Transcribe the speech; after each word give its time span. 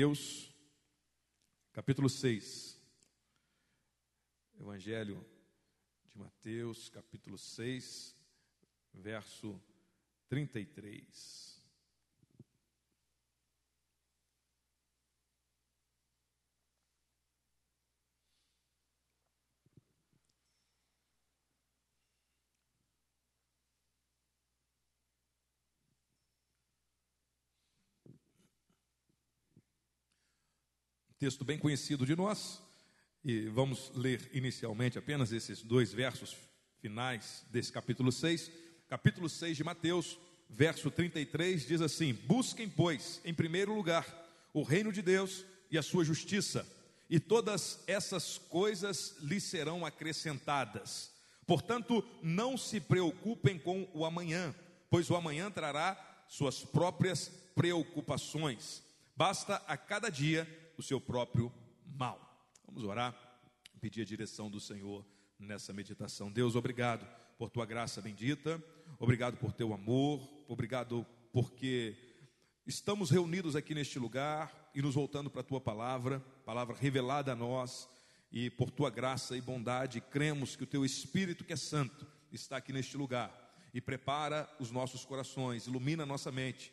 Mateus, 0.00 0.54
capítulo 1.72 2.08
6. 2.08 2.80
Evangelho 4.60 5.26
de 6.04 6.16
Mateus, 6.16 6.88
capítulo 6.88 7.36
6, 7.36 8.14
verso 8.92 9.60
33. 10.28 11.57
Texto 31.18 31.44
bem 31.44 31.58
conhecido 31.58 32.06
de 32.06 32.14
nós, 32.14 32.62
e 33.24 33.48
vamos 33.48 33.90
ler 33.92 34.30
inicialmente 34.32 34.98
apenas 34.98 35.32
esses 35.32 35.62
dois 35.62 35.92
versos 35.92 36.36
finais 36.80 37.44
desse 37.50 37.72
capítulo 37.72 38.12
6. 38.12 38.48
Capítulo 38.88 39.28
6 39.28 39.56
de 39.56 39.64
Mateus, 39.64 40.16
verso 40.48 40.92
33 40.92 41.66
diz 41.66 41.80
assim: 41.80 42.14
Busquem, 42.14 42.68
pois, 42.68 43.20
em 43.24 43.34
primeiro 43.34 43.74
lugar, 43.74 44.06
o 44.54 44.62
reino 44.62 44.92
de 44.92 45.02
Deus 45.02 45.44
e 45.68 45.76
a 45.76 45.82
sua 45.82 46.04
justiça, 46.04 46.64
e 47.10 47.18
todas 47.18 47.82
essas 47.88 48.38
coisas 48.38 49.16
lhes 49.20 49.42
serão 49.42 49.84
acrescentadas. 49.84 51.10
Portanto, 51.48 52.04
não 52.22 52.56
se 52.56 52.78
preocupem 52.78 53.58
com 53.58 53.88
o 53.92 54.04
amanhã, 54.04 54.54
pois 54.88 55.10
o 55.10 55.16
amanhã 55.16 55.50
trará 55.50 56.24
suas 56.28 56.64
próprias 56.64 57.28
preocupações. 57.56 58.84
Basta 59.16 59.56
a 59.66 59.76
cada 59.76 60.10
dia 60.10 60.46
o 60.78 60.82
seu 60.82 61.00
próprio 61.00 61.52
mal. 61.84 62.48
Vamos 62.64 62.84
orar, 62.84 63.12
pedir 63.80 64.02
a 64.02 64.04
direção 64.04 64.48
do 64.48 64.60
Senhor 64.60 65.04
nessa 65.36 65.72
meditação. 65.72 66.30
Deus, 66.30 66.54
obrigado 66.54 67.04
por 67.36 67.50
tua 67.50 67.66
graça 67.66 68.00
bendita, 68.00 68.62
obrigado 68.98 69.36
por 69.36 69.52
teu 69.52 69.74
amor, 69.74 70.20
obrigado 70.46 71.04
porque 71.32 71.96
estamos 72.64 73.10
reunidos 73.10 73.56
aqui 73.56 73.74
neste 73.74 73.98
lugar 73.98 74.70
e 74.72 74.80
nos 74.80 74.94
voltando 74.94 75.28
para 75.28 75.40
a 75.40 75.44
tua 75.44 75.60
palavra, 75.60 76.20
palavra 76.46 76.76
revelada 76.76 77.32
a 77.32 77.36
nós, 77.36 77.88
e 78.30 78.48
por 78.48 78.70
tua 78.70 78.88
graça 78.88 79.36
e 79.36 79.40
bondade, 79.40 80.00
cremos 80.00 80.54
que 80.54 80.62
o 80.62 80.66
teu 80.66 80.84
Espírito, 80.84 81.44
que 81.44 81.52
é 81.52 81.56
santo, 81.56 82.06
está 82.30 82.58
aqui 82.58 82.72
neste 82.72 82.96
lugar 82.96 83.32
e 83.74 83.80
prepara 83.80 84.48
os 84.60 84.70
nossos 84.70 85.04
corações, 85.04 85.66
ilumina 85.66 86.04
a 86.04 86.06
nossa 86.06 86.30
mente. 86.30 86.72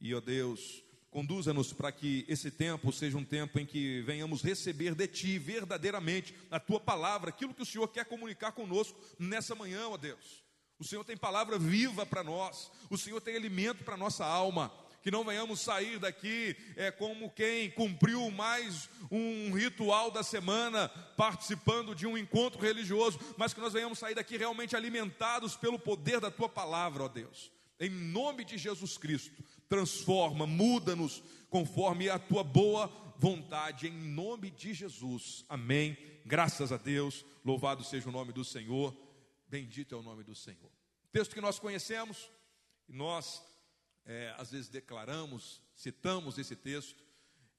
E, 0.00 0.14
ó 0.14 0.20
Deus, 0.20 0.82
Conduza-nos 1.16 1.72
para 1.72 1.90
que 1.90 2.26
esse 2.28 2.50
tempo 2.50 2.92
seja 2.92 3.16
um 3.16 3.24
tempo 3.24 3.58
em 3.58 3.64
que 3.64 4.02
venhamos 4.02 4.42
receber 4.42 4.94
de 4.94 5.06
Ti 5.06 5.38
verdadeiramente 5.38 6.34
a 6.50 6.60
Tua 6.60 6.78
palavra, 6.78 7.30
aquilo 7.30 7.54
que 7.54 7.62
o 7.62 7.64
Senhor 7.64 7.88
quer 7.88 8.04
comunicar 8.04 8.52
conosco 8.52 9.00
nessa 9.18 9.54
manhã, 9.54 9.88
ó 9.88 9.96
Deus. 9.96 10.44
O 10.78 10.84
Senhor 10.84 11.02
tem 11.04 11.16
palavra 11.16 11.58
viva 11.58 12.04
para 12.04 12.22
nós, 12.22 12.70
o 12.90 12.98
Senhor 12.98 13.18
tem 13.22 13.34
alimento 13.34 13.82
para 13.82 13.96
nossa 13.96 14.26
alma. 14.26 14.70
Que 15.02 15.10
não 15.10 15.24
venhamos 15.24 15.60
sair 15.60 15.98
daqui 15.98 16.54
é, 16.76 16.90
como 16.90 17.30
quem 17.30 17.70
cumpriu 17.70 18.30
mais 18.30 18.90
um 19.10 19.54
ritual 19.54 20.10
da 20.10 20.22
semana, 20.22 20.90
participando 21.16 21.94
de 21.94 22.06
um 22.06 22.18
encontro 22.18 22.60
religioso, 22.60 23.18
mas 23.38 23.54
que 23.54 23.60
nós 23.60 23.72
venhamos 23.72 23.98
sair 23.98 24.14
daqui 24.14 24.36
realmente 24.36 24.76
alimentados 24.76 25.56
pelo 25.56 25.78
poder 25.78 26.20
da 26.20 26.30
Tua 26.30 26.50
palavra, 26.50 27.04
ó 27.04 27.08
Deus. 27.08 27.56
Em 27.78 27.90
nome 27.90 28.44
de 28.44 28.56
Jesus 28.56 28.96
Cristo, 28.96 29.44
transforma, 29.68 30.46
muda-nos 30.46 31.22
conforme 31.48 32.08
a 32.08 32.18
tua 32.18 32.44
boa 32.44 32.86
vontade, 33.18 33.86
em 33.86 33.92
nome 33.92 34.50
de 34.50 34.74
Jesus. 34.74 35.44
Amém. 35.48 35.96
Graças 36.24 36.72
a 36.72 36.76
Deus, 36.76 37.24
louvado 37.44 37.84
seja 37.84 38.08
o 38.08 38.12
nome 38.12 38.32
do 38.32 38.44
Senhor, 38.44 38.94
bendito 39.48 39.94
é 39.94 39.98
o 39.98 40.02
nome 40.02 40.24
do 40.24 40.34
Senhor. 40.34 40.70
Texto 41.12 41.34
que 41.34 41.40
nós 41.40 41.58
conhecemos, 41.58 42.30
nós 42.88 43.42
é, 44.04 44.34
às 44.36 44.50
vezes 44.50 44.68
declaramos, 44.68 45.62
citamos 45.74 46.36
esse 46.38 46.54
texto, 46.54 47.04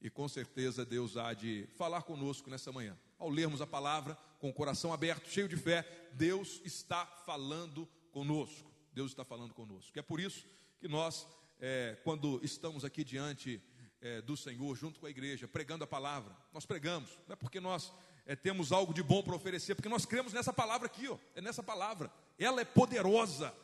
e 0.00 0.08
com 0.08 0.28
certeza 0.28 0.84
Deus 0.84 1.16
há 1.16 1.34
de 1.34 1.66
falar 1.76 2.02
conosco 2.02 2.48
nessa 2.48 2.70
manhã. 2.70 2.96
Ao 3.18 3.28
lermos 3.28 3.60
a 3.60 3.66
palavra 3.66 4.16
com 4.38 4.48
o 4.48 4.54
coração 4.54 4.92
aberto, 4.92 5.28
cheio 5.28 5.48
de 5.48 5.56
fé, 5.56 5.82
Deus 6.12 6.60
está 6.64 7.04
falando 7.04 7.88
conosco. 8.12 8.70
Deus 8.92 9.10
está 9.10 9.24
falando 9.24 9.54
conosco. 9.54 9.98
É 9.98 10.02
por 10.02 10.20
isso 10.20 10.46
que 10.78 10.86
nós 10.86 11.26
é, 11.60 11.96
quando 12.04 12.40
estamos 12.42 12.84
aqui 12.84 13.04
diante 13.04 13.62
é, 14.00 14.20
do 14.22 14.36
Senhor, 14.36 14.76
junto 14.76 15.00
com 15.00 15.06
a 15.06 15.10
igreja, 15.10 15.48
pregando 15.48 15.84
a 15.84 15.86
palavra. 15.86 16.36
Nós 16.52 16.64
pregamos, 16.64 17.10
não 17.26 17.34
é 17.34 17.36
porque 17.36 17.60
nós 17.60 17.92
é, 18.26 18.36
temos 18.36 18.72
algo 18.72 18.94
de 18.94 19.02
bom 19.02 19.22
para 19.22 19.34
oferecer, 19.34 19.74
porque 19.74 19.88
nós 19.88 20.04
cremos 20.04 20.32
nessa 20.32 20.52
palavra 20.52 20.86
aqui, 20.86 21.08
ó, 21.08 21.18
é 21.34 21.40
nessa 21.40 21.62
palavra. 21.62 22.12
Ela 22.38 22.60
é 22.60 22.64
poderosa, 22.64 23.54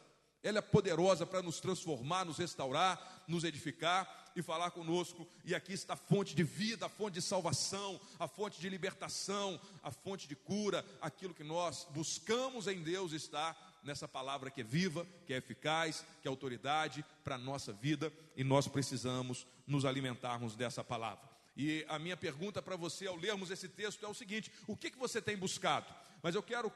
ela 0.43 0.59
é 0.59 0.63
poderosa 0.63 1.25
para 1.25 1.43
nos 1.43 1.61
transformar, 1.61 2.25
nos 2.25 2.39
restaurar, 2.39 3.25
nos 3.29 3.45
edificar 3.45 4.25
e 4.37 4.43
falar 4.43 4.71
conosco. 4.73 5.27
E 5.45 5.55
aqui 5.55 5.73
está 5.73 5.95
a 5.95 5.97
fonte 5.97 6.35
de 6.35 6.43
vida, 6.43 6.87
a 6.87 6.89
fonte 6.89 7.15
de 7.15 7.23
salvação, 7.23 8.01
a 8.19 8.27
fonte 8.27 8.61
de 8.61 8.69
libertação, 8.69 9.61
a 9.83 9.91
fonte 9.91 10.27
de 10.27 10.35
cura. 10.35 10.85
Aquilo 11.01 11.35
que 11.35 11.45
nós 11.45 11.87
buscamos 11.91 12.67
em 12.67 12.83
Deus 12.83 13.13
está 13.13 13.57
nessa 13.85 14.09
palavra 14.09 14.51
que 14.51 14.63
é 14.63 14.65
viva, 14.65 15.07
que 15.27 15.35
é 15.35 15.37
eficaz, 15.37 16.05
que 16.21 16.27
é 16.27 16.31
autoridade 16.31 17.05
para 17.23 17.37
a 17.37 17.39
nossa 17.39 17.73
vida 17.73 18.13
e 18.35 18.43
nós 18.43 18.67
precisamos 18.67 19.47
nos 19.67 19.85
alimentarmos 19.85 20.57
dessa 20.57 20.83
palavra. 20.83 21.29
E 21.57 21.85
a 21.89 21.99
minha 21.99 22.17
pergunta 22.17 22.61
para 22.61 22.77
você 22.77 23.07
ao 23.07 23.15
lermos 23.15 23.51
esse 23.51 23.69
texto 23.69 24.05
é 24.05 24.09
o 24.09 24.15
seguinte: 24.15 24.51
o 24.67 24.77
que, 24.77 24.91
que 24.91 24.99
você 24.99 25.21
tem 25.23 25.37
buscado? 25.37 25.95
Mas 26.23 26.35
eu 26.35 26.43
quero 26.43 26.73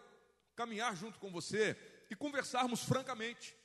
caminhar 0.54 0.94
junto 0.94 1.18
com 1.18 1.30
você 1.30 1.76
e 2.10 2.14
conversarmos 2.14 2.84
francamente, 2.84 3.56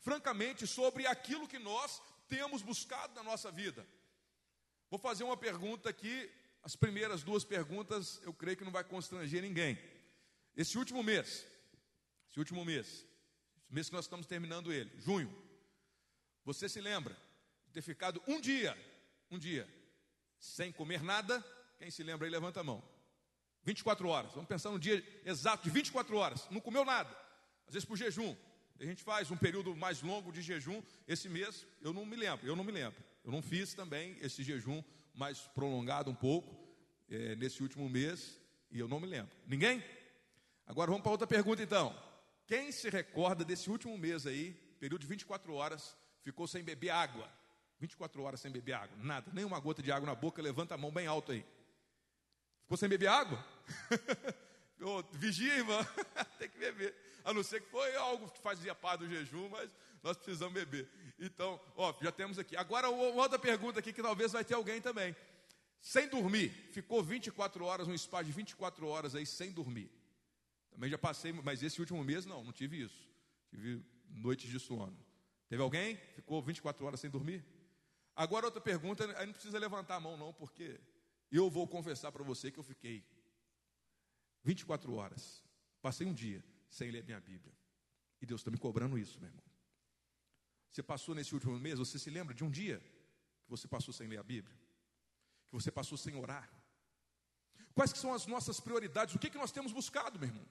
francamente 0.00 0.66
sobre 0.66 1.06
aquilo 1.06 1.48
que 1.48 1.58
nós 1.58 2.00
temos 2.28 2.62
buscado 2.62 3.14
na 3.14 3.22
nossa 3.22 3.50
vida. 3.50 3.84
Vou 4.88 4.98
fazer 4.98 5.24
uma 5.24 5.36
pergunta 5.36 5.88
aqui, 5.88 6.30
as 6.62 6.76
primeiras 6.76 7.22
duas 7.22 7.44
perguntas 7.44 8.20
eu 8.24 8.32
creio 8.32 8.56
que 8.56 8.64
não 8.64 8.72
vai 8.72 8.84
constranger 8.84 9.42
ninguém. 9.42 9.78
Esse 10.56 10.76
último 10.76 11.02
mês, 11.02 11.46
esse 12.30 12.38
último 12.38 12.64
mês, 12.64 13.04
mês 13.68 13.88
que 13.88 13.94
nós 13.94 14.04
estamos 14.04 14.26
terminando 14.26 14.72
ele, 14.72 14.90
junho, 14.98 15.30
você 16.44 16.68
se 16.68 16.80
lembra 16.80 17.16
de 17.66 17.72
ter 17.72 17.82
ficado 17.82 18.22
um 18.26 18.40
dia, 18.40 18.76
um 19.30 19.38
dia, 19.38 19.68
sem 20.38 20.72
comer 20.72 21.02
nada? 21.02 21.44
Quem 21.78 21.90
se 21.90 22.02
lembra 22.02 22.26
aí, 22.26 22.30
levanta 22.30 22.60
a 22.60 22.64
mão. 22.64 22.82
24 23.64 24.08
horas, 24.08 24.32
vamos 24.32 24.48
pensar 24.48 24.70
no 24.70 24.78
dia 24.78 25.04
exato 25.24 25.64
de 25.64 25.70
24 25.70 26.16
horas, 26.16 26.48
não 26.50 26.60
comeu 26.60 26.84
nada, 26.84 27.10
às 27.66 27.74
vezes 27.74 27.86
por 27.86 27.96
jejum. 27.96 28.36
A 28.78 28.84
gente 28.84 29.02
faz 29.02 29.30
um 29.30 29.36
período 29.36 29.76
mais 29.76 30.00
longo 30.00 30.32
de 30.32 30.40
jejum. 30.40 30.82
Esse 31.06 31.28
mês 31.28 31.66
eu 31.82 31.92
não 31.92 32.06
me 32.06 32.16
lembro, 32.16 32.46
eu 32.46 32.56
não 32.56 32.64
me 32.64 32.72
lembro. 32.72 33.04
Eu 33.22 33.30
não 33.30 33.42
fiz 33.42 33.74
também 33.74 34.16
esse 34.22 34.42
jejum 34.42 34.82
mais 35.12 35.40
prolongado 35.48 36.10
um 36.10 36.14
pouco 36.14 36.66
é, 37.10 37.36
nesse 37.36 37.62
último 37.62 37.90
mês 37.90 38.40
e 38.70 38.78
eu 38.78 38.88
não 38.88 38.98
me 38.98 39.06
lembro. 39.06 39.30
Ninguém? 39.46 39.84
Agora 40.66 40.90
vamos 40.90 41.02
para 41.02 41.12
outra 41.12 41.26
pergunta 41.26 41.62
então. 41.62 41.94
Quem 42.50 42.72
se 42.72 42.90
recorda 42.90 43.44
desse 43.44 43.70
último 43.70 43.96
mês 43.96 44.26
aí, 44.26 44.54
período 44.80 45.02
de 45.02 45.06
24 45.06 45.54
horas, 45.54 45.96
ficou 46.20 46.48
sem 46.48 46.64
beber 46.64 46.90
água? 46.90 47.30
24 47.78 48.20
horas 48.24 48.40
sem 48.40 48.50
beber 48.50 48.72
água, 48.72 48.96
nada, 48.96 49.30
nem 49.32 49.44
uma 49.44 49.60
gota 49.60 49.80
de 49.80 49.92
água 49.92 50.04
na 50.04 50.16
boca, 50.16 50.42
levanta 50.42 50.74
a 50.74 50.76
mão 50.76 50.90
bem 50.90 51.06
alto 51.06 51.30
aí. 51.30 51.46
Ficou 52.62 52.76
sem 52.76 52.88
beber 52.88 53.06
água? 53.06 53.38
oh, 54.82 55.00
vigia, 55.12 55.58
irmã, 55.58 55.78
tem 56.40 56.48
que 56.48 56.58
beber. 56.58 56.92
A 57.24 57.32
não 57.32 57.44
ser 57.44 57.60
que 57.60 57.70
foi 57.70 57.94
algo 57.94 58.28
que 58.28 58.40
fazia 58.40 58.74
parte 58.74 59.04
do 59.04 59.08
jejum, 59.08 59.48
mas 59.48 59.70
nós 60.02 60.16
precisamos 60.16 60.52
beber. 60.52 60.88
Então, 61.20 61.60
ó, 61.76 61.94
já 62.02 62.10
temos 62.10 62.36
aqui. 62.36 62.56
Agora, 62.56 62.88
outra 62.88 63.38
pergunta 63.38 63.78
aqui 63.78 63.92
que 63.92 64.02
talvez 64.02 64.32
vai 64.32 64.44
ter 64.44 64.54
alguém 64.54 64.80
também. 64.80 65.14
Sem 65.80 66.08
dormir, 66.08 66.48
ficou 66.72 67.00
24 67.00 67.64
horas, 67.64 67.86
um 67.86 67.96
spa 67.96 68.22
de 68.24 68.32
24 68.32 68.88
horas 68.88 69.14
aí 69.14 69.24
sem 69.24 69.52
dormir. 69.52 69.99
Também 70.70 70.90
já 70.90 70.98
passei, 70.98 71.32
mas 71.32 71.62
esse 71.62 71.80
último 71.80 72.02
mês 72.02 72.24
não, 72.24 72.44
não 72.44 72.52
tive 72.52 72.82
isso. 72.82 73.08
Tive 73.48 73.84
noites 74.08 74.50
de 74.50 74.58
sono. 74.58 74.96
Teve 75.48 75.62
alguém? 75.62 75.96
Ficou 76.14 76.40
24 76.40 76.86
horas 76.86 77.00
sem 77.00 77.10
dormir? 77.10 77.44
Agora 78.14 78.46
outra 78.46 78.60
pergunta, 78.60 79.04
aí 79.18 79.26
não 79.26 79.32
precisa 79.32 79.58
levantar 79.58 79.96
a 79.96 80.00
mão 80.00 80.16
não, 80.16 80.32
porque 80.32 80.80
eu 81.30 81.50
vou 81.50 81.66
confessar 81.66 82.12
para 82.12 82.22
você 82.22 82.50
que 82.50 82.58
eu 82.58 82.64
fiquei 82.64 83.04
24 84.42 84.92
horas. 84.94 85.44
Passei 85.80 86.06
um 86.06 86.12
dia 86.12 86.44
sem 86.68 86.90
ler 86.90 87.04
minha 87.04 87.20
Bíblia. 87.20 87.54
E 88.20 88.26
Deus 88.26 88.40
está 88.40 88.50
me 88.50 88.58
cobrando 88.58 88.98
isso, 88.98 89.18
meu 89.18 89.28
irmão. 89.28 89.44
Você 90.70 90.82
passou 90.82 91.14
nesse 91.14 91.34
último 91.34 91.58
mês, 91.58 91.78
você 91.78 91.98
se 91.98 92.10
lembra 92.10 92.34
de 92.34 92.44
um 92.44 92.50
dia 92.50 92.78
que 93.44 93.50
você 93.50 93.66
passou 93.66 93.92
sem 93.92 94.06
ler 94.06 94.18
a 94.18 94.22
Bíblia? 94.22 94.54
Que 95.48 95.54
você 95.54 95.70
passou 95.70 95.98
sem 95.98 96.14
orar? 96.14 96.48
Quais 97.74 97.92
que 97.92 97.98
são 97.98 98.12
as 98.12 98.26
nossas 98.26 98.60
prioridades? 98.60 99.14
O 99.14 99.18
que, 99.18 99.30
que 99.30 99.38
nós 99.38 99.50
temos 99.50 99.72
buscado, 99.72 100.18
meu 100.18 100.28
irmão? 100.28 100.46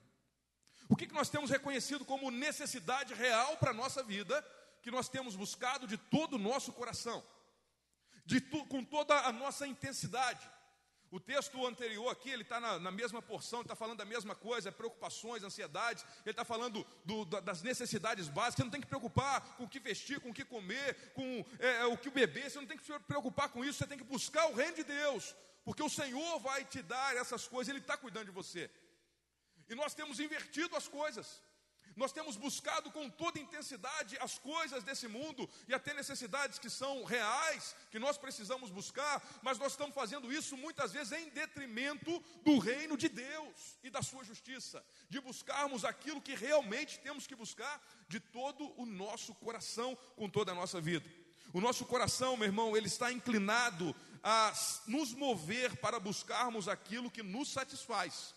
O 0.90 0.96
que, 0.96 1.06
nós 1.14 1.30
temos 1.30 1.48
reconhecido 1.48 2.04
como 2.04 2.30
necessidade 2.30 3.14
real 3.14 3.56
para 3.56 3.70
a 3.70 3.74
nossa 3.74 4.02
vida, 4.02 4.44
que 4.82 4.90
nós 4.90 5.08
temos 5.08 5.34
buscado 5.34 5.86
de 5.86 5.96
todo 5.96 6.34
o 6.34 6.38
nosso 6.38 6.72
coração? 6.72 7.24
de 8.30 8.40
tu, 8.40 8.64
com 8.66 8.84
toda 8.84 9.18
a 9.20 9.32
nossa 9.32 9.66
intensidade. 9.66 10.48
O 11.10 11.18
texto 11.18 11.66
anterior 11.66 12.08
aqui, 12.08 12.30
ele 12.30 12.42
está 12.42 12.60
na, 12.60 12.78
na, 12.78 12.92
mesma 12.92 13.20
porção, 13.20 13.62
está 13.62 13.74
falando 13.74 13.98
da 13.98 14.04
mesma 14.04 14.36
coisa, 14.36 14.70
preocupações, 14.70 15.42
ansiedades, 15.42 16.04
ele 16.24 16.30
está 16.30 16.44
falando 16.44 16.86
do, 17.04 17.24
das 17.24 17.62
necessidades 17.62 18.28
básicas, 18.28 18.58
você 18.58 18.62
não 18.62 18.70
tem 18.70 18.80
que 18.80 18.86
preocupar 18.86 19.40
com 19.56 19.64
o 19.64 19.68
que 19.68 19.80
vestir, 19.80 20.20
com 20.20 20.30
o 20.30 20.34
que 20.34 20.44
comer, 20.44 21.10
com 21.12 21.44
é, 21.58 21.80
é, 21.80 21.86
o 21.86 21.98
que 21.98 22.10
beber, 22.10 22.48
você 22.48 22.60
não 22.60 22.66
tem 22.66 22.78
que 22.78 22.84
se 22.84 22.96
preocupar 23.00 23.48
com 23.48 23.64
isso, 23.64 23.78
você 23.78 23.88
tem 23.88 23.98
que 23.98 24.04
buscar 24.04 24.46
o 24.46 24.54
reino 24.54 24.76
de 24.76 24.84
Deus, 24.84 25.34
porque 25.64 25.82
o 25.82 25.90
Senhor 25.90 26.38
vai 26.38 26.64
te 26.64 26.80
dar 26.80 27.16
essas 27.16 27.48
coisas, 27.48 27.70
Ele 27.70 27.80
está 27.80 27.96
cuidando 27.96 28.26
de 28.26 28.30
você. 28.30 28.70
E 29.70 29.74
nós 29.76 29.94
temos 29.94 30.18
invertido 30.18 30.76
as 30.76 30.88
coisas. 30.88 31.40
Nós 31.96 32.12
temos 32.12 32.36
buscado 32.36 32.90
com 32.90 33.08
toda 33.08 33.38
intensidade 33.38 34.16
as 34.20 34.38
coisas 34.38 34.82
desse 34.82 35.06
mundo 35.06 35.48
e 35.68 35.74
até 35.74 35.92
necessidades 35.94 36.58
que 36.58 36.70
são 36.70 37.04
reais, 37.04 37.76
que 37.90 37.98
nós 37.98 38.16
precisamos 38.16 38.70
buscar, 38.70 39.22
mas 39.42 39.58
nós 39.58 39.72
estamos 39.72 39.94
fazendo 39.94 40.32
isso 40.32 40.56
muitas 40.56 40.92
vezes 40.92 41.12
em 41.12 41.28
detrimento 41.30 42.18
do 42.44 42.58
reino 42.58 42.96
de 42.96 43.08
Deus 43.08 43.78
e 43.82 43.90
da 43.90 44.02
sua 44.02 44.24
justiça, 44.24 44.84
de 45.08 45.20
buscarmos 45.20 45.84
aquilo 45.84 46.22
que 46.22 46.34
realmente 46.34 46.98
temos 47.00 47.26
que 47.26 47.36
buscar 47.36 47.80
de 48.08 48.18
todo 48.18 48.72
o 48.80 48.86
nosso 48.86 49.34
coração, 49.34 49.96
com 50.16 50.28
toda 50.28 50.52
a 50.52 50.54
nossa 50.54 50.80
vida. 50.80 51.08
O 51.52 51.60
nosso 51.60 51.84
coração, 51.84 52.36
meu 52.36 52.46
irmão, 52.46 52.76
ele 52.76 52.86
está 52.86 53.12
inclinado 53.12 53.94
a 54.22 54.52
nos 54.86 55.12
mover 55.12 55.76
para 55.76 56.00
buscarmos 56.00 56.68
aquilo 56.68 57.10
que 57.10 57.22
nos 57.22 57.52
satisfaz 57.52 58.34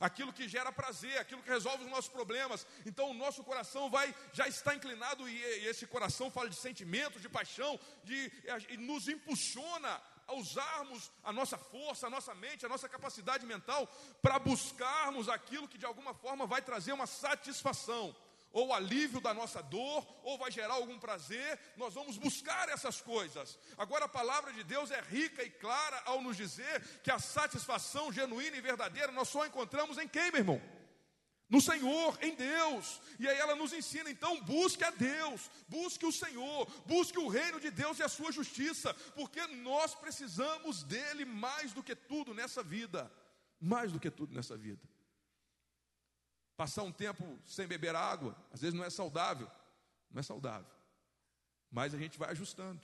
aquilo 0.00 0.32
que 0.32 0.48
gera 0.48 0.72
prazer, 0.72 1.18
aquilo 1.18 1.42
que 1.42 1.50
resolve 1.50 1.84
os 1.84 1.90
nossos 1.90 2.10
problemas. 2.10 2.66
Então 2.86 3.10
o 3.10 3.14
nosso 3.14 3.42
coração 3.44 3.90
vai, 3.90 4.14
já 4.32 4.46
está 4.48 4.74
inclinado, 4.74 5.28
e, 5.28 5.34
e 5.36 5.66
esse 5.66 5.86
coração 5.86 6.30
fala 6.30 6.48
de 6.48 6.56
sentimentos, 6.56 7.22
de 7.22 7.28
paixão, 7.28 7.78
de, 8.04 8.32
e 8.68 8.76
nos 8.76 9.08
impulsiona 9.08 10.00
a 10.26 10.34
usarmos 10.34 11.10
a 11.22 11.32
nossa 11.32 11.58
força, 11.58 12.06
a 12.06 12.10
nossa 12.10 12.34
mente, 12.34 12.64
a 12.64 12.68
nossa 12.68 12.88
capacidade 12.88 13.44
mental 13.44 13.86
para 14.22 14.38
buscarmos 14.38 15.28
aquilo 15.28 15.68
que 15.68 15.78
de 15.78 15.86
alguma 15.86 16.14
forma 16.14 16.46
vai 16.46 16.62
trazer 16.62 16.92
uma 16.92 17.06
satisfação 17.06 18.14
ou 18.54 18.72
alívio 18.72 19.20
da 19.20 19.34
nossa 19.34 19.60
dor, 19.60 20.06
ou 20.22 20.38
vai 20.38 20.50
gerar 20.50 20.74
algum 20.74 20.98
prazer, 20.98 21.58
nós 21.76 21.92
vamos 21.92 22.16
buscar 22.16 22.68
essas 22.68 23.00
coisas. 23.00 23.58
Agora 23.76 24.04
a 24.04 24.08
palavra 24.08 24.52
de 24.52 24.62
Deus 24.62 24.92
é 24.92 25.00
rica 25.00 25.42
e 25.42 25.50
clara 25.50 26.00
ao 26.06 26.22
nos 26.22 26.36
dizer 26.36 26.80
que 27.02 27.10
a 27.10 27.18
satisfação 27.18 28.12
genuína 28.12 28.56
e 28.56 28.60
verdadeira 28.60 29.10
nós 29.10 29.28
só 29.28 29.44
encontramos 29.44 29.98
em 29.98 30.06
quem, 30.06 30.30
meu 30.30 30.40
irmão? 30.40 30.62
No 31.50 31.60
Senhor, 31.60 32.16
em 32.22 32.34
Deus. 32.34 33.00
E 33.18 33.28
aí 33.28 33.36
ela 33.36 33.56
nos 33.56 33.72
ensina, 33.72 34.08
então, 34.08 34.40
busque 34.42 34.84
a 34.84 34.90
Deus, 34.90 35.50
busque 35.68 36.06
o 36.06 36.12
Senhor, 36.12 36.66
busque 36.86 37.18
o 37.18 37.28
reino 37.28 37.58
de 37.60 37.72
Deus 37.72 37.98
e 37.98 38.04
a 38.04 38.08
sua 38.08 38.30
justiça, 38.30 38.94
porque 39.16 39.44
nós 39.48 39.96
precisamos 39.96 40.84
dele 40.84 41.24
mais 41.24 41.72
do 41.72 41.82
que 41.82 41.96
tudo 41.96 42.32
nessa 42.32 42.62
vida. 42.62 43.12
Mais 43.60 43.90
do 43.90 43.98
que 43.98 44.10
tudo 44.10 44.32
nessa 44.32 44.56
vida. 44.56 44.93
Passar 46.56 46.82
um 46.82 46.92
tempo 46.92 47.38
sem 47.44 47.66
beber 47.66 47.94
água, 47.94 48.36
às 48.52 48.60
vezes 48.60 48.74
não 48.74 48.84
é 48.84 48.90
saudável, 48.90 49.50
não 50.10 50.20
é 50.20 50.22
saudável. 50.22 50.70
Mas 51.70 51.94
a 51.94 51.98
gente 51.98 52.18
vai 52.18 52.30
ajustando. 52.30 52.80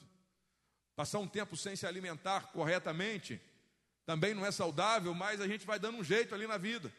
Passar 0.96 1.20
um 1.20 1.28
tempo 1.28 1.56
sem 1.56 1.76
se 1.76 1.86
alimentar 1.86 2.52
corretamente, 2.52 3.40
também 4.04 4.34
não 4.34 4.44
é 4.44 4.50
saudável, 4.50 5.14
mas 5.14 5.40
a 5.40 5.46
gente 5.46 5.64
vai 5.64 5.78
dando 5.78 5.98
um 5.98 6.04
jeito 6.04 6.34
ali 6.34 6.46
na 6.46 6.58
vida. 6.58 6.92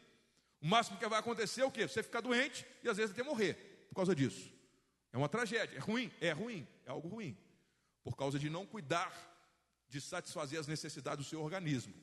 O 0.62 0.68
máximo 0.68 0.98
que 0.98 1.08
vai 1.08 1.20
acontecer 1.20 1.62
é 1.62 1.66
o 1.66 1.72
quê? 1.72 1.88
Você 1.88 2.02
ficar 2.02 2.22
doente 2.22 2.66
e 2.84 2.90
às 2.90 2.98
vezes 2.98 3.12
até 3.12 3.24
morrer 3.24 3.56
por 3.90 3.96
causa 3.96 4.16
disso. 4.16 4.50
É 5.12 5.18
uma 5.18 5.28
tragédia, 5.28 5.76
é 5.76 5.80
ruim, 5.80 6.10
é 6.22 6.32
ruim, 6.32 6.66
é 6.86 6.92
algo 6.92 7.10
ruim. 7.10 7.38
Por 8.02 8.16
causa 8.16 8.40
de 8.40 8.50
não 8.50 8.66
cuidar 8.66 9.12
de 9.90 10.00
satisfazer 10.00 10.58
as 10.58 10.68
necessidades 10.68 11.26
do 11.26 11.30
seu 11.30 11.42
organismo. 11.42 11.94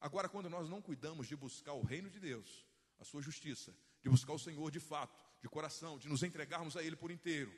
Agora, 0.00 0.28
quando 0.28 0.48
nós 0.48 0.68
não 0.68 0.80
cuidamos 0.80 1.26
de 1.26 1.36
buscar 1.36 1.74
o 1.74 1.82
reino 1.82 2.08
de 2.08 2.18
Deus, 2.18 2.64
a 2.98 3.04
sua 3.04 3.20
justiça, 3.20 3.74
de 4.02 4.08
buscar 4.08 4.32
o 4.32 4.38
Senhor 4.38 4.70
de 4.70 4.80
fato, 4.80 5.18
de 5.40 5.48
coração, 5.48 5.98
de 5.98 6.08
nos 6.08 6.22
entregarmos 6.22 6.76
a 6.76 6.82
Ele 6.82 6.96
por 6.96 7.10
inteiro, 7.10 7.52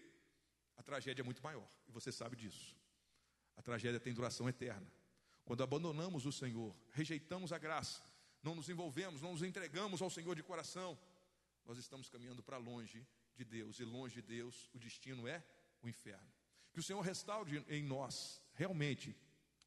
a 0.77 0.83
tragédia 0.83 1.23
é 1.23 1.25
muito 1.25 1.43
maior, 1.43 1.69
e 1.89 1.93
você 1.93 2.11
sabe 2.11 2.37
disso. 2.37 2.77
A 3.57 3.63
tragédia 3.63 4.01
tem 4.01 4.15
duração 4.15 4.49
eterna. 4.49 4.91
Quando 5.45 5.63
abandonamos 5.63 6.25
o 6.25 6.33
Senhor, 6.33 6.75
rejeitamos 6.93 7.53
a 7.53 7.59
graça, 7.59 8.03
não 8.43 8.55
nos 8.55 8.69
envolvemos, 8.69 9.21
não 9.21 9.33
nos 9.33 9.43
entregamos 9.43 10.01
ao 10.01 10.09
Senhor 10.09 10.35
de 10.35 10.43
coração, 10.43 10.99
nós 11.67 11.77
estamos 11.77 12.09
caminhando 12.09 12.43
para 12.43 12.57
longe 12.57 13.07
de 13.37 13.45
Deus, 13.45 13.79
e 13.79 13.85
longe 13.85 14.15
de 14.15 14.23
Deus 14.23 14.71
o 14.73 14.79
destino 14.79 15.29
é 15.29 15.45
o 15.83 15.89
inferno. 15.89 16.33
Que 16.73 16.81
o 16.81 16.83
Senhor 16.83 17.01
restaure 17.01 17.65
em 17.69 17.83
nós 17.83 18.43
realmente 18.55 19.17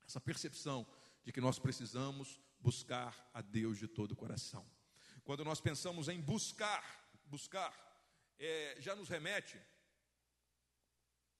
essa 0.06 0.19
percepção 0.19 0.88
de 1.24 1.31
que 1.31 1.42
nós 1.42 1.60
precisamos 1.60 2.40
buscar 2.60 3.30
a 3.34 3.42
Deus 3.42 3.78
de 3.78 3.88
todo 3.88 4.14
o 4.14 4.16
coração. 4.16 4.66
Quando 5.24 5.46
nós 5.46 5.62
pensamos 5.62 6.08
em 6.10 6.20
buscar, 6.20 6.84
buscar, 7.25 7.74
é, 8.40 8.75
já 8.80 8.96
nos 8.96 9.10
remete 9.10 9.60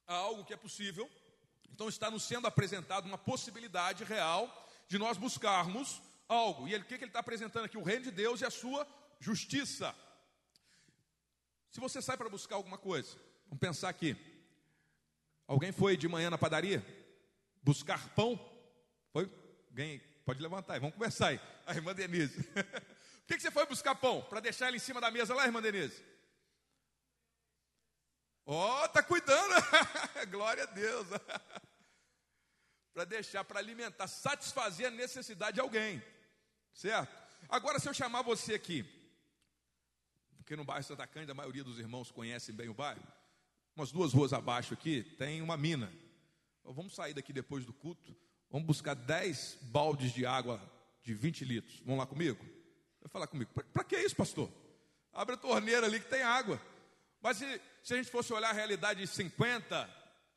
a 0.08 0.16
algo 0.16 0.46
que 0.46 0.54
é 0.54 0.58
possível. 0.58 1.10
Então 1.70 1.90
está 1.90 2.10
nos 2.10 2.24
sendo 2.24 2.48
apresentado 2.48 3.06
uma 3.06 3.18
possibilidade 3.18 4.04
real 4.04 4.48
de 4.88 4.98
nós 4.98 5.18
buscarmos 5.18 6.02
algo. 6.28 6.68
E 6.68 6.74
ele, 6.74 6.84
o 6.84 6.88
que, 6.88 6.98
que 6.98 7.04
ele 7.04 7.10
está 7.10 7.20
apresentando 7.20 7.66
aqui? 7.66 7.78
O 7.78 7.84
reino 7.84 8.06
de 8.06 8.12
Deus 8.12 8.42
e 8.42 8.46
a 8.46 8.52
sua 8.52 8.88
justiça. 9.20 9.94
Se 11.70 11.80
você 11.80 12.02
sai 12.02 12.16
para 12.16 12.30
buscar 12.30 12.56
alguma 12.56 12.78
coisa, 12.78 13.18
vamos 13.46 13.60
pensar 13.60 13.90
aqui. 13.90 14.16
Alguém 15.48 15.72
foi 15.72 15.98
de 15.98 16.08
manhã 16.08 16.30
na 16.30 16.38
padaria 16.38 16.86
buscar 17.64 18.10
pão? 18.10 18.40
Foi? 19.12 19.30
Alguém 19.70 20.00
pode 20.26 20.42
levantar 20.42 20.74
aí, 20.74 20.80
vamos 20.80 20.96
conversar 20.96 21.30
aí. 21.30 21.40
A 21.66 21.74
irmã 21.74 21.94
Denise. 21.96 22.48
Por 23.26 23.28
que, 23.28 23.36
que 23.38 23.42
você 23.42 23.52
foi 23.52 23.66
buscar 23.66 23.96
pão? 23.96 24.22
Para 24.24 24.40
deixar 24.40 24.68
ele 24.68 24.78
em 24.78 24.82
cima 24.82 25.00
da 25.00 25.10
mesa 25.10 25.34
lá, 25.34 25.46
irmã 25.46 25.62
Denise? 25.62 26.04
Ó, 28.46 28.84
oh, 28.84 28.90
tá 28.90 29.02
cuidando. 29.02 29.54
Glória 30.30 30.64
a 30.64 30.68
Deus. 30.68 31.08
para 32.94 33.06
deixar, 33.06 33.44
para 33.44 33.60
alimentar, 33.60 34.08
satisfazer 34.08 34.88
a 34.88 34.92
necessidade 34.92 35.56
de 35.56 35.62
alguém. 35.62 36.04
Certo? 36.74 37.24
Agora, 37.50 37.80
se 37.80 37.90
eu 37.90 37.94
chamar 37.94 38.22
você 38.22 38.54
aqui, 38.54 38.86
porque 40.38 40.56
no 40.56 40.64
bairro 40.64 40.84
Santa 40.84 41.08
Cândida 41.08 41.32
a 41.32 41.36
maioria 41.36 41.64
dos 41.64 41.80
irmãos 41.80 42.12
conhecem 42.12 42.54
bem 42.54 42.70
o 42.70 42.74
bairro, 42.74 43.02
umas 43.76 43.92
duas 43.92 44.14
ruas 44.14 44.34
abaixo 44.34 44.74
aqui 44.74 45.04
tem 45.18 45.42
uma 45.42 45.58
mina. 45.58 45.92
Vamos 46.64 46.94
sair 46.94 47.14
daqui 47.14 47.34
depois 47.34 47.66
do 47.66 47.74
culto, 47.74 48.16
vamos 48.50 48.68
buscar 48.68 48.94
10 48.94 49.58
baldes 49.64 50.14
de 50.14 50.26
água 50.26 50.62
de 51.02 51.14
20 51.14 51.46
litros. 51.46 51.80
Vamos 51.80 51.98
lá 51.98 52.06
comigo? 52.06 52.46
Vai 53.04 53.10
falar 53.12 53.28
comigo, 53.28 53.52
para 53.74 53.84
que 53.84 53.98
isso, 53.98 54.16
pastor? 54.16 54.50
Abre 55.12 55.36
a 55.36 55.38
torneira 55.38 55.86
ali 55.86 56.00
que 56.00 56.10
tem 56.10 56.24
água. 56.24 56.60
Mas 57.22 57.38
se, 57.38 57.62
se 57.84 57.94
a 57.94 57.98
gente 57.98 58.10
fosse 58.10 58.32
olhar 58.32 58.50
a 58.50 58.54
realidade 58.54 59.02
de 59.02 59.08
50, 59.08 59.90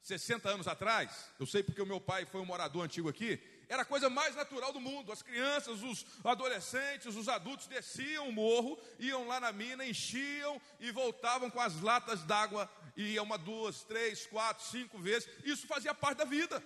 60 0.03 0.49
anos 0.49 0.67
atrás, 0.67 1.31
eu 1.39 1.47
sei 1.47 1.63
porque 1.63 1.81
o 1.81 1.87
meu 1.87 2.01
pai 2.01 2.27
foi 2.27 2.41
um 2.41 2.45
morador 2.45 2.85
antigo 2.85 3.09
aqui, 3.09 3.41
era 3.69 3.83
a 3.83 3.85
coisa 3.85 4.11
mais 4.11 4.35
natural 4.35 4.73
do 4.73 4.81
mundo. 4.81 5.13
As 5.13 5.23
crianças, 5.23 5.81
os 5.83 6.05
adolescentes, 6.25 7.15
os 7.15 7.29
adultos 7.29 7.69
desciam 7.69 8.29
o 8.29 8.33
morro, 8.33 8.77
iam 8.99 9.29
lá 9.29 9.39
na 9.39 9.53
mina, 9.53 9.87
enchiam 9.87 10.61
e 10.81 10.91
voltavam 10.91 11.49
com 11.49 11.61
as 11.61 11.81
latas 11.81 12.25
d'água, 12.25 12.69
ia 12.97 13.23
uma, 13.23 13.39
duas, 13.39 13.85
três, 13.85 14.27
quatro, 14.27 14.65
cinco 14.65 14.99
vezes. 14.99 15.29
Isso 15.45 15.69
fazia 15.69 15.95
parte 15.95 16.19
da 16.19 16.25
vida 16.25 16.63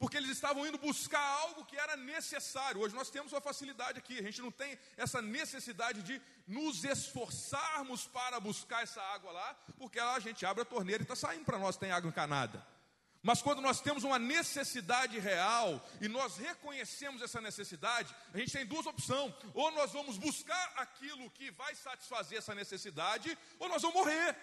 porque 0.00 0.16
eles 0.16 0.30
estavam 0.30 0.66
indo 0.66 0.78
buscar 0.78 1.22
algo 1.42 1.62
que 1.66 1.76
era 1.76 1.94
necessário. 1.94 2.80
Hoje 2.80 2.94
nós 2.94 3.10
temos 3.10 3.34
uma 3.34 3.40
facilidade 3.40 3.98
aqui, 3.98 4.18
a 4.18 4.22
gente 4.22 4.40
não 4.40 4.50
tem 4.50 4.78
essa 4.96 5.20
necessidade 5.20 6.02
de 6.02 6.20
nos 6.48 6.82
esforçarmos 6.84 8.06
para 8.06 8.40
buscar 8.40 8.82
essa 8.82 9.02
água 9.02 9.30
lá, 9.30 9.54
porque 9.76 10.00
lá 10.00 10.14
a 10.14 10.20
gente 10.20 10.46
abre 10.46 10.62
a 10.62 10.64
torneira 10.64 11.02
e 11.02 11.04
está 11.04 11.14
saindo 11.14 11.44
para 11.44 11.58
nós, 11.58 11.76
tem 11.76 11.92
água 11.92 12.08
encanada. 12.08 12.66
Mas 13.22 13.42
quando 13.42 13.60
nós 13.60 13.82
temos 13.82 14.02
uma 14.02 14.18
necessidade 14.18 15.18
real 15.18 15.86
e 16.00 16.08
nós 16.08 16.38
reconhecemos 16.38 17.20
essa 17.20 17.38
necessidade, 17.38 18.16
a 18.32 18.38
gente 18.38 18.52
tem 18.52 18.64
duas 18.64 18.86
opções: 18.86 19.34
ou 19.52 19.70
nós 19.72 19.92
vamos 19.92 20.16
buscar 20.16 20.72
aquilo 20.76 21.30
que 21.30 21.50
vai 21.50 21.74
satisfazer 21.74 22.38
essa 22.38 22.54
necessidade, 22.54 23.36
ou 23.58 23.68
nós 23.68 23.82
vamos 23.82 23.98
morrer. 23.98 24.34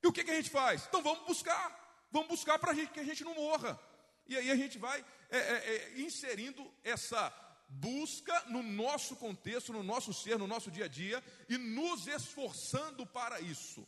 E 0.00 0.06
o 0.06 0.12
que, 0.12 0.22
que 0.22 0.30
a 0.30 0.36
gente 0.36 0.50
faz? 0.50 0.86
Então 0.86 1.02
vamos 1.02 1.26
buscar, 1.26 2.06
vamos 2.12 2.28
buscar 2.28 2.60
para 2.60 2.72
que 2.72 3.00
a 3.00 3.04
gente 3.04 3.24
não 3.24 3.34
morra. 3.34 3.76
E 4.26 4.36
aí 4.36 4.50
a 4.50 4.56
gente 4.56 4.78
vai 4.78 5.04
é, 5.30 5.38
é, 5.38 5.40
é, 5.40 6.00
inserindo 6.00 6.72
essa 6.82 7.32
busca 7.68 8.44
no 8.48 8.62
nosso 8.62 9.16
contexto, 9.16 9.72
no 9.72 9.82
nosso 9.82 10.12
ser, 10.12 10.38
no 10.38 10.46
nosso 10.46 10.70
dia 10.70 10.84
a 10.84 10.88
dia 10.88 11.22
e 11.48 11.58
nos 11.58 12.06
esforçando 12.06 13.06
para 13.06 13.40
isso. 13.40 13.86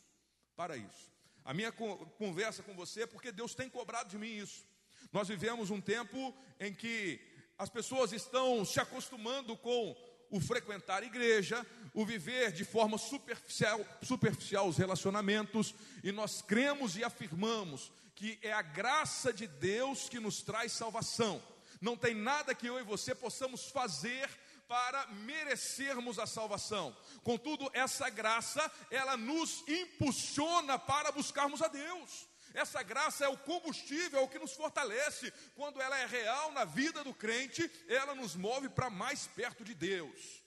Para 0.55 0.75
isso. 0.75 1.11
A 1.45 1.53
minha 1.53 1.71
conversa 1.71 2.61
com 2.63 2.75
você 2.75 3.03
é 3.03 3.07
porque 3.07 3.31
Deus 3.31 3.55
tem 3.55 3.69
cobrado 3.69 4.09
de 4.09 4.17
mim 4.17 4.35
isso. 4.35 4.67
Nós 5.13 5.27
vivemos 5.27 5.69
um 5.69 5.79
tempo 5.79 6.35
em 6.59 6.73
que 6.73 7.19
as 7.57 7.69
pessoas 7.69 8.11
estão 8.11 8.63
se 8.65 8.79
acostumando 8.79 9.55
com 9.57 9.95
o 10.29 10.39
frequentar 10.39 11.03
a 11.03 11.05
igreja, 11.05 11.65
o 11.93 12.05
viver 12.05 12.51
de 12.51 12.65
forma 12.65 12.97
superficial, 12.97 13.79
superficial 14.01 14.67
os 14.67 14.77
relacionamentos, 14.77 15.73
e 16.03 16.11
nós 16.11 16.41
cremos 16.41 16.95
e 16.97 17.03
afirmamos 17.03 17.91
que 18.15 18.39
é 18.41 18.51
a 18.51 18.61
graça 18.61 19.31
de 19.31 19.47
Deus 19.47 20.09
que 20.09 20.19
nos 20.19 20.41
traz 20.41 20.71
salvação. 20.71 21.41
Não 21.79 21.95
tem 21.95 22.15
nada 22.15 22.55
que 22.55 22.67
eu 22.67 22.79
e 22.79 22.83
você 22.83 23.13
possamos 23.13 23.69
fazer 23.69 24.29
para 24.67 25.07
merecermos 25.07 26.19
a 26.19 26.25
salvação. 26.25 26.95
Contudo, 27.23 27.69
essa 27.73 28.09
graça, 28.09 28.69
ela 28.91 29.15
nos 29.15 29.63
impulsiona 29.67 30.77
para 30.77 31.11
buscarmos 31.11 31.61
a 31.61 31.67
Deus. 31.67 32.27
Essa 32.57 32.81
graça 32.81 33.23
é 33.23 33.29
o 33.29 33.37
combustível, 33.37 34.19
é 34.19 34.23
o 34.23 34.27
que 34.27 34.39
nos 34.39 34.53
fortalece. 34.53 35.31
Quando 35.55 35.79
ela 35.79 35.95
é 35.99 36.07
real 36.07 36.51
na 36.53 36.65
vida 36.65 37.03
do 37.03 37.13
crente, 37.13 37.69
ela 37.87 38.15
nos 38.15 38.35
move 38.35 38.67
para 38.67 38.89
mais 38.89 39.27
perto 39.27 39.63
de 39.63 39.75
Deus. 39.75 40.41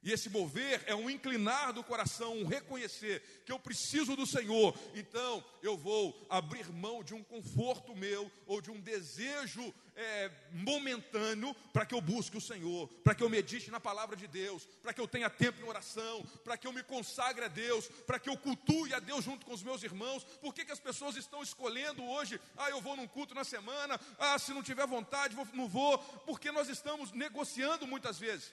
E 0.00 0.12
esse 0.12 0.30
mover 0.30 0.84
é 0.86 0.94
um 0.94 1.10
inclinar 1.10 1.72
do 1.72 1.82
coração, 1.82 2.38
um 2.38 2.46
reconhecer 2.46 3.42
que 3.44 3.50
eu 3.50 3.58
preciso 3.58 4.14
do 4.14 4.24
Senhor. 4.24 4.78
Então 4.94 5.44
eu 5.60 5.76
vou 5.76 6.24
abrir 6.30 6.70
mão 6.70 7.02
de 7.02 7.12
um 7.12 7.24
conforto 7.24 7.96
meu 7.96 8.30
ou 8.46 8.60
de 8.60 8.70
um 8.70 8.80
desejo 8.80 9.74
é, 9.98 10.30
momentâneo 10.52 11.52
para 11.72 11.84
que 11.84 11.92
eu 11.92 12.00
busque 12.00 12.36
o 12.36 12.40
Senhor, 12.40 12.86
para 13.02 13.16
que 13.16 13.22
eu 13.22 13.28
medite 13.28 13.68
na 13.68 13.80
palavra 13.80 14.14
de 14.14 14.28
Deus, 14.28 14.64
para 14.80 14.94
que 14.94 15.00
eu 15.00 15.08
tenha 15.08 15.28
tempo 15.28 15.60
em 15.60 15.68
oração, 15.68 16.24
para 16.44 16.56
que 16.56 16.68
eu 16.68 16.72
me 16.72 16.84
consagre 16.84 17.44
a 17.44 17.48
Deus, 17.48 17.88
para 18.06 18.20
que 18.20 18.30
eu 18.30 18.36
cultue 18.36 18.94
a 18.94 19.00
Deus 19.00 19.24
junto 19.24 19.44
com 19.44 19.52
os 19.52 19.62
meus 19.62 19.82
irmãos. 19.82 20.22
Por 20.22 20.54
que, 20.54 20.64
que 20.64 20.72
as 20.72 20.78
pessoas 20.78 21.16
estão 21.16 21.42
escolhendo 21.42 22.04
hoje? 22.04 22.40
Ah, 22.56 22.70
eu 22.70 22.80
vou 22.80 22.96
num 22.96 23.08
culto 23.08 23.34
na 23.34 23.42
semana. 23.42 24.00
Ah, 24.18 24.38
se 24.38 24.54
não 24.54 24.62
tiver 24.62 24.86
vontade, 24.86 25.34
vou, 25.34 25.48
não 25.52 25.68
vou. 25.68 25.98
Porque 25.98 26.52
nós 26.52 26.68
estamos 26.68 27.10
negociando 27.10 27.86
muitas 27.86 28.18
vezes 28.18 28.52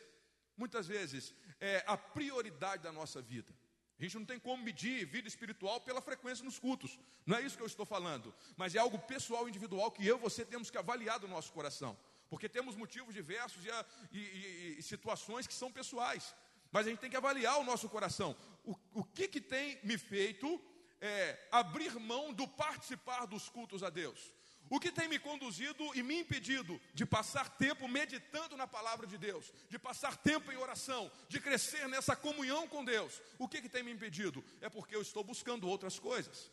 muitas 0.58 0.88
vezes, 0.88 1.34
é 1.60 1.84
a 1.86 1.98
prioridade 1.98 2.84
da 2.84 2.92
nossa 2.92 3.22
vida. 3.22 3.54
A 3.98 4.04
gente 4.04 4.18
não 4.18 4.26
tem 4.26 4.38
como 4.38 4.62
medir 4.62 5.06
vida 5.06 5.28
espiritual 5.28 5.80
pela 5.80 6.02
frequência 6.02 6.44
nos 6.44 6.60
cultos. 6.60 7.00
Não 7.26 7.38
é 7.38 7.42
isso 7.42 7.56
que 7.56 7.64
eu 7.64 7.68
estou 7.68 7.86
falando. 7.86 8.34
Mas 8.58 8.76
é 8.76 8.80
algo 8.80 9.00
pessoal, 9.00 9.48
individual, 9.48 9.90
que 9.90 10.06
eu 10.06 10.18
e 10.18 10.20
você 10.20 10.44
temos 10.44 10.70
que 10.70 10.78
avaliar 10.78 11.18
do 11.18 11.28
nosso 11.28 11.54
coração. 11.54 11.98
Porque 12.30 12.50
temos 12.50 12.76
motivos 12.76 13.14
diversos 13.14 13.64
e, 13.64 13.70
e, 14.12 14.20
e, 14.20 14.76
e 14.80 14.84
situações 14.84 15.48
que 15.48 15.54
são 15.54 15.72
pessoais. 15.72 16.36
Mas 16.72 16.86
a 16.86 16.90
gente 16.90 17.00
tem 17.00 17.10
que 17.10 17.16
avaliar 17.16 17.58
o 17.58 17.64
nosso 17.64 17.88
coração. 17.88 18.36
O, 18.66 18.76
o 18.94 19.04
que, 19.04 19.30
que 19.30 19.40
tem 19.40 19.80
me 19.82 19.98
feito 19.98 20.62
é, 21.00 21.48
abrir 21.50 21.98
mão 21.98 22.34
do 22.34 22.46
participar 22.46 23.26
dos 23.26 23.48
cultos 23.48 23.82
a 23.82 23.90
Deus? 23.90 24.35
O 24.70 24.80
que 24.80 24.92
tem 24.92 25.08
me 25.08 25.20
conduzido 25.20 25.84
e 25.94 26.02
me 26.02 26.20
impedido 26.20 26.80
de 26.94 27.06
passar 27.06 27.50
tempo 27.58 27.88
meditando 27.88 28.58
na 28.58 28.66
palavra 28.66 29.06
de 29.06 29.18
Deus, 29.18 29.54
de 29.70 29.78
passar 29.78 30.18
tempo 30.18 30.52
em 30.52 30.58
oração, 30.58 31.12
de 31.30 31.40
crescer 31.40 31.88
nessa 31.88 32.16
comunhão 32.16 32.68
com 32.68 32.84
Deus? 32.84 33.22
O 33.38 33.48
que, 33.48 33.62
que 33.62 33.70
tem 33.70 33.84
me 33.84 33.92
impedido? 33.92 34.44
É 34.62 34.70
porque 34.70 34.96
eu 34.96 35.02
estou 35.02 35.24
buscando 35.24 35.68
outras 35.68 36.00
coisas. 36.00 36.52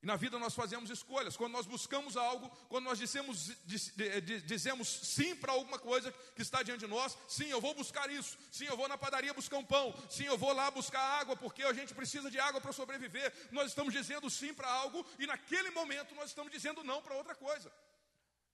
E 0.00 0.06
na 0.06 0.14
vida 0.14 0.38
nós 0.38 0.54
fazemos 0.54 0.90
escolhas. 0.90 1.36
Quando 1.36 1.52
nós 1.52 1.66
buscamos 1.66 2.16
algo, 2.16 2.48
quando 2.68 2.84
nós 2.84 2.98
dizemos, 2.98 3.50
dizemos 4.44 4.88
sim 4.88 5.34
para 5.34 5.52
alguma 5.52 5.78
coisa 5.78 6.12
que 6.36 6.42
está 6.42 6.62
diante 6.62 6.80
de 6.80 6.86
nós, 6.86 7.18
sim, 7.26 7.46
eu 7.46 7.60
vou 7.60 7.74
buscar 7.74 8.08
isso. 8.08 8.38
Sim, 8.50 8.66
eu 8.66 8.76
vou 8.76 8.86
na 8.86 8.96
padaria 8.96 9.34
buscar 9.34 9.58
um 9.58 9.64
pão. 9.64 9.92
Sim, 10.08 10.24
eu 10.24 10.38
vou 10.38 10.52
lá 10.52 10.70
buscar 10.70 11.00
água, 11.00 11.36
porque 11.36 11.64
a 11.64 11.72
gente 11.72 11.94
precisa 11.94 12.30
de 12.30 12.38
água 12.38 12.60
para 12.60 12.72
sobreviver. 12.72 13.32
Nós 13.50 13.68
estamos 13.70 13.92
dizendo 13.92 14.30
sim 14.30 14.54
para 14.54 14.70
algo 14.70 15.04
e 15.18 15.26
naquele 15.26 15.70
momento 15.70 16.14
nós 16.14 16.28
estamos 16.30 16.52
dizendo 16.52 16.84
não 16.84 17.02
para 17.02 17.16
outra 17.16 17.34
coisa. 17.34 17.68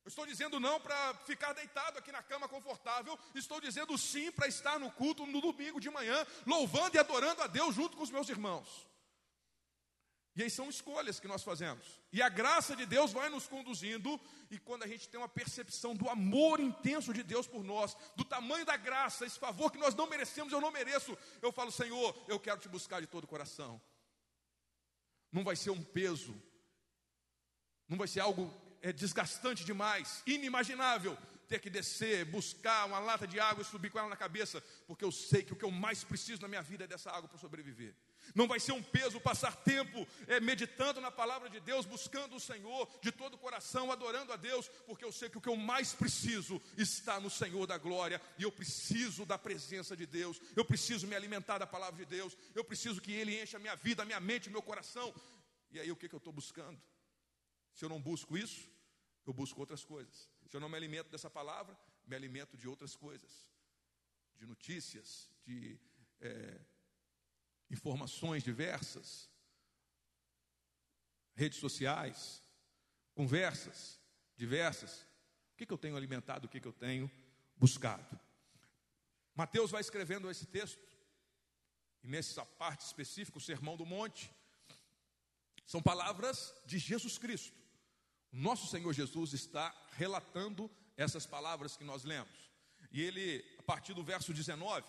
Eu 0.02 0.08
estou 0.08 0.26
dizendo 0.26 0.58
não 0.58 0.80
para 0.80 1.14
ficar 1.26 1.52
deitado 1.52 1.98
aqui 1.98 2.10
na 2.10 2.22
cama 2.22 2.48
confortável. 2.48 3.18
Estou 3.34 3.60
dizendo 3.60 3.96
sim 3.98 4.32
para 4.32 4.46
estar 4.46 4.78
no 4.78 4.90
culto 4.90 5.26
no 5.26 5.42
domingo 5.42 5.78
de 5.78 5.90
manhã, 5.90 6.26
louvando 6.46 6.96
e 6.96 6.98
adorando 6.98 7.42
a 7.42 7.46
Deus 7.46 7.74
junto 7.74 7.98
com 7.98 8.02
os 8.02 8.10
meus 8.10 8.28
irmãos. 8.30 8.93
E 10.36 10.42
aí 10.42 10.50
são 10.50 10.68
escolhas 10.68 11.20
que 11.20 11.28
nós 11.28 11.44
fazemos. 11.44 12.00
E 12.12 12.20
a 12.20 12.28
graça 12.28 12.74
de 12.74 12.84
Deus 12.84 13.12
vai 13.12 13.28
nos 13.28 13.46
conduzindo, 13.46 14.20
e 14.50 14.58
quando 14.58 14.82
a 14.82 14.86
gente 14.86 15.08
tem 15.08 15.18
uma 15.18 15.28
percepção 15.28 15.94
do 15.94 16.08
amor 16.08 16.58
intenso 16.58 17.14
de 17.14 17.22
Deus 17.22 17.46
por 17.46 17.62
nós, 17.62 17.96
do 18.16 18.24
tamanho 18.24 18.66
da 18.66 18.76
graça, 18.76 19.24
esse 19.24 19.38
favor 19.38 19.70
que 19.70 19.78
nós 19.78 19.94
não 19.94 20.08
merecemos, 20.08 20.52
eu 20.52 20.60
não 20.60 20.72
mereço, 20.72 21.16
eu 21.40 21.52
falo, 21.52 21.70
Senhor, 21.70 22.24
eu 22.26 22.40
quero 22.40 22.58
te 22.58 22.68
buscar 22.68 23.00
de 23.00 23.06
todo 23.06 23.24
o 23.24 23.28
coração. 23.28 23.80
Não 25.30 25.44
vai 25.44 25.54
ser 25.54 25.70
um 25.70 25.82
peso, 25.82 26.34
não 27.88 27.96
vai 27.96 28.08
ser 28.08 28.20
algo 28.20 28.52
é, 28.82 28.92
desgastante 28.92 29.64
demais, 29.64 30.22
inimaginável 30.26 31.16
ter 31.48 31.60
que 31.60 31.70
descer, 31.70 32.24
buscar 32.24 32.86
uma 32.86 32.98
lata 32.98 33.26
de 33.26 33.38
água 33.38 33.62
e 33.62 33.64
subir 33.64 33.90
com 33.90 33.98
ela 33.98 34.08
na 34.08 34.16
cabeça, 34.16 34.62
porque 34.86 35.04
eu 35.04 35.12
sei 35.12 35.42
que 35.42 35.52
o 35.52 35.56
que 35.56 35.64
eu 35.64 35.70
mais 35.70 36.02
preciso 36.02 36.42
na 36.42 36.48
minha 36.48 36.62
vida 36.62 36.84
é 36.84 36.86
dessa 36.86 37.10
água 37.10 37.28
para 37.28 37.38
sobreviver. 37.38 37.94
Não 38.34 38.46
vai 38.46 38.60
ser 38.60 38.72
um 38.72 38.82
peso 38.82 39.20
passar 39.20 39.56
tempo 39.56 40.06
é, 40.26 40.40
meditando 40.40 41.00
na 41.00 41.10
palavra 41.10 41.48
de 41.50 41.60
Deus, 41.60 41.86
buscando 41.86 42.36
o 42.36 42.40
Senhor 42.40 42.88
de 43.02 43.10
todo 43.10 43.34
o 43.34 43.38
coração, 43.38 43.90
adorando 43.90 44.32
a 44.32 44.36
Deus, 44.36 44.68
porque 44.86 45.04
eu 45.04 45.12
sei 45.12 45.28
que 45.28 45.38
o 45.38 45.40
que 45.40 45.48
eu 45.48 45.56
mais 45.56 45.92
preciso 45.92 46.60
está 46.76 47.20
no 47.20 47.30
Senhor 47.30 47.66
da 47.66 47.78
glória, 47.78 48.20
e 48.38 48.42
eu 48.42 48.52
preciso 48.52 49.26
da 49.26 49.38
presença 49.38 49.96
de 49.96 50.06
Deus, 50.06 50.40
eu 50.56 50.64
preciso 50.64 51.06
me 51.06 51.14
alimentar 51.14 51.58
da 51.58 51.66
palavra 51.66 52.04
de 52.04 52.06
Deus, 52.06 52.36
eu 52.54 52.64
preciso 52.64 53.00
que 53.00 53.12
Ele 53.12 53.40
encha 53.40 53.56
a 53.56 53.60
minha 53.60 53.76
vida, 53.76 54.02
a 54.02 54.06
minha 54.06 54.20
mente, 54.20 54.48
o 54.48 54.52
meu 54.52 54.62
coração. 54.62 55.14
E 55.70 55.80
aí 55.80 55.90
o 55.90 55.96
que, 55.96 56.08
que 56.08 56.14
eu 56.14 56.18
estou 56.18 56.32
buscando? 56.32 56.80
Se 57.72 57.84
eu 57.84 57.88
não 57.88 58.00
busco 58.00 58.38
isso, 58.38 58.70
eu 59.26 59.32
busco 59.32 59.58
outras 59.60 59.84
coisas. 59.84 60.30
Se 60.46 60.56
eu 60.56 60.60
não 60.60 60.68
me 60.68 60.76
alimento 60.76 61.10
dessa 61.10 61.30
palavra, 61.30 61.76
me 62.06 62.14
alimento 62.14 62.56
de 62.56 62.68
outras 62.68 62.94
coisas, 62.94 63.50
de 64.36 64.46
notícias, 64.46 65.30
de. 65.44 65.78
É, 66.20 66.60
informações 67.74 68.42
diversas, 68.42 69.28
redes 71.34 71.58
sociais, 71.58 72.42
conversas 73.14 74.00
diversas. 74.36 75.02
O 75.52 75.56
que, 75.56 75.66
que 75.66 75.72
eu 75.72 75.78
tenho 75.78 75.96
alimentado, 75.96 76.46
o 76.46 76.48
que, 76.48 76.60
que 76.60 76.68
eu 76.68 76.72
tenho 76.72 77.10
buscado? 77.56 78.18
Mateus 79.34 79.70
vai 79.70 79.80
escrevendo 79.80 80.30
esse 80.30 80.46
texto, 80.46 80.80
e 82.02 82.08
nessa 82.08 82.44
parte 82.44 82.84
específica, 82.84 83.38
o 83.38 83.40
Sermão 83.40 83.76
do 83.76 83.86
Monte, 83.86 84.32
são 85.66 85.82
palavras 85.82 86.54
de 86.66 86.78
Jesus 86.78 87.18
Cristo. 87.18 87.56
O 88.32 88.36
nosso 88.36 88.66
Senhor 88.66 88.92
Jesus 88.92 89.32
está 89.32 89.74
relatando 89.92 90.70
essas 90.96 91.26
palavras 91.26 91.76
que 91.76 91.84
nós 91.84 92.04
lemos. 92.04 92.50
E 92.92 93.00
ele, 93.02 93.44
a 93.58 93.62
partir 93.62 93.94
do 93.94 94.04
verso 94.04 94.32
19, 94.32 94.86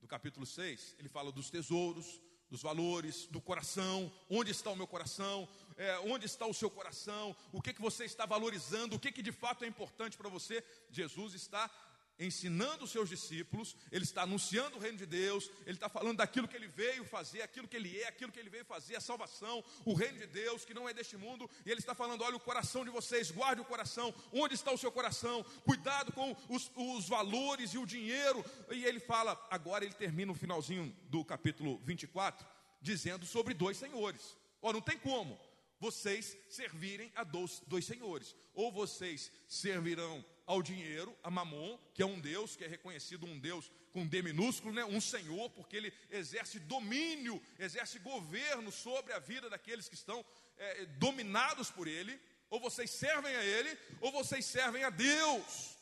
do 0.00 0.06
capítulo 0.06 0.46
6, 0.46 0.96
ele 0.98 1.08
fala 1.08 1.32
dos 1.32 1.50
tesouros, 1.50 2.20
dos 2.50 2.62
valores, 2.62 3.26
do 3.26 3.40
coração, 3.40 4.10
onde 4.30 4.50
está 4.50 4.70
o 4.70 4.76
meu 4.76 4.86
coração, 4.86 5.48
é, 5.76 5.98
onde 6.00 6.26
está 6.26 6.46
o 6.46 6.54
seu 6.54 6.70
coração, 6.70 7.36
o 7.52 7.60
que, 7.60 7.74
que 7.74 7.80
você 7.80 8.04
está 8.04 8.24
valorizando, 8.24 8.96
o 8.96 8.98
que, 8.98 9.12
que 9.12 9.22
de 9.22 9.32
fato 9.32 9.64
é 9.64 9.68
importante 9.68 10.16
para 10.16 10.28
você. 10.30 10.64
Jesus 10.90 11.34
está 11.34 11.70
ensinando 12.18 12.84
os 12.84 12.90
seus 12.90 13.08
discípulos, 13.08 13.76
ele 13.92 14.04
está 14.04 14.22
anunciando 14.22 14.76
o 14.76 14.80
reino 14.80 14.98
de 14.98 15.06
Deus, 15.06 15.50
ele 15.64 15.76
está 15.76 15.88
falando 15.88 16.18
daquilo 16.18 16.48
que 16.48 16.56
ele 16.56 16.66
veio 16.66 17.04
fazer, 17.04 17.42
aquilo 17.42 17.68
que 17.68 17.76
ele 17.76 17.98
é, 18.00 18.08
aquilo 18.08 18.32
que 18.32 18.40
ele 18.40 18.50
veio 18.50 18.64
fazer, 18.64 18.96
a 18.96 19.00
salvação, 19.00 19.64
o 19.84 19.94
reino 19.94 20.18
de 20.18 20.26
Deus 20.26 20.64
que 20.64 20.74
não 20.74 20.88
é 20.88 20.92
deste 20.92 21.16
mundo, 21.16 21.48
e 21.64 21.70
ele 21.70 21.80
está 21.80 21.94
falando: 21.94 22.22
olha, 22.22 22.36
o 22.36 22.40
coração 22.40 22.84
de 22.84 22.90
vocês, 22.90 23.30
guarde 23.30 23.60
o 23.60 23.64
coração, 23.64 24.12
onde 24.32 24.54
está 24.54 24.72
o 24.72 24.78
seu 24.78 24.90
coração, 24.90 25.44
cuidado 25.64 26.12
com 26.12 26.36
os, 26.48 26.70
os 26.74 27.08
valores 27.08 27.74
e 27.74 27.78
o 27.78 27.86
dinheiro, 27.86 28.44
e 28.70 28.84
ele 28.84 29.00
fala, 29.00 29.40
agora 29.50 29.84
ele 29.84 29.94
termina 29.94 30.32
o 30.32 30.34
finalzinho 30.34 30.94
do 31.08 31.24
capítulo 31.24 31.78
24, 31.84 32.46
dizendo 32.80 33.24
sobre 33.24 33.54
dois 33.54 33.76
senhores. 33.76 34.36
Ó, 34.60 34.72
não 34.72 34.80
tem 34.80 34.98
como 34.98 35.38
vocês 35.80 36.36
servirem 36.48 37.12
a 37.14 37.22
dois, 37.22 37.62
dois 37.66 37.84
senhores, 37.84 38.34
ou 38.54 38.72
vocês 38.72 39.30
servirão 39.46 40.24
ao 40.48 40.62
dinheiro, 40.62 41.14
a 41.22 41.30
Mamon, 41.30 41.78
que 41.92 42.02
é 42.02 42.06
um 42.06 42.18
Deus, 42.18 42.56
que 42.56 42.64
é 42.64 42.66
reconhecido 42.66 43.26
um 43.26 43.38
Deus 43.38 43.70
com 43.92 44.06
D 44.06 44.22
minúsculo, 44.22 44.72
né? 44.72 44.82
um 44.82 44.98
Senhor, 44.98 45.50
porque 45.50 45.76
ele 45.76 45.92
exerce 46.10 46.58
domínio, 46.58 47.40
exerce 47.58 47.98
governo 47.98 48.72
sobre 48.72 49.12
a 49.12 49.18
vida 49.18 49.50
daqueles 49.50 49.90
que 49.90 49.94
estão 49.94 50.24
é, 50.56 50.86
dominados 50.86 51.70
por 51.70 51.86
ele. 51.86 52.18
Ou 52.48 52.58
vocês 52.58 52.90
servem 52.90 53.36
a 53.36 53.44
ele, 53.44 53.78
ou 54.00 54.10
vocês 54.10 54.46
servem 54.46 54.84
a 54.84 54.88
Deus. 54.88 55.76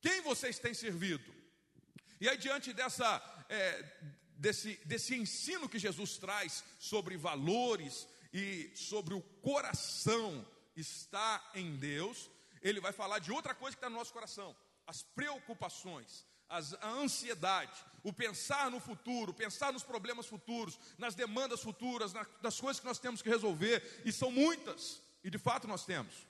Quem 0.00 0.22
vocês 0.22 0.58
têm 0.58 0.72
servido? 0.72 1.30
E 2.18 2.26
aí, 2.26 2.38
diante 2.38 2.72
dessa, 2.72 3.44
é, 3.50 3.84
desse, 4.38 4.80
desse 4.86 5.14
ensino 5.14 5.68
que 5.68 5.78
Jesus 5.78 6.16
traz 6.16 6.64
sobre 6.80 7.18
valores 7.18 8.08
e 8.32 8.72
sobre 8.74 9.12
o 9.12 9.20
coração 9.20 10.46
está 10.74 11.50
em 11.54 11.76
Deus, 11.76 12.30
ele 12.64 12.80
vai 12.80 12.92
falar 12.92 13.18
de 13.18 13.30
outra 13.30 13.54
coisa 13.54 13.76
que 13.76 13.78
está 13.78 13.90
no 13.90 13.96
nosso 13.96 14.12
coração: 14.12 14.56
as 14.86 15.02
preocupações, 15.02 16.26
as, 16.48 16.72
a 16.74 16.88
ansiedade, 16.88 17.72
o 18.02 18.12
pensar 18.12 18.70
no 18.70 18.80
futuro, 18.80 19.34
pensar 19.34 19.72
nos 19.72 19.84
problemas 19.84 20.26
futuros, 20.26 20.78
nas 20.98 21.14
demandas 21.14 21.60
futuras, 21.60 22.12
na, 22.14 22.26
das 22.40 22.58
coisas 22.58 22.80
que 22.80 22.86
nós 22.86 22.98
temos 22.98 23.20
que 23.20 23.28
resolver, 23.28 24.02
e 24.04 24.10
são 24.10 24.30
muitas, 24.30 25.02
e 25.22 25.30
de 25.30 25.38
fato 25.38 25.68
nós 25.68 25.84
temos. 25.84 26.26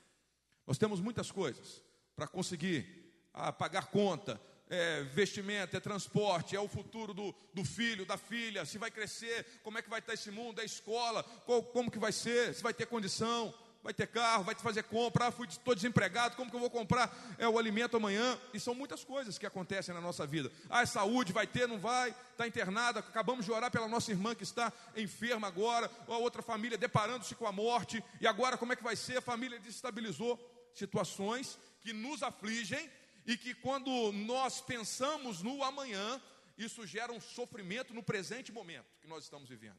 Nós 0.67 0.77
temos 0.77 0.99
muitas 0.99 1.31
coisas 1.31 1.81
para 2.15 2.27
conseguir 2.27 3.13
ah, 3.33 3.53
pagar 3.53 3.87
conta, 3.87 4.41
é 4.67 5.03
vestimenta, 5.03 5.77
é 5.77 5.79
transporte, 5.79 6.55
é 6.55 6.59
o 6.59 6.67
futuro 6.67 7.13
do, 7.13 7.35
do 7.53 7.63
filho, 7.63 8.05
da 8.05 8.17
filha, 8.17 8.65
se 8.65 8.77
vai 8.77 8.89
crescer, 8.89 9.45
como 9.63 9.77
é 9.77 9.81
que 9.81 9.89
vai 9.89 9.99
estar 9.99 10.13
esse 10.13 10.31
mundo, 10.31 10.59
é 10.59 10.65
escola, 10.65 11.23
qual, 11.45 11.61
como 11.61 11.91
que 11.91 11.99
vai 11.99 12.11
ser, 12.11 12.53
se 12.53 12.63
vai 12.63 12.73
ter 12.73 12.87
condição, 12.87 13.53
vai 13.85 13.93
ter 13.93 14.07
carro, 14.07 14.43
vai 14.43 14.55
te 14.55 14.63
fazer 14.63 14.81
compra, 14.81 15.27
ah, 15.27 15.43
estou 15.47 15.75
desempregado, 15.75 16.35
como 16.35 16.49
que 16.49 16.55
eu 16.55 16.59
vou 16.59 16.71
comprar 16.71 17.15
é, 17.37 17.47
o 17.47 17.59
alimento 17.59 17.95
amanhã? 17.95 18.35
E 18.51 18.59
são 18.59 18.73
muitas 18.73 19.03
coisas 19.03 19.37
que 19.37 19.45
acontecem 19.45 19.93
na 19.93 20.01
nossa 20.01 20.25
vida. 20.25 20.51
Ah, 20.71 20.81
é 20.81 20.87
saúde, 20.87 21.31
vai 21.31 21.45
ter, 21.45 21.67
não 21.67 21.77
vai, 21.77 22.09
está 22.31 22.47
internada, 22.47 23.01
acabamos 23.01 23.45
de 23.45 23.51
orar 23.51 23.69
pela 23.69 23.87
nossa 23.87 24.09
irmã 24.09 24.33
que 24.33 24.41
está 24.41 24.73
enferma 24.97 25.47
agora, 25.47 25.87
ou 26.07 26.15
a 26.15 26.17
outra 26.17 26.41
família 26.41 26.79
deparando-se 26.79 27.35
com 27.35 27.45
a 27.45 27.51
morte, 27.51 28.03
e 28.19 28.25
agora 28.25 28.57
como 28.57 28.73
é 28.73 28.75
que 28.75 28.81
vai 28.81 28.95
ser? 28.95 29.17
A 29.17 29.21
família 29.21 29.59
desestabilizou 29.59 30.39
situações 30.73 31.59
que 31.79 31.93
nos 31.93 32.23
afligem 32.23 32.89
e 33.23 33.37
que 33.37 33.53
quando 33.53 34.11
nós 34.13 34.61
pensamos 34.61 35.43
no 35.43 35.63
amanhã, 35.63 36.19
isso 36.57 36.87
gera 36.87 37.13
um 37.13 37.21
sofrimento 37.21 37.93
no 37.93 38.01
presente 38.01 38.51
momento 38.51 38.87
que 38.99 39.07
nós 39.07 39.25
estamos 39.25 39.47
vivendo. 39.47 39.77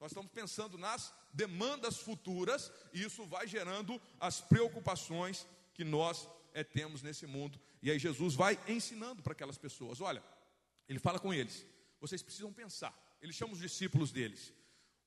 Nós 0.00 0.12
estamos 0.12 0.30
pensando 0.30 0.76
nas 0.76 1.12
demandas 1.32 1.98
futuras 1.98 2.70
e 2.92 3.02
isso 3.02 3.24
vai 3.24 3.46
gerando 3.46 4.00
as 4.20 4.40
preocupações 4.40 5.46
que 5.72 5.84
nós 5.84 6.28
é, 6.52 6.62
temos 6.62 7.02
nesse 7.02 7.26
mundo. 7.26 7.60
E 7.82 7.90
aí 7.90 7.98
Jesus 7.98 8.34
vai 8.34 8.58
ensinando 8.68 9.22
para 9.22 9.32
aquelas 9.32 9.58
pessoas: 9.58 10.00
olha, 10.00 10.22
ele 10.88 10.98
fala 10.98 11.18
com 11.18 11.32
eles, 11.32 11.66
vocês 12.00 12.22
precisam 12.22 12.52
pensar. 12.52 12.94
Ele 13.20 13.32
chama 13.32 13.54
os 13.54 13.60
discípulos 13.60 14.12
deles. 14.12 14.52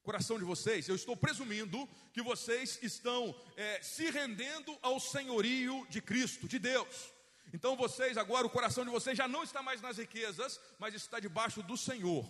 Coração 0.02 0.40
de 0.40 0.46
vocês, 0.46 0.88
eu 0.88 0.96
estou 0.96 1.16
presumindo 1.16 1.88
que 2.14 2.22
vocês 2.22 2.80
estão 2.82 3.36
é, 3.56 3.82
se 3.82 4.10
rendendo 4.10 4.76
ao 4.82 5.00
senhorio 5.00 5.86
de 5.90 6.02
Cristo, 6.02 6.48
de 6.48 6.58
Deus. 6.58 7.12
Então 7.54 7.76
vocês, 7.76 8.18
agora, 8.18 8.48
o 8.48 8.50
coração 8.50 8.86
de 8.86 8.92
vocês 8.92 9.18
já 9.18 9.28
não 9.28 9.44
está 9.44 9.62
mais 9.62 9.82
nas 9.82 9.98
riquezas, 9.98 10.60
mas 10.80 10.94
está 10.94 11.20
debaixo 11.20 11.62
do 11.64 11.76
Senhor. 11.76 12.26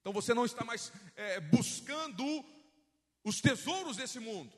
Então 0.00 0.12
você 0.12 0.32
não 0.34 0.44
está 0.44 0.64
mais 0.64 0.92
é, 1.16 1.40
buscando 1.40 2.44
os 3.24 3.40
tesouros 3.40 3.96
desse 3.96 4.18
mundo. 4.18 4.52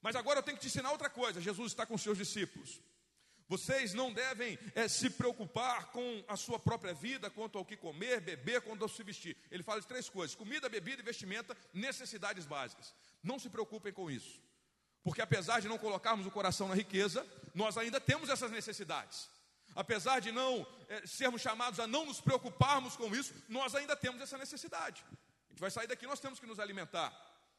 Mas 0.00 0.16
agora 0.16 0.38
eu 0.38 0.42
tenho 0.42 0.56
que 0.56 0.62
te 0.62 0.68
ensinar 0.68 0.92
outra 0.92 1.08
coisa: 1.10 1.40
Jesus 1.40 1.72
está 1.72 1.86
com 1.86 1.96
seus 1.96 2.18
discípulos. 2.18 2.80
Vocês 3.46 3.92
não 3.92 4.12
devem 4.12 4.58
é, 4.74 4.88
se 4.88 5.10
preocupar 5.10 5.86
com 5.92 6.24
a 6.26 6.36
sua 6.36 6.58
própria 6.58 6.94
vida, 6.94 7.28
quanto 7.28 7.58
ao 7.58 7.64
que 7.64 7.76
comer, 7.76 8.20
beber, 8.20 8.62
quanto 8.62 8.82
ao 8.82 8.88
se 8.88 9.02
vestir. 9.02 9.36
Ele 9.50 9.62
fala 9.62 9.80
de 9.80 9.86
três 9.86 10.08
coisas: 10.08 10.34
comida, 10.34 10.68
bebida 10.68 11.02
e 11.02 11.04
vestimenta, 11.04 11.56
necessidades 11.72 12.46
básicas. 12.46 12.94
Não 13.22 13.38
se 13.38 13.50
preocupem 13.50 13.92
com 13.92 14.10
isso. 14.10 14.40
Porque 15.02 15.20
apesar 15.20 15.60
de 15.60 15.68
não 15.68 15.76
colocarmos 15.76 16.26
o 16.26 16.30
coração 16.30 16.68
na 16.68 16.74
riqueza, 16.74 17.26
nós 17.54 17.76
ainda 17.76 18.00
temos 18.00 18.30
essas 18.30 18.50
necessidades. 18.50 19.28
Apesar 19.74 20.20
de 20.20 20.30
não 20.30 20.66
é, 20.88 21.06
sermos 21.06 21.42
chamados 21.42 21.80
a 21.80 21.86
não 21.86 22.06
nos 22.06 22.20
preocuparmos 22.20 22.96
com 22.96 23.14
isso, 23.14 23.34
nós 23.48 23.74
ainda 23.74 23.96
temos 23.96 24.20
essa 24.20 24.38
necessidade. 24.38 25.04
A 25.10 25.50
gente 25.50 25.60
vai 25.60 25.70
sair 25.70 25.86
daqui, 25.86 26.06
nós 26.06 26.20
temos 26.20 26.38
que 26.38 26.46
nos 26.46 26.60
alimentar. 26.60 27.12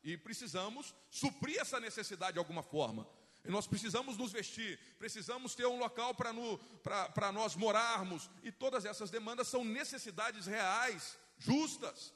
E 0.04 0.18
precisamos 0.18 0.94
suprir 1.10 1.60
essa 1.60 1.80
necessidade 1.80 2.34
de 2.34 2.40
alguma 2.40 2.62
forma. 2.62 3.08
E 3.44 3.52
nós 3.52 3.68
precisamos 3.68 4.18
nos 4.18 4.32
vestir, 4.32 4.80
precisamos 4.98 5.54
ter 5.54 5.66
um 5.68 5.78
local 5.78 6.16
para 6.16 7.32
nós 7.32 7.56
morarmos. 7.56 8.30
E 8.44 8.52
todas 8.52 8.86
essas 8.86 9.10
demandas 9.10 9.48
são 9.48 9.64
necessidades 9.64 10.46
reais, 10.46 11.18
justas. 11.38 12.14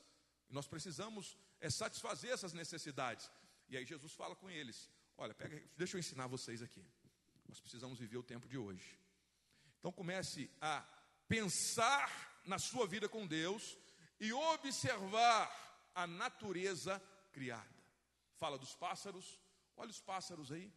E 0.49 0.53
nós 0.53 0.67
precisamos 0.67 1.37
é, 1.59 1.69
satisfazer 1.69 2.31
essas 2.31 2.53
necessidades. 2.53 3.29
E 3.69 3.77
aí 3.77 3.85
Jesus 3.85 4.13
fala 4.13 4.35
com 4.35 4.49
eles: 4.49 4.89
Olha, 5.17 5.33
pega, 5.33 5.61
deixa 5.77 5.97
eu 5.97 5.99
ensinar 5.99 6.27
vocês 6.27 6.61
aqui. 6.61 6.83
Nós 7.47 7.59
precisamos 7.59 7.99
viver 7.99 8.17
o 8.17 8.23
tempo 8.23 8.47
de 8.47 8.57
hoje. 8.57 8.97
Então 9.79 9.91
comece 9.91 10.49
a 10.61 10.85
pensar 11.27 12.41
na 12.45 12.59
sua 12.59 12.85
vida 12.87 13.07
com 13.07 13.25
Deus 13.25 13.77
e 14.19 14.33
observar 14.33 15.91
a 15.95 16.05
natureza 16.05 17.01
criada. 17.31 17.67
Fala 18.35 18.57
dos 18.57 18.75
pássaros, 18.75 19.39
olha 19.75 19.89
os 19.89 20.01
pássaros 20.01 20.51
aí. 20.51 20.71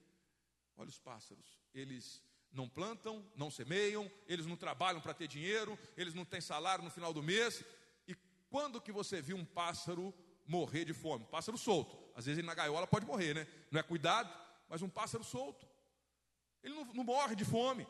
Olha 0.77 0.89
os 0.89 0.99
pássaros. 0.99 1.61
Eles 1.75 2.23
não 2.51 2.69
plantam, 2.69 3.25
não 3.37 3.51
semeiam, 3.51 4.11
eles 4.27 4.47
não 4.47 4.57
trabalham 4.57 5.01
para 5.01 5.15
ter 5.15 5.27
dinheiro, 5.27 5.79
eles 5.97 6.15
não 6.15 6.25
têm 6.25 6.41
salário 6.41 6.85
no 6.85 6.91
final 6.91 7.13
do 7.13 7.23
mês. 7.23 7.65
E 8.07 8.15
quando 8.51 8.81
que 8.81 8.93
você 8.93 9.21
viu 9.23 9.37
um 9.37 9.45
pássaro 9.45 10.15
morrer 10.47 10.85
de 10.85 10.93
fome? 10.93 11.25
Pássaro 11.27 11.57
solto. 11.57 11.97
Às 12.15 12.27
vezes 12.27 12.39
ele 12.39 12.47
na 12.47 12.55
gaiola 12.55 12.87
pode 12.87 13.07
morrer, 13.07 13.35
né? 13.35 13.47
Não 13.71 13.81
é 13.81 13.83
cuidado, 13.83 14.33
mas 14.69 14.83
um 14.83 14.89
pássaro 14.89 15.25
solto. 15.25 15.67
Ele 16.63 16.75
não, 16.75 16.85
não 16.93 17.05
morre 17.05 17.35
de 17.35 17.45
fome. 17.45 17.87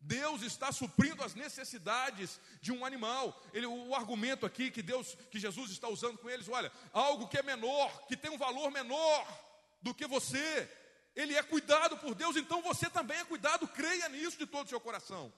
Deus 0.00 0.42
está 0.42 0.70
suprindo 0.70 1.22
as 1.22 1.34
necessidades 1.34 2.40
de 2.60 2.72
um 2.72 2.84
animal. 2.84 3.40
Ele, 3.52 3.66
o 3.66 3.94
argumento 3.94 4.46
aqui 4.46 4.70
que 4.70 4.82
Deus, 4.82 5.16
que 5.30 5.38
Jesus 5.38 5.70
está 5.70 5.88
usando 5.88 6.18
com 6.18 6.30
eles, 6.30 6.48
olha, 6.48 6.72
algo 6.92 7.28
que 7.28 7.38
é 7.38 7.42
menor, 7.42 8.06
que 8.06 8.16
tem 8.16 8.30
um 8.30 8.38
valor 8.38 8.70
menor 8.70 9.26
do 9.82 9.94
que 9.94 10.06
você, 10.06 10.68
ele 11.14 11.34
é 11.34 11.42
cuidado 11.42 11.96
por 11.98 12.14
Deus, 12.14 12.36
então 12.36 12.62
você 12.62 12.88
também 12.88 13.18
é 13.18 13.24
cuidado, 13.24 13.66
creia 13.66 14.08
nisso 14.08 14.38
de 14.38 14.46
todo 14.46 14.66
o 14.66 14.68
seu 14.68 14.80
coração. 14.80 15.32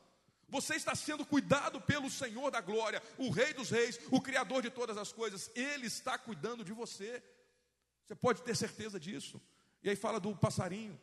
Você 0.49 0.75
está 0.75 0.95
sendo 0.95 1.25
cuidado 1.25 1.81
pelo 1.81 2.11
Senhor 2.11 2.51
da 2.51 2.61
glória, 2.61 3.03
o 3.17 3.31
Rei 3.31 3.55
dos 3.55 3.71
Reis, 3.71 3.99
o 4.11 4.21
Criador 4.21 4.63
de 4.63 4.71
todas 4.71 4.97
as 4.97 5.13
coisas, 5.13 5.51
Ele 5.55 5.87
está 5.87 6.19
cuidando 6.19 6.65
de 6.65 6.73
você. 6.73 7.23
Você 8.05 8.15
pode 8.15 8.43
ter 8.43 8.57
certeza 8.57 8.99
disso. 8.99 9.41
E 9.83 9.89
aí 9.89 9.97
fala 9.97 10.19
do 10.19 10.35
passarinho. 10.37 11.01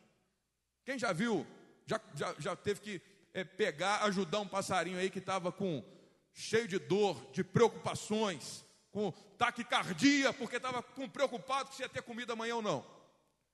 Quem 0.84 0.98
já 0.98 1.12
viu, 1.12 1.46
já, 1.86 2.00
já, 2.14 2.34
já 2.38 2.54
teve 2.54 2.80
que 2.80 3.02
é, 3.38 3.44
pegar, 3.44 4.02
ajudar 4.04 4.40
um 4.40 4.48
passarinho 4.48 4.98
aí 4.98 5.08
que 5.10 5.20
estava 5.20 5.52
com 5.52 5.84
cheio 6.32 6.66
de 6.66 6.78
dor, 6.78 7.30
de 7.30 7.44
preocupações, 7.44 8.64
com 8.90 9.12
taquicardia, 9.36 10.32
porque 10.32 10.56
estava 10.56 10.82
preocupado 10.82 11.72
se 11.72 11.82
ia 11.82 11.88
ter 11.88 12.02
comida 12.02 12.32
amanhã 12.32 12.56
ou 12.56 12.62
não. 12.62 12.84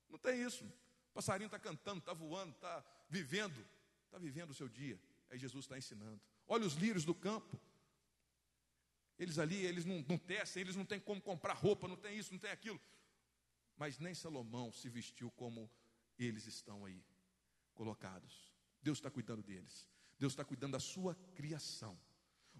Não 0.08 0.18
tem 0.18 0.42
isso. 0.42 0.64
O 1.10 1.14
passarinho 1.14 1.46
está 1.46 1.58
cantando, 1.58 1.98
está 1.98 2.12
voando, 2.12 2.52
está 2.52 2.84
vivendo, 3.10 3.64
está 4.06 4.18
vivendo 4.18 4.50
o 4.50 4.54
seu 4.54 4.68
dia. 4.68 4.98
Aí 5.30 5.38
Jesus 5.38 5.64
está 5.64 5.76
ensinando. 5.76 6.20
Olha 6.46 6.66
os 6.66 6.74
lírios 6.74 7.04
do 7.04 7.14
campo. 7.14 7.60
Eles 9.18 9.38
ali, 9.38 9.64
eles 9.64 9.84
não, 9.84 10.04
não 10.08 10.18
tecem, 10.18 10.62
eles 10.62 10.76
não 10.76 10.84
têm 10.84 10.98
como 10.98 11.20
comprar 11.20 11.54
roupa, 11.54 11.86
não 11.86 11.96
tem 11.96 12.18
isso, 12.18 12.32
não 12.32 12.38
tem 12.38 12.50
aquilo. 12.50 12.80
Mas 13.76 13.98
nem 13.98 14.14
Salomão 14.14 14.72
se 14.72 14.88
vestiu 14.88 15.30
como 15.32 15.70
eles 16.18 16.46
estão 16.46 16.84
aí 16.84 17.04
colocados. 17.74 18.53
Deus 18.84 18.98
está 18.98 19.10
cuidando 19.10 19.42
deles. 19.42 19.88
Deus 20.18 20.32
está 20.32 20.44
cuidando 20.44 20.72
da 20.72 20.78
sua 20.78 21.16
criação. 21.34 21.98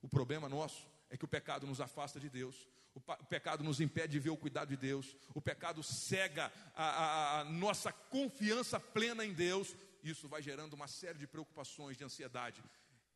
O 0.01 0.09
problema 0.09 0.49
nosso 0.49 0.89
é 1.11 1.17
que 1.17 1.25
o 1.25 1.29
pecado 1.29 1.67
nos 1.67 1.81
afasta 1.81 2.19
de 2.19 2.29
Deus. 2.29 2.67
O, 2.95 3.01
pecado 3.01 3.63
nos 3.63 3.81
impede 3.81 4.13
de 4.13 4.21
ver 4.21 4.31
o 4.31 4.37
cuidado 4.37 4.69
de 4.71 4.77
Deus. 4.77 5.17
O 5.35 5.41
pecado 5.41 5.83
cega 5.83 6.51
a, 6.75 6.85
a, 6.85 7.41
a 7.41 7.45
nossa 7.45 7.93
confiança 7.93 8.81
plena 8.81 9.25
em 9.25 9.33
Deus. 9.33 9.77
Isso 10.03 10.29
vai 10.29 10.41
gerando 10.41 10.73
uma 10.73 10.89
série 10.89 11.19
de 11.19 11.27
preocupações, 11.27 11.97
de 11.97 12.05
ansiedade. 12.05 12.63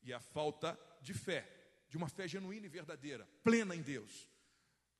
E 0.02 0.12
a 0.12 0.20
falta 0.20 0.78
de 1.00 1.14
fé, 1.14 1.48
de 1.88 1.96
uma 1.96 2.08
fé 2.08 2.28
genuína 2.28 2.66
e 2.66 2.68
verdadeira, 2.68 3.26
plena 3.42 3.74
em 3.74 3.82
Deus, 3.82 4.28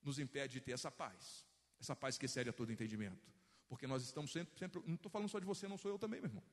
nos 0.03 0.18
impede 0.18 0.55
de 0.55 0.61
ter 0.61 0.73
essa 0.73 0.90
paz. 0.90 1.47
Essa 1.79 1.94
paz 1.94 2.16
que 2.16 2.25
excede 2.27 2.49
a 2.49 2.53
todo 2.53 2.73
entendimento. 2.73 3.29
Porque 3.68 3.87
nós 3.87 4.03
estamos 4.03 4.33
sempre, 4.33 4.59
sempre 4.59 4.83
não 4.87 4.94
estou 4.94 5.11
falando 5.11 5.29
só 5.29 5.38
de 5.38 5.44
você, 5.44 5.68
não 5.68 5.77
sou 5.77 5.90
eu 5.90 5.99
também, 5.99 6.21
meu 6.21 6.31
irmão. 6.31 6.44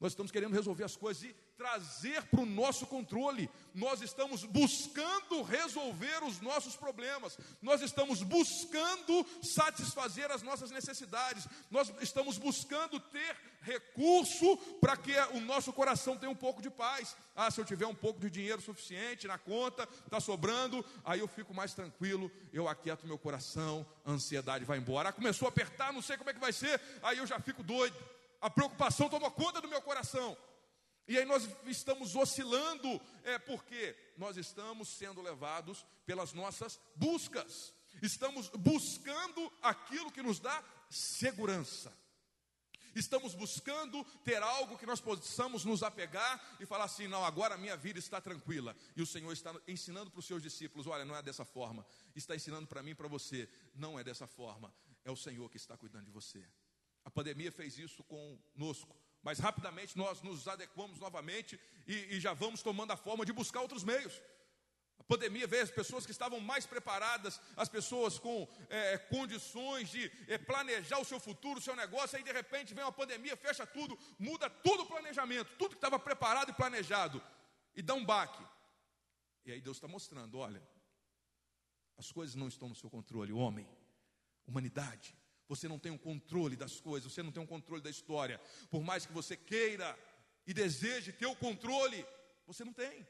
Nós 0.00 0.12
estamos 0.12 0.32
querendo 0.32 0.52
resolver 0.52 0.84
as 0.84 0.96
coisas 0.96 1.22
e 1.22 1.34
trazer 1.56 2.22
para 2.24 2.40
o 2.40 2.46
nosso 2.46 2.86
controle. 2.86 3.48
Nós 3.72 4.02
estamos 4.02 4.44
buscando 4.44 5.42
resolver 5.42 6.22
os 6.24 6.40
nossos 6.40 6.76
problemas. 6.76 7.38
Nós 7.62 7.80
estamos 7.80 8.22
buscando 8.22 9.24
satisfazer 9.42 10.30
as 10.30 10.42
nossas 10.42 10.70
necessidades. 10.70 11.46
Nós 11.70 11.92
estamos 12.00 12.38
buscando 12.38 12.98
ter 12.98 13.36
recurso 13.62 14.56
para 14.80 14.96
que 14.96 15.16
o 15.32 15.40
nosso 15.40 15.72
coração 15.72 16.18
tenha 16.18 16.30
um 16.30 16.36
pouco 16.36 16.60
de 16.60 16.70
paz. 16.70 17.16
Ah, 17.34 17.50
se 17.50 17.60
eu 17.60 17.64
tiver 17.64 17.86
um 17.86 17.94
pouco 17.94 18.20
de 18.20 18.28
dinheiro 18.28 18.60
suficiente 18.60 19.26
na 19.26 19.38
conta, 19.38 19.88
está 20.04 20.20
sobrando, 20.20 20.84
aí 21.04 21.20
eu 21.20 21.28
fico 21.28 21.54
mais 21.54 21.72
tranquilo, 21.72 22.30
eu 22.52 22.68
aquieto 22.68 23.06
meu 23.06 23.16
coração, 23.16 23.86
a 24.04 24.10
ansiedade 24.10 24.64
vai 24.64 24.76
embora. 24.76 25.08
Ah, 25.08 25.12
começou 25.12 25.46
a 25.46 25.48
apertar, 25.48 25.92
não 25.92 26.02
sei 26.02 26.16
como 26.16 26.30
é 26.30 26.34
que 26.34 26.40
vai 26.40 26.52
ser, 26.52 26.80
aí 27.02 27.18
eu 27.18 27.26
já 27.26 27.40
fico 27.40 27.62
doido 27.62 27.96
a 28.44 28.50
preocupação 28.50 29.08
toma 29.08 29.30
conta 29.30 29.58
do 29.58 29.68
meu 29.68 29.80
coração. 29.80 30.36
E 31.08 31.16
aí 31.16 31.24
nós 31.24 31.48
estamos 31.64 32.14
oscilando, 32.14 33.00
é 33.22 33.38
porque 33.38 33.96
nós 34.18 34.36
estamos 34.36 34.86
sendo 34.86 35.22
levados 35.22 35.82
pelas 36.04 36.34
nossas 36.34 36.78
buscas. 36.94 37.72
Estamos 38.02 38.50
buscando 38.50 39.50
aquilo 39.62 40.12
que 40.12 40.22
nos 40.22 40.38
dá 40.38 40.62
segurança. 40.90 41.90
Estamos 42.94 43.34
buscando 43.34 44.04
ter 44.22 44.42
algo 44.42 44.76
que 44.76 44.84
nós 44.84 45.00
possamos 45.00 45.64
nos 45.64 45.82
apegar 45.82 46.58
e 46.60 46.66
falar 46.66 46.84
assim: 46.84 47.08
não, 47.08 47.24
agora 47.24 47.54
a 47.54 47.58
minha 47.58 47.78
vida 47.78 47.98
está 47.98 48.20
tranquila. 48.20 48.76
E 48.94 49.00
o 49.00 49.06
Senhor 49.06 49.32
está 49.32 49.54
ensinando 49.66 50.10
para 50.10 50.20
os 50.20 50.26
seus 50.26 50.42
discípulos: 50.42 50.86
olha, 50.86 51.06
não 51.06 51.16
é 51.16 51.22
dessa 51.22 51.46
forma. 51.46 51.86
Está 52.14 52.36
ensinando 52.36 52.66
para 52.66 52.82
mim 52.82 52.90
e 52.90 52.94
para 52.94 53.08
você: 53.08 53.48
não 53.74 53.98
é 53.98 54.04
dessa 54.04 54.26
forma. 54.26 54.70
É 55.02 55.10
o 55.10 55.16
Senhor 55.16 55.48
que 55.50 55.56
está 55.56 55.78
cuidando 55.78 56.04
de 56.04 56.10
você. 56.10 56.46
A 57.04 57.10
pandemia 57.10 57.52
fez 57.52 57.78
isso 57.78 58.02
conosco, 58.04 58.96
Mas 59.22 59.38
rapidamente 59.38 59.96
nós 59.96 60.22
nos 60.22 60.46
adequamos 60.46 60.98
novamente 60.98 61.58
e, 61.86 61.94
e 62.14 62.20
já 62.20 62.32
vamos 62.34 62.62
tomando 62.62 62.92
a 62.92 62.96
forma 62.96 63.24
de 63.24 63.32
buscar 63.32 63.60
outros 63.60 63.84
meios. 63.84 64.20
A 64.98 65.02
pandemia 65.04 65.46
veio 65.46 65.62
as 65.62 65.70
pessoas 65.70 66.06
que 66.06 66.12
estavam 66.12 66.40
mais 66.40 66.64
preparadas, 66.66 67.40
as 67.56 67.68
pessoas 67.68 68.18
com 68.18 68.48
é, 68.70 68.96
condições 68.96 69.90
de 69.90 70.10
é, 70.28 70.38
planejar 70.38 70.98
o 70.98 71.04
seu 71.04 71.20
futuro, 71.20 71.58
o 71.58 71.62
seu 71.62 71.76
negócio, 71.76 72.16
aí 72.16 72.22
de 72.22 72.32
repente 72.32 72.72
vem 72.72 72.84
uma 72.84 72.92
pandemia, 72.92 73.36
fecha 73.36 73.66
tudo, 73.66 73.98
muda 74.18 74.48
todo 74.48 74.82
o 74.82 74.86
planejamento, 74.86 75.50
tudo 75.58 75.70
que 75.70 75.76
estava 75.76 75.98
preparado 75.98 76.50
e 76.50 76.54
planejado, 76.54 77.22
e 77.74 77.82
dá 77.82 77.92
um 77.94 78.04
baque. 78.04 78.42
E 79.44 79.52
aí 79.52 79.60
Deus 79.60 79.76
está 79.76 79.86
mostrando: 79.86 80.38
olha, 80.38 80.62
as 81.98 82.10
coisas 82.10 82.34
não 82.34 82.48
estão 82.48 82.68
no 82.68 82.74
seu 82.74 82.88
controle, 82.88 83.32
homem, 83.32 83.68
humanidade. 84.46 85.14
Você 85.48 85.68
não 85.68 85.78
tem 85.78 85.92
o 85.92 85.96
um 85.96 85.98
controle 85.98 86.56
das 86.56 86.80
coisas, 86.80 87.12
você 87.12 87.22
não 87.22 87.32
tem 87.32 87.40
o 87.40 87.44
um 87.44 87.48
controle 87.48 87.82
da 87.82 87.90
história. 87.90 88.40
Por 88.70 88.82
mais 88.82 89.04
que 89.06 89.12
você 89.12 89.36
queira 89.36 89.96
e 90.46 90.54
deseje 90.54 91.12
ter 91.12 91.26
o 91.26 91.36
controle, 91.36 92.04
você 92.46 92.64
não 92.64 92.72
tem. 92.72 93.06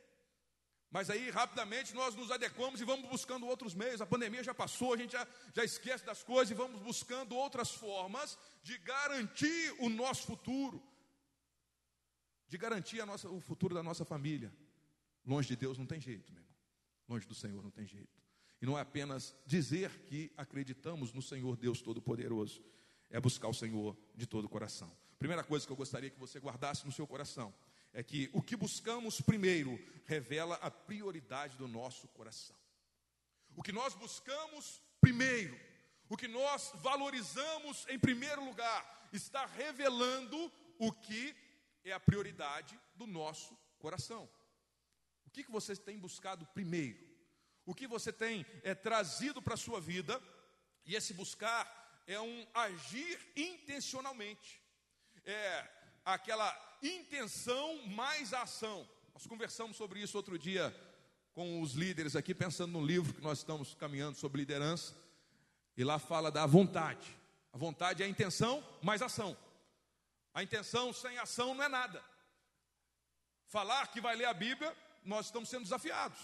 Mas 0.90 1.10
aí, 1.10 1.28
rapidamente, 1.28 1.92
nós 1.92 2.14
nos 2.14 2.30
adequamos 2.30 2.80
e 2.80 2.84
vamos 2.84 3.08
buscando 3.08 3.48
outros 3.48 3.74
meios. 3.74 4.00
A 4.00 4.06
pandemia 4.06 4.44
já 4.44 4.54
passou, 4.54 4.94
a 4.94 4.96
gente 4.96 5.12
já, 5.12 5.26
já 5.52 5.64
esquece 5.64 6.04
das 6.04 6.22
coisas 6.22 6.52
e 6.52 6.54
vamos 6.54 6.80
buscando 6.80 7.34
outras 7.34 7.72
formas 7.72 8.38
de 8.62 8.78
garantir 8.78 9.74
o 9.80 9.88
nosso 9.88 10.22
futuro, 10.22 10.80
de 12.46 12.56
garantir 12.56 13.04
nossa, 13.04 13.28
o 13.28 13.40
futuro 13.40 13.74
da 13.74 13.82
nossa 13.82 14.04
família. 14.04 14.54
Longe 15.26 15.48
de 15.48 15.56
Deus 15.56 15.76
não 15.76 15.86
tem 15.86 16.00
jeito, 16.00 16.32
meu 16.32 16.42
irmão. 16.42 16.56
Longe 17.08 17.26
do 17.26 17.34
Senhor 17.34 17.60
não 17.60 17.72
tem 17.72 17.86
jeito. 17.86 18.23
E 18.64 18.66
não 18.66 18.78
é 18.78 18.80
apenas 18.80 19.36
dizer 19.44 19.90
que 20.06 20.32
acreditamos 20.38 21.12
no 21.12 21.20
Senhor 21.20 21.54
Deus 21.54 21.82
Todo-Poderoso, 21.82 22.64
é 23.10 23.20
buscar 23.20 23.48
o 23.48 23.52
Senhor 23.52 23.94
de 24.14 24.26
todo 24.26 24.46
o 24.46 24.48
coração. 24.48 24.90
Primeira 25.18 25.44
coisa 25.44 25.66
que 25.66 25.70
eu 25.70 25.76
gostaria 25.76 26.08
que 26.08 26.18
você 26.18 26.38
guardasse 26.38 26.86
no 26.86 26.90
seu 26.90 27.06
coração 27.06 27.52
é 27.92 28.02
que 28.02 28.30
o 28.32 28.40
que 28.40 28.56
buscamos 28.56 29.20
primeiro 29.20 29.78
revela 30.06 30.54
a 30.62 30.70
prioridade 30.70 31.58
do 31.58 31.68
nosso 31.68 32.08
coração. 32.08 32.56
O 33.54 33.62
que 33.62 33.70
nós 33.70 33.92
buscamos 33.92 34.80
primeiro, 34.98 35.60
o 36.08 36.16
que 36.16 36.26
nós 36.26 36.72
valorizamos 36.76 37.84
em 37.90 37.98
primeiro 37.98 38.42
lugar, 38.42 39.10
está 39.12 39.44
revelando 39.44 40.50
o 40.78 40.90
que 40.90 41.36
é 41.84 41.92
a 41.92 42.00
prioridade 42.00 42.80
do 42.94 43.06
nosso 43.06 43.54
coração. 43.78 44.26
O 45.26 45.30
que, 45.30 45.44
que 45.44 45.52
você 45.52 45.76
tem 45.76 45.98
buscado 45.98 46.46
primeiro? 46.54 47.13
O 47.66 47.74
que 47.74 47.86
você 47.86 48.12
tem 48.12 48.44
é, 48.62 48.74
trazido 48.74 49.40
para 49.40 49.54
a 49.54 49.58
sua 49.58 49.80
vida, 49.80 50.20
e 50.84 50.94
esse 50.94 51.14
buscar 51.14 52.02
é 52.06 52.20
um 52.20 52.46
agir 52.52 53.18
intencionalmente. 53.34 54.60
É 55.24 55.66
aquela 56.04 56.52
intenção 56.82 57.86
mais 57.86 58.34
ação. 58.34 58.86
Nós 59.14 59.26
conversamos 59.26 59.76
sobre 59.76 60.00
isso 60.00 60.16
outro 60.16 60.38
dia 60.38 60.74
com 61.32 61.60
os 61.60 61.72
líderes 61.72 62.14
aqui, 62.14 62.34
pensando 62.34 62.72
no 62.72 62.84
livro 62.84 63.12
que 63.12 63.22
nós 63.22 63.38
estamos 63.38 63.74
caminhando 63.74 64.16
sobre 64.16 64.40
liderança, 64.40 64.94
e 65.76 65.82
lá 65.82 65.98
fala 65.98 66.30
da 66.30 66.46
vontade. 66.46 67.16
A 67.52 67.58
vontade 67.58 68.02
é 68.02 68.06
a 68.06 68.08
intenção 68.08 68.62
mais 68.82 69.02
ação. 69.02 69.36
A 70.32 70.42
intenção 70.42 70.92
sem 70.92 71.18
ação 71.18 71.54
não 71.54 71.64
é 71.64 71.68
nada. 71.68 72.02
Falar 73.46 73.88
que 73.88 74.00
vai 74.00 74.16
ler 74.16 74.26
a 74.26 74.34
Bíblia, 74.34 74.76
nós 75.04 75.26
estamos 75.26 75.48
sendo 75.48 75.62
desafiados. 75.62 76.18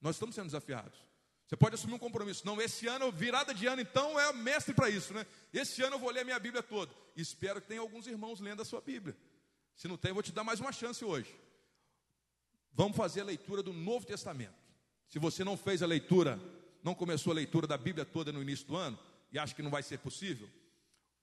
Nós 0.00 0.16
estamos 0.16 0.34
sendo 0.34 0.46
desafiados. 0.46 0.98
Você 1.46 1.56
pode 1.56 1.74
assumir 1.74 1.94
um 1.94 1.98
compromisso. 1.98 2.46
Não, 2.46 2.60
esse 2.60 2.86
ano, 2.86 3.10
virada 3.10 3.54
de 3.54 3.66
ano, 3.66 3.80
então 3.80 4.20
é 4.20 4.32
mestre 4.34 4.74
para 4.74 4.90
isso, 4.90 5.14
né? 5.14 5.26
Esse 5.52 5.82
ano 5.82 5.96
eu 5.96 5.98
vou 5.98 6.10
ler 6.10 6.20
a 6.20 6.24
minha 6.24 6.38
Bíblia 6.38 6.62
toda. 6.62 6.94
Espero 7.16 7.60
que 7.60 7.68
tenha 7.68 7.80
alguns 7.80 8.06
irmãos 8.06 8.38
lendo 8.38 8.60
a 8.60 8.64
sua 8.64 8.80
Bíblia. 8.80 9.16
Se 9.74 9.88
não 9.88 9.96
tem, 9.96 10.10
eu 10.10 10.14
vou 10.14 10.22
te 10.22 10.32
dar 10.32 10.44
mais 10.44 10.60
uma 10.60 10.72
chance 10.72 11.02
hoje. 11.04 11.34
Vamos 12.72 12.96
fazer 12.96 13.22
a 13.22 13.24
leitura 13.24 13.62
do 13.62 13.72
Novo 13.72 14.04
Testamento. 14.04 14.54
Se 15.08 15.18
você 15.18 15.42
não 15.42 15.56
fez 15.56 15.82
a 15.82 15.86
leitura, 15.86 16.38
não 16.82 16.94
começou 16.94 17.30
a 17.30 17.34
leitura 17.34 17.66
da 17.66 17.78
Bíblia 17.78 18.04
toda 18.04 18.30
no 18.30 18.42
início 18.42 18.66
do 18.66 18.76
ano, 18.76 18.98
e 19.32 19.38
acha 19.38 19.54
que 19.54 19.62
não 19.62 19.70
vai 19.70 19.82
ser 19.82 19.98
possível, 19.98 20.48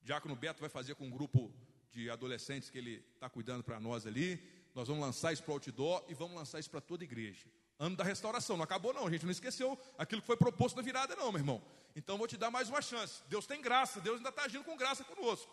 o 0.02 0.06
Diácono 0.06 0.36
Beto 0.36 0.60
vai 0.60 0.70
fazer 0.70 0.96
com 0.96 1.06
um 1.06 1.10
grupo 1.10 1.54
de 1.92 2.10
adolescentes 2.10 2.70
que 2.70 2.78
ele 2.78 3.04
está 3.14 3.30
cuidando 3.30 3.64
para 3.64 3.80
nós 3.80 4.06
ali. 4.06 4.42
Nós 4.74 4.88
vamos 4.88 5.04
lançar 5.04 5.32
isso 5.32 5.44
para 5.44 5.52
o 5.52 5.54
outdoor 5.54 6.04
e 6.10 6.14
vamos 6.14 6.36
lançar 6.36 6.60
isso 6.60 6.70
para 6.70 6.82
toda 6.82 7.04
a 7.04 7.06
igreja. 7.06 7.46
Ano 7.78 7.96
da 7.96 8.04
restauração, 8.04 8.56
não 8.56 8.64
acabou 8.64 8.94
não, 8.94 9.10
gente 9.10 9.26
não 9.26 9.32
esqueceu 9.32 9.78
aquilo 9.98 10.22
que 10.22 10.28
foi 10.28 10.38
proposto 10.38 10.78
na 10.78 10.82
virada 10.82 11.16
não, 11.16 11.32
meu 11.32 11.40
irmão. 11.40 11.62
Então 11.96 12.18
vou 12.18 12.28
te 12.28 12.38
dar 12.38 12.50
mais 12.50 12.70
uma 12.70 12.82
chance. 12.82 13.22
Deus 13.28 13.46
tem 13.46 13.62
graça, 13.62 14.00
Deus 14.00 14.18
ainda 14.18 14.30
está 14.30 14.44
agindo 14.44 14.64
com 14.64 14.78
graça 14.78 15.04
conosco. 15.04 15.52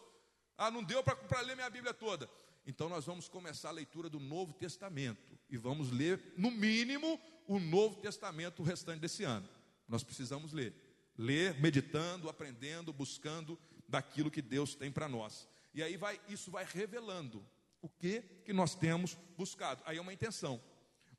Ah, 0.56 0.70
não 0.70 0.82
deu 0.82 1.02
para 1.02 1.40
ler 1.40 1.56
minha 1.56 1.70
Bíblia 1.70 1.92
toda. 1.92 2.28
Então 2.64 2.88
nós 2.88 3.04
vamos 3.04 3.28
começar 3.28 3.70
a 3.70 3.72
leitura 3.72 4.08
do 4.08 4.20
Novo 4.20 4.52
Testamento 4.52 5.36
e 5.50 5.56
vamos 5.56 5.90
ler, 5.90 6.32
no 6.36 6.50
mínimo, 6.50 7.20
o 7.46 7.58
Novo 7.58 7.96
Testamento 7.96 8.60
o 8.60 8.64
restante 8.64 9.00
desse 9.00 9.24
ano. 9.24 9.48
Nós 9.88 10.04
precisamos 10.04 10.52
ler. 10.52 10.74
Ler, 11.18 11.60
meditando, 11.60 12.28
aprendendo, 12.28 12.92
buscando 12.92 13.58
daquilo 13.88 14.30
que 14.30 14.40
Deus 14.40 14.74
tem 14.74 14.90
para 14.90 15.08
nós. 15.08 15.48
E 15.74 15.82
aí 15.82 15.96
vai, 15.96 16.20
isso 16.28 16.50
vai 16.50 16.64
revelando 16.64 17.44
o 17.80 17.88
que 17.88 18.22
que 18.44 18.52
nós 18.52 18.74
temos 18.74 19.14
buscado. 19.36 19.82
Aí 19.84 19.96
é 19.96 20.00
uma 20.00 20.12
intenção. 20.12 20.62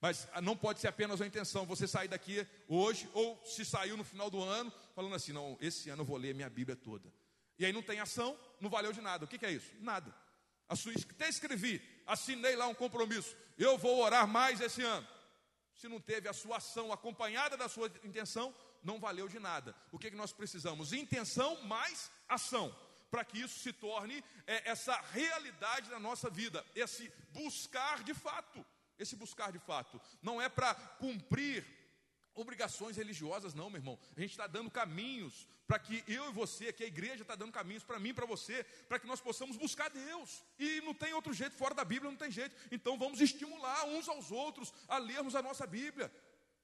Mas 0.03 0.27
não 0.41 0.53
pode 0.53 0.81
ser 0.81 0.89
apenas 0.89 1.21
uma 1.21 1.25
intenção, 1.25 1.65
você 1.65 1.87
sair 1.87 2.09
daqui 2.09 2.45
hoje, 2.67 3.09
ou 3.13 3.41
se 3.45 3.63
saiu 3.63 3.95
no 3.95 4.03
final 4.03 4.29
do 4.29 4.43
ano, 4.43 4.69
falando 4.93 5.15
assim: 5.15 5.31
não, 5.31 5.57
esse 5.61 5.89
ano 5.89 6.01
eu 6.01 6.05
vou 6.05 6.17
ler 6.17 6.35
minha 6.35 6.49
Bíblia 6.49 6.75
toda. 6.75 7.09
E 7.57 7.65
aí 7.65 7.71
não 7.71 7.81
tem 7.81 8.01
ação, 8.01 8.37
não 8.59 8.69
valeu 8.69 8.91
de 8.91 8.99
nada. 8.99 9.23
O 9.23 9.27
que, 9.29 9.37
que 9.37 9.45
é 9.45 9.51
isso? 9.53 9.71
Nada. 9.79 10.13
Até 10.67 11.29
escrevi, 11.29 11.81
assinei 12.05 12.53
lá 12.53 12.67
um 12.67 12.75
compromisso. 12.75 13.33
Eu 13.57 13.77
vou 13.77 13.97
orar 14.01 14.27
mais 14.27 14.59
esse 14.59 14.81
ano. 14.81 15.07
Se 15.73 15.87
não 15.87 16.01
teve 16.01 16.27
a 16.27 16.33
sua 16.33 16.57
ação 16.57 16.91
acompanhada 16.91 17.55
da 17.55 17.69
sua 17.69 17.87
intenção, 18.03 18.53
não 18.83 18.99
valeu 18.99 19.29
de 19.29 19.39
nada. 19.39 19.73
O 19.89 19.97
que, 19.97 20.11
que 20.11 20.17
nós 20.17 20.33
precisamos? 20.33 20.91
Intenção 20.91 21.63
mais 21.63 22.11
ação. 22.27 22.75
Para 23.09 23.23
que 23.23 23.39
isso 23.39 23.57
se 23.57 23.71
torne 23.71 24.21
é, 24.45 24.69
essa 24.69 24.99
realidade 25.13 25.89
na 25.89 25.99
nossa 25.99 26.29
vida, 26.29 26.65
esse 26.75 27.09
buscar 27.31 28.03
de 28.03 28.13
fato 28.13 28.65
esse 28.99 29.15
buscar 29.15 29.51
de 29.51 29.59
fato. 29.59 29.99
Não 30.21 30.41
é 30.41 30.49
para 30.49 30.73
cumprir 30.75 31.65
obrigações 32.35 32.97
religiosas, 32.97 33.53
não, 33.53 33.69
meu 33.69 33.79
irmão. 33.79 33.99
A 34.15 34.19
gente 34.19 34.31
está 34.31 34.47
dando 34.47 34.69
caminhos 34.71 35.47
para 35.67 35.79
que 35.79 36.03
eu 36.07 36.29
e 36.29 36.33
você, 36.33 36.73
que 36.73 36.83
a 36.83 36.87
igreja 36.87 37.21
está 37.21 37.35
dando 37.35 37.51
caminhos 37.51 37.83
para 37.83 37.99
mim, 37.99 38.13
para 38.13 38.25
você, 38.25 38.63
para 38.87 38.99
que 38.99 39.07
nós 39.07 39.21
possamos 39.21 39.55
buscar 39.55 39.89
Deus. 39.89 40.43
E 40.59 40.81
não 40.81 40.93
tem 40.93 41.13
outro 41.13 41.33
jeito, 41.33 41.55
fora 41.55 41.73
da 41.73 41.85
Bíblia 41.85 42.11
não 42.11 42.17
tem 42.17 42.31
jeito. 42.31 42.55
Então 42.71 42.97
vamos 42.97 43.21
estimular 43.21 43.85
uns 43.85 44.07
aos 44.07 44.31
outros 44.31 44.73
a 44.87 44.97
lermos 44.97 45.35
a 45.35 45.41
nossa 45.41 45.65
Bíblia. 45.65 46.11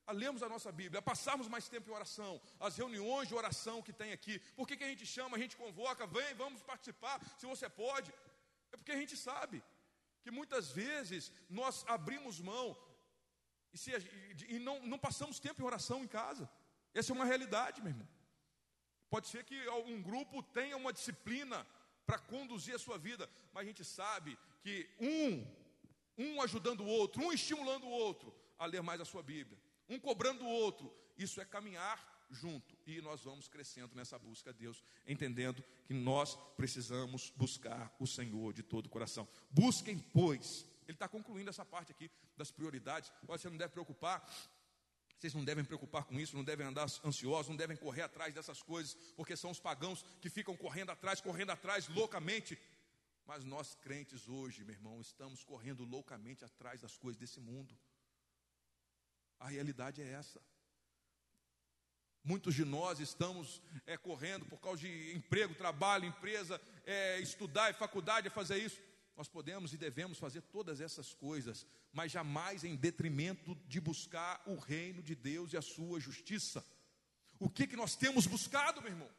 A 0.06 0.12
lermos 0.12 0.42
a 0.42 0.50
nossa 0.50 0.72
Bíblia, 0.72 1.00
a 1.00 1.04
passarmos 1.04 1.48
mais 1.48 1.70
tempo 1.70 1.88
em 1.88 1.94
oração, 1.94 2.42
as 2.60 2.76
reuniões 2.76 3.28
de 3.28 3.36
oração 3.36 3.80
que 3.80 3.94
tem 3.94 4.12
aqui. 4.12 4.40
Por 4.56 4.68
que, 4.68 4.76
que 4.76 4.84
a 4.84 4.88
gente 4.88 5.06
chama, 5.06 5.38
a 5.38 5.40
gente 5.40 5.56
convoca, 5.56 6.08
vem, 6.08 6.34
vamos 6.34 6.64
participar, 6.64 7.22
se 7.38 7.46
você 7.46 7.70
pode. 7.70 8.12
É 8.72 8.78
porque 8.78 8.92
a 8.92 8.98
gente 8.98 9.16
sabe 9.16 9.62
que 10.22 10.32
muitas 10.32 10.72
vezes 10.72 11.32
nós 11.50 11.86
abrimos 11.88 12.40
mão 12.40 12.78
e, 13.74 13.78
se, 13.78 13.92
e 14.48 14.60
não, 14.60 14.80
não 14.86 14.98
passamos 14.98 15.40
tempo 15.40 15.62
em 15.62 15.66
oração 15.66 16.04
em 16.04 16.08
casa. 16.08 16.50
Essa 16.94 17.12
é 17.12 17.16
uma 17.16 17.26
realidade, 17.26 17.82
meu 17.82 17.92
irmão. 17.92 18.08
Pode 19.10 19.28
ser 19.28 19.44
que 19.44 19.68
algum 19.68 20.02
grupo 20.02 20.42
tenha 20.44 20.78
uma 20.78 20.94
disciplina 20.94 21.66
para 22.06 22.20
conduzir 22.20 22.76
a 22.76 22.80
sua 22.80 22.98
vida, 22.98 23.30
mas 23.54 23.64
a 23.64 23.68
gente 23.68 23.84
sabe 23.84 24.38
que 24.62 24.90
um, 25.00 25.46
um 26.18 26.42
ajudando 26.42 26.82
o 26.82 26.88
outro, 26.88 27.24
um 27.24 27.32
estimulando 27.32 27.86
o 27.86 27.92
outro 27.92 28.34
a 28.58 28.66
ler 28.66 28.82
mais 28.82 29.00
a 29.00 29.06
sua 29.06 29.24
Bíblia, 29.24 29.60
um 29.88 30.00
cobrando 30.00 30.44
o 30.44 30.50
outro, 30.50 30.94
isso 31.18 31.40
é 31.40 31.46
caminhar 31.46 32.19
junto. 32.30 32.78
E 32.86 33.02
nós 33.02 33.22
vamos 33.22 33.48
crescendo 33.48 33.96
nessa 33.96 34.18
busca 34.18 34.50
a 34.50 34.54
Deus, 34.54 34.84
entendendo 35.08 35.64
que 35.86 35.94
nós 35.94 36.36
precisamos 36.56 37.32
buscar 37.36 37.96
o 38.00 38.08
Senhor 38.08 38.54
de 38.54 38.64
todo 38.64 38.86
o 38.86 38.90
coração. 38.90 39.28
Busquem, 39.50 40.00
pois. 40.14 40.66
Ele 40.88 40.96
está 40.96 41.08
concluindo 41.08 41.50
essa 41.50 41.66
parte 41.66 41.92
aqui 41.92 42.10
das 42.36 42.52
prioridades. 42.52 43.12
Olha, 43.28 43.38
você 43.38 43.50
não 43.50 43.58
deve 43.58 43.74
preocupar. 43.74 44.28
Vocês 45.20 45.34
não 45.34 45.44
devem 45.44 45.66
preocupar 45.66 46.06
com 46.06 46.18
isso, 46.18 46.36
não 46.38 46.46
devem 46.46 46.66
andar 46.66 46.88
ansiosos, 47.04 47.50
não 47.50 47.58
devem 47.58 47.76
correr 47.76 48.04
atrás 48.04 48.34
dessas 48.34 48.64
coisas, 48.64 48.96
porque 49.18 49.36
são 49.36 49.52
os 49.52 49.60
pagãos 49.60 50.02
que 50.22 50.30
ficam 50.30 50.56
correndo 50.56 50.92
atrás, 50.92 51.20
correndo 51.20 51.50
atrás 51.50 51.90
loucamente. 51.90 52.58
Mas 53.26 53.44
nós 53.44 53.76
crentes 53.76 54.30
hoje, 54.30 54.64
meu 54.64 54.74
irmão, 54.74 55.02
estamos 55.02 55.44
correndo 55.44 55.84
loucamente 55.84 56.46
atrás 56.46 56.80
das 56.80 56.98
coisas 56.98 57.20
desse 57.20 57.42
mundo. 57.42 57.78
A 59.40 59.50
realidade 59.50 60.02
é 60.02 60.10
essa. 60.10 60.42
Muitos 62.24 62.54
de 62.54 62.66
nós 62.66 63.00
estamos 63.00 63.62
é, 63.86 63.98
correndo 63.98 64.46
por 64.46 64.60
causa 64.60 64.82
de 64.82 65.16
emprego, 65.16 65.56
trabalho, 65.56 66.06
empresa, 66.06 66.62
é, 66.86 67.20
estudar, 67.20 67.74
faculdade, 67.74 68.28
é 68.28 68.30
fazer 68.30 68.58
isso. 68.58 68.82
Nós 69.16 69.28
podemos 69.28 69.74
e 69.74 69.78
devemos 69.78 70.18
fazer 70.18 70.42
todas 70.44 70.80
essas 70.80 71.14
coisas, 71.14 71.66
mas 71.92 72.12
jamais 72.12 72.64
em 72.64 72.76
detrimento 72.76 73.56
de 73.68 73.80
buscar 73.80 74.42
o 74.46 74.56
reino 74.56 75.04
de 75.04 75.16
Deus 75.16 75.52
e 75.52 75.58
a 75.58 75.62
sua 75.62 76.00
justiça. 76.00 76.64
O 77.40 77.50
que, 77.50 77.68
que 77.68 77.76
nós 77.76 77.96
temos 77.96 78.28
buscado, 78.28 78.82
meu 78.82 78.92
irmão? 78.92 79.10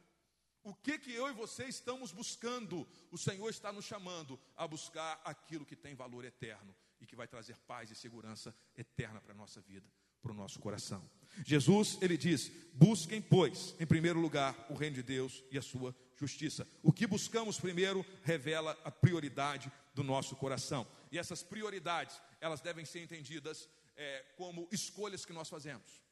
O 0.62 0.74
que 0.74 0.98
que 0.98 1.12
eu 1.12 1.28
e 1.28 1.32
você 1.32 1.64
estamos 1.64 2.12
buscando? 2.12 2.86
O 3.10 3.16
Senhor 3.16 3.48
está 3.48 3.72
nos 3.72 3.86
chamando 3.86 4.38
a 4.56 4.66
buscar 4.68 5.20
aquilo 5.24 5.64
que 5.64 5.76
tem 5.76 5.94
valor 5.94 6.24
eterno 6.24 6.74
e 7.00 7.06
que 7.06 7.16
vai 7.16 7.26
trazer 7.26 7.56
paz 7.66 7.90
e 7.90 7.94
segurança 7.94 8.54
eterna 8.76 9.20
para 9.20 9.32
a 9.32 9.36
nossa 9.36 9.60
vida, 9.60 9.90
para 10.22 10.33
o 10.33 10.35
nosso 10.35 10.59
coração. 10.61 11.02
Jesus, 11.46 11.98
ele 12.00 12.16
diz: 12.16 12.50
busquem, 12.74 13.20
pois, 13.20 13.74
em 13.78 13.87
primeiro 13.87 14.20
lugar, 14.20 14.66
o 14.68 14.74
reino 14.74 14.96
de 14.96 15.02
Deus 15.02 15.42
e 15.50 15.59
a 15.59 15.62
sua 15.62 15.94
justiça. 16.16 16.68
O 16.83 16.92
que 16.92 17.06
buscamos 17.06 17.59
primeiro 17.59 18.04
revela 18.22 18.78
a 18.85 18.90
prioridade 18.90 19.72
do 19.94 20.02
nosso 20.02 20.37
coração. 20.37 20.87
E 21.11 21.18
essas 21.18 21.42
prioridades, 21.42 22.20
elas 22.40 22.61
devem 22.61 22.85
ser 22.85 23.02
entendidas 23.02 23.68
é, 23.96 24.24
como 24.37 24.68
escolhas 24.70 25.24
que 25.24 25.33
nós 25.33 25.48
fazemos. 25.48 26.02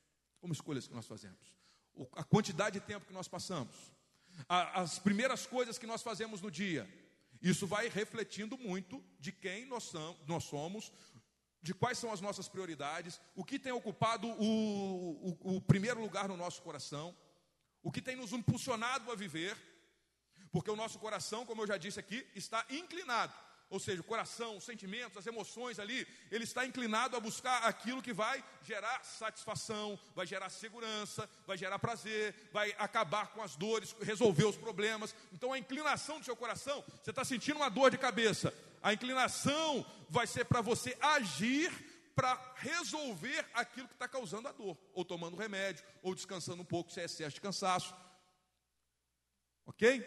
Como 0.41 0.53
escolhas 0.53 0.87
que 0.87 0.95
nós 0.95 1.07
fazemos. 1.07 1.55
O, 1.95 2.07
a 2.13 2.25
quantidade 2.25 2.81
de 2.81 2.87
tempo 2.87 3.07
que 3.07 3.13
nós 3.13 3.29
passamos. 3.29 3.75
A, 4.49 4.81
as 4.81 4.99
primeiras 4.99 5.47
coisas 5.47 5.79
que 5.79 5.87
nós 5.87 6.03
fazemos 6.03 6.41
no 6.41 6.51
dia. 6.51 6.89
Isso 7.41 7.67
vai 7.67 7.89
refletindo 7.89 8.59
muito 8.59 9.05
de 9.21 9.31
quem 9.31 9.67
nós, 9.67 9.93
nós 10.27 10.45
somos, 10.45 10.93
de 11.61 11.75
quais 11.75 11.99
são 11.99 12.13
as 12.13 12.21
nossas 12.21 12.49
prioridades, 12.49 13.21
o 13.35 13.45
que 13.45 13.59
tem 13.59 13.73
ocupado 13.73 14.29
o, 14.29 15.37
o, 15.43 15.57
o 15.57 15.61
primeiro 15.61 16.01
lugar 16.01 16.29
no 16.29 16.37
nosso 16.37 16.63
coração, 16.63 17.17
o 17.83 17.91
que 17.91 18.03
tem 18.03 18.17
nos 18.17 18.33
impulsionado 18.33 19.11
a 19.11 19.15
viver, 19.15 19.57
porque 20.51 20.71
o 20.71 20.77
nosso 20.77 20.99
coração, 20.99 21.45
como 21.45 21.63
eu 21.63 21.67
já 21.67 21.77
disse 21.77 22.01
aqui, 22.01 22.27
está 22.35 22.65
inclinado 22.71 23.35
ou 23.71 23.79
seja, 23.79 24.01
o 24.01 24.05
coração, 24.05 24.57
os 24.57 24.65
sentimentos, 24.65 25.19
as 25.19 25.27
emoções 25.27 25.79
ali, 25.79 26.07
ele 26.31 26.45
está 26.45 26.65
inclinado 26.65 27.17
a 27.17 27.21
buscar 27.21 27.65
aquilo 27.65 28.03
que 28.03 28.15
vai 28.15 28.43
gerar 28.63 29.05
satisfação, 29.05 29.99
vai 30.15 30.27
gerar 30.27 30.49
segurança, 30.49 31.29
vai 31.47 31.59
gerar 31.59 31.79
prazer, 31.79 32.35
vai 32.51 32.75
acabar 32.79 33.29
com 33.29 33.43
as 33.43 33.57
dores, 33.57 33.95
resolver 34.01 34.45
os 34.47 34.57
problemas. 34.57 35.15
Então 35.33 35.53
a 35.53 35.59
inclinação 35.59 36.19
do 36.19 36.25
seu 36.25 36.35
coração, 36.37 36.83
você 37.03 37.11
está 37.11 37.25
sentindo 37.25 37.57
uma 37.57 37.69
dor 37.69 37.91
de 37.91 37.99
cabeça, 37.99 38.55
a 38.83 38.93
inclinação 38.93 39.85
vai 40.09 40.27
ser 40.27 40.45
para 40.45 40.61
você 40.61 40.97
agir 41.01 41.71
para 42.19 42.35
resolver 42.57 43.47
aquilo 43.55 43.87
que 43.87 43.95
está 43.95 44.09
causando 44.09 44.49
a 44.49 44.53
dor, 44.53 44.77
ou 44.93 45.05
tomando 45.05 45.37
remédio, 45.37 45.85
ou 46.03 46.17
descansando 46.17 46.63
um 46.63 46.65
pouco 46.65 46.91
se 46.91 47.01
é 47.01 47.05
excesso 47.05 47.37
de 47.37 47.41
cansaço. 47.41 47.95
Ok? 49.65 50.01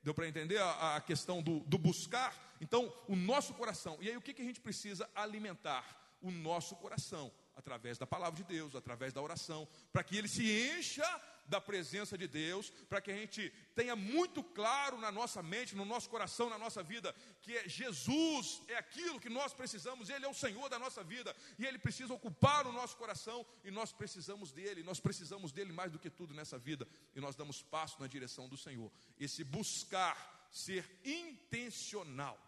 Deu 0.00 0.14
para 0.14 0.28
entender 0.28 0.58
a, 0.58 0.94
a 0.94 1.00
questão 1.00 1.42
do, 1.42 1.58
do 1.60 1.76
buscar? 1.76 2.32
Então, 2.60 2.94
o 3.08 3.16
nosso 3.16 3.52
coração. 3.54 3.98
E 4.00 4.08
aí, 4.08 4.16
o 4.16 4.22
que, 4.22 4.32
que 4.32 4.42
a 4.42 4.44
gente 4.44 4.60
precisa 4.60 5.10
alimentar? 5.12 5.84
O 6.22 6.30
nosso 6.30 6.76
coração, 6.76 7.32
através 7.56 7.98
da 7.98 8.06
palavra 8.06 8.36
de 8.36 8.44
Deus, 8.44 8.76
através 8.76 9.12
da 9.12 9.20
oração, 9.20 9.66
para 9.92 10.04
que 10.04 10.16
ele 10.16 10.28
se 10.28 10.44
encha 10.70 11.04
da 11.48 11.60
presença 11.60 12.16
de 12.16 12.26
Deus, 12.26 12.70
para 12.88 13.00
que 13.00 13.10
a 13.10 13.16
gente 13.16 13.52
tenha 13.74 13.94
muito 13.94 14.42
claro 14.42 14.98
na 14.98 15.12
nossa 15.12 15.42
mente, 15.42 15.76
no 15.76 15.84
nosso 15.84 16.08
coração, 16.08 16.50
na 16.50 16.58
nossa 16.58 16.82
vida, 16.82 17.14
que 17.42 17.56
é 17.56 17.68
Jesus 17.68 18.62
é 18.68 18.76
aquilo 18.76 19.20
que 19.20 19.28
nós 19.28 19.52
precisamos, 19.52 20.08
Ele 20.08 20.24
é 20.24 20.28
o 20.28 20.34
Senhor 20.34 20.68
da 20.68 20.78
nossa 20.78 21.04
vida, 21.04 21.34
e 21.58 21.64
Ele 21.64 21.78
precisa 21.78 22.12
ocupar 22.12 22.66
o 22.66 22.72
nosso 22.72 22.96
coração, 22.96 23.46
e 23.64 23.70
nós 23.70 23.92
precisamos 23.92 24.52
dEle, 24.52 24.82
nós 24.82 25.00
precisamos 25.00 25.52
dEle 25.52 25.72
mais 25.72 25.92
do 25.92 25.98
que 25.98 26.10
tudo 26.10 26.34
nessa 26.34 26.58
vida, 26.58 26.86
e 27.14 27.20
nós 27.20 27.36
damos 27.36 27.62
passo 27.62 28.00
na 28.00 28.06
direção 28.06 28.48
do 28.48 28.56
Senhor. 28.56 28.90
Esse 29.18 29.44
buscar 29.44 30.48
ser 30.50 30.84
intencional 31.04 32.40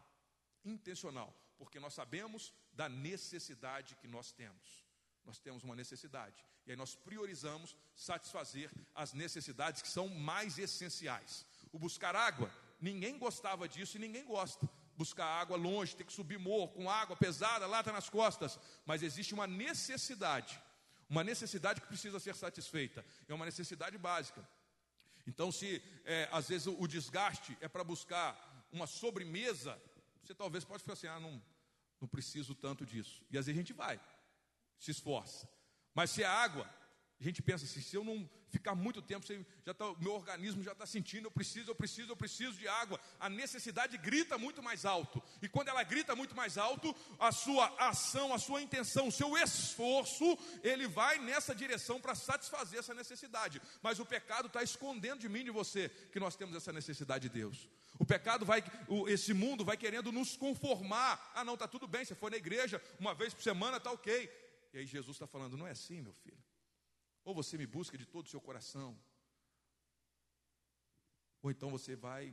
intencional, 0.64 1.34
porque 1.56 1.80
nós 1.80 1.94
sabemos 1.94 2.52
da 2.72 2.88
necessidade 2.88 3.96
que 3.96 4.06
nós 4.06 4.32
temos. 4.32 4.87
Nós 5.28 5.38
temos 5.38 5.62
uma 5.62 5.76
necessidade, 5.76 6.42
e 6.66 6.70
aí 6.70 6.76
nós 6.76 6.94
priorizamos 6.94 7.76
satisfazer 7.94 8.70
as 8.94 9.12
necessidades 9.12 9.82
que 9.82 9.88
são 9.88 10.08
mais 10.08 10.58
essenciais. 10.58 11.44
O 11.70 11.78
buscar 11.78 12.16
água, 12.16 12.50
ninguém 12.80 13.18
gostava 13.18 13.68
disso 13.68 13.98
e 13.98 14.00
ninguém 14.00 14.24
gosta. 14.24 14.66
Buscar 14.96 15.26
água 15.26 15.54
longe, 15.54 15.94
ter 15.94 16.04
que 16.04 16.14
subir 16.14 16.38
morro 16.38 16.68
com 16.68 16.88
água 16.88 17.14
pesada, 17.14 17.66
lata 17.66 17.92
nas 17.92 18.08
costas, 18.08 18.58
mas 18.86 19.02
existe 19.02 19.34
uma 19.34 19.46
necessidade, 19.46 20.58
uma 21.10 21.22
necessidade 21.22 21.82
que 21.82 21.86
precisa 21.86 22.18
ser 22.18 22.34
satisfeita, 22.34 23.04
é 23.28 23.34
uma 23.34 23.44
necessidade 23.44 23.98
básica. 23.98 24.48
Então, 25.26 25.52
se 25.52 25.82
é, 26.06 26.26
às 26.32 26.48
vezes 26.48 26.68
o 26.68 26.86
desgaste 26.86 27.54
é 27.60 27.68
para 27.68 27.84
buscar 27.84 28.66
uma 28.72 28.86
sobremesa, 28.86 29.78
você 30.24 30.34
talvez 30.34 30.64
pode 30.64 30.82
ficar 30.82 30.94
assim, 30.94 31.06
ah, 31.06 31.20
não, 31.20 31.42
não 32.00 32.08
preciso 32.08 32.54
tanto 32.54 32.86
disso. 32.86 33.22
E 33.30 33.36
às 33.36 33.44
vezes 33.44 33.58
a 33.58 33.62
gente 33.62 33.74
vai, 33.74 34.00
se 34.78 34.90
esforça. 34.90 35.48
Mas 35.94 36.10
se 36.10 36.22
é 36.22 36.26
água, 36.26 36.68
a 37.20 37.24
gente 37.24 37.42
pensa 37.42 37.64
assim, 37.64 37.80
se 37.80 37.96
eu 37.96 38.04
não 38.04 38.28
ficar 38.48 38.74
muito 38.74 39.02
tempo, 39.02 39.26
já 39.66 39.74
tá, 39.74 39.84
meu 39.98 40.12
organismo 40.14 40.62
já 40.62 40.72
está 40.72 40.86
sentindo, 40.86 41.26
eu 41.26 41.30
preciso, 41.30 41.70
eu 41.70 41.74
preciso, 41.74 42.12
eu 42.12 42.16
preciso 42.16 42.52
de 42.52 42.68
água. 42.68 42.98
A 43.18 43.28
necessidade 43.28 43.98
grita 43.98 44.38
muito 44.38 44.62
mais 44.62 44.84
alto. 44.84 45.22
E 45.42 45.48
quando 45.48 45.68
ela 45.68 45.82
grita 45.82 46.14
muito 46.14 46.34
mais 46.34 46.56
alto, 46.56 46.94
a 47.18 47.32
sua 47.32 47.66
ação, 47.78 48.32
a 48.32 48.38
sua 48.38 48.62
intenção, 48.62 49.08
o 49.08 49.12
seu 49.12 49.36
esforço, 49.36 50.38
ele 50.62 50.86
vai 50.86 51.18
nessa 51.18 51.54
direção 51.54 52.00
para 52.00 52.14
satisfazer 52.14 52.78
essa 52.78 52.94
necessidade. 52.94 53.60
Mas 53.82 53.98
o 53.98 54.06
pecado 54.06 54.46
está 54.46 54.62
escondendo 54.62 55.20
de 55.20 55.28
mim 55.28 55.40
e 55.40 55.44
de 55.44 55.50
você 55.50 55.88
que 56.12 56.20
nós 56.20 56.36
temos 56.36 56.54
essa 56.54 56.72
necessidade 56.72 57.28
de 57.28 57.34
Deus. 57.34 57.68
O 57.98 58.04
pecado 58.04 58.46
vai, 58.46 58.62
esse 59.08 59.34
mundo 59.34 59.64
vai 59.64 59.76
querendo 59.76 60.12
nos 60.12 60.36
conformar. 60.36 61.32
Ah, 61.34 61.44
não, 61.44 61.54
está 61.54 61.66
tudo 61.66 61.88
bem, 61.88 62.04
você 62.04 62.14
foi 62.14 62.30
na 62.30 62.36
igreja 62.36 62.80
uma 62.98 63.12
vez 63.12 63.34
por 63.34 63.42
semana, 63.42 63.78
está 63.78 63.90
ok. 63.90 64.47
E 64.78 64.82
aí 64.82 64.86
Jesus 64.86 65.16
está 65.16 65.26
falando, 65.26 65.56
não 65.56 65.66
é 65.66 65.72
assim, 65.72 66.00
meu 66.00 66.12
filho. 66.12 66.40
Ou 67.24 67.34
você 67.34 67.58
me 67.58 67.66
busca 67.66 67.98
de 67.98 68.06
todo 68.06 68.26
o 68.26 68.28
seu 68.28 68.40
coração, 68.40 68.96
ou 71.42 71.50
então 71.50 71.68
você 71.68 71.96
vai 71.96 72.32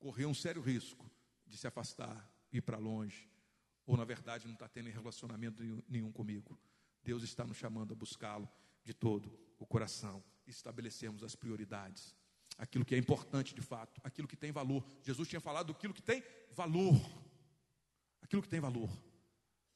correr 0.00 0.26
um 0.26 0.34
sério 0.34 0.60
risco 0.60 1.08
de 1.46 1.56
se 1.56 1.68
afastar, 1.68 2.28
ir 2.52 2.60
para 2.60 2.76
longe, 2.76 3.30
ou 3.86 3.96
na 3.96 4.04
verdade 4.04 4.46
não 4.46 4.54
está 4.54 4.68
tendo 4.68 4.90
relacionamento 4.90 5.62
nenhum 5.88 6.10
comigo. 6.10 6.58
Deus 7.04 7.22
está 7.22 7.44
nos 7.44 7.56
chamando 7.56 7.92
a 7.92 7.94
buscá-lo 7.94 8.50
de 8.82 8.92
todo 8.92 9.38
o 9.56 9.64
coração. 9.64 10.24
Estabelecemos 10.48 11.22
as 11.22 11.36
prioridades 11.36 12.16
aquilo 12.58 12.84
que 12.84 12.96
é 12.96 12.98
importante 12.98 13.54
de 13.54 13.62
fato, 13.62 14.00
aquilo 14.02 14.26
que 14.26 14.36
tem 14.36 14.50
valor. 14.50 14.84
Jesus 15.02 15.28
tinha 15.28 15.40
falado 15.40 15.72
daquilo 15.72 15.94
que 15.94 16.02
tem 16.02 16.20
valor. 16.50 16.94
Aquilo 18.20 18.42
que 18.42 18.48
tem 18.48 18.60
valor. 18.60 18.90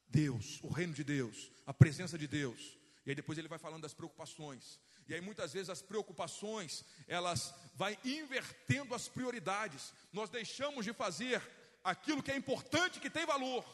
Deus, 0.08 0.60
o 0.62 0.68
reino 0.68 0.94
de 0.94 1.04
Deus, 1.04 1.50
a 1.66 1.74
presença 1.74 2.16
de 2.16 2.26
Deus. 2.26 2.78
E 3.04 3.10
aí 3.10 3.14
depois 3.14 3.38
ele 3.38 3.48
vai 3.48 3.58
falando 3.58 3.82
das 3.82 3.94
preocupações. 3.94 4.78
E 5.08 5.14
aí 5.14 5.20
muitas 5.20 5.52
vezes 5.52 5.70
as 5.70 5.80
preocupações, 5.80 6.84
elas 7.06 7.54
vai 7.74 7.98
invertendo 8.04 8.94
as 8.94 9.08
prioridades. 9.08 9.92
Nós 10.12 10.28
deixamos 10.28 10.84
de 10.84 10.92
fazer 10.92 11.42
aquilo 11.82 12.22
que 12.22 12.30
é 12.30 12.36
importante, 12.36 13.00
que 13.00 13.08
tem 13.08 13.24
valor 13.24 13.64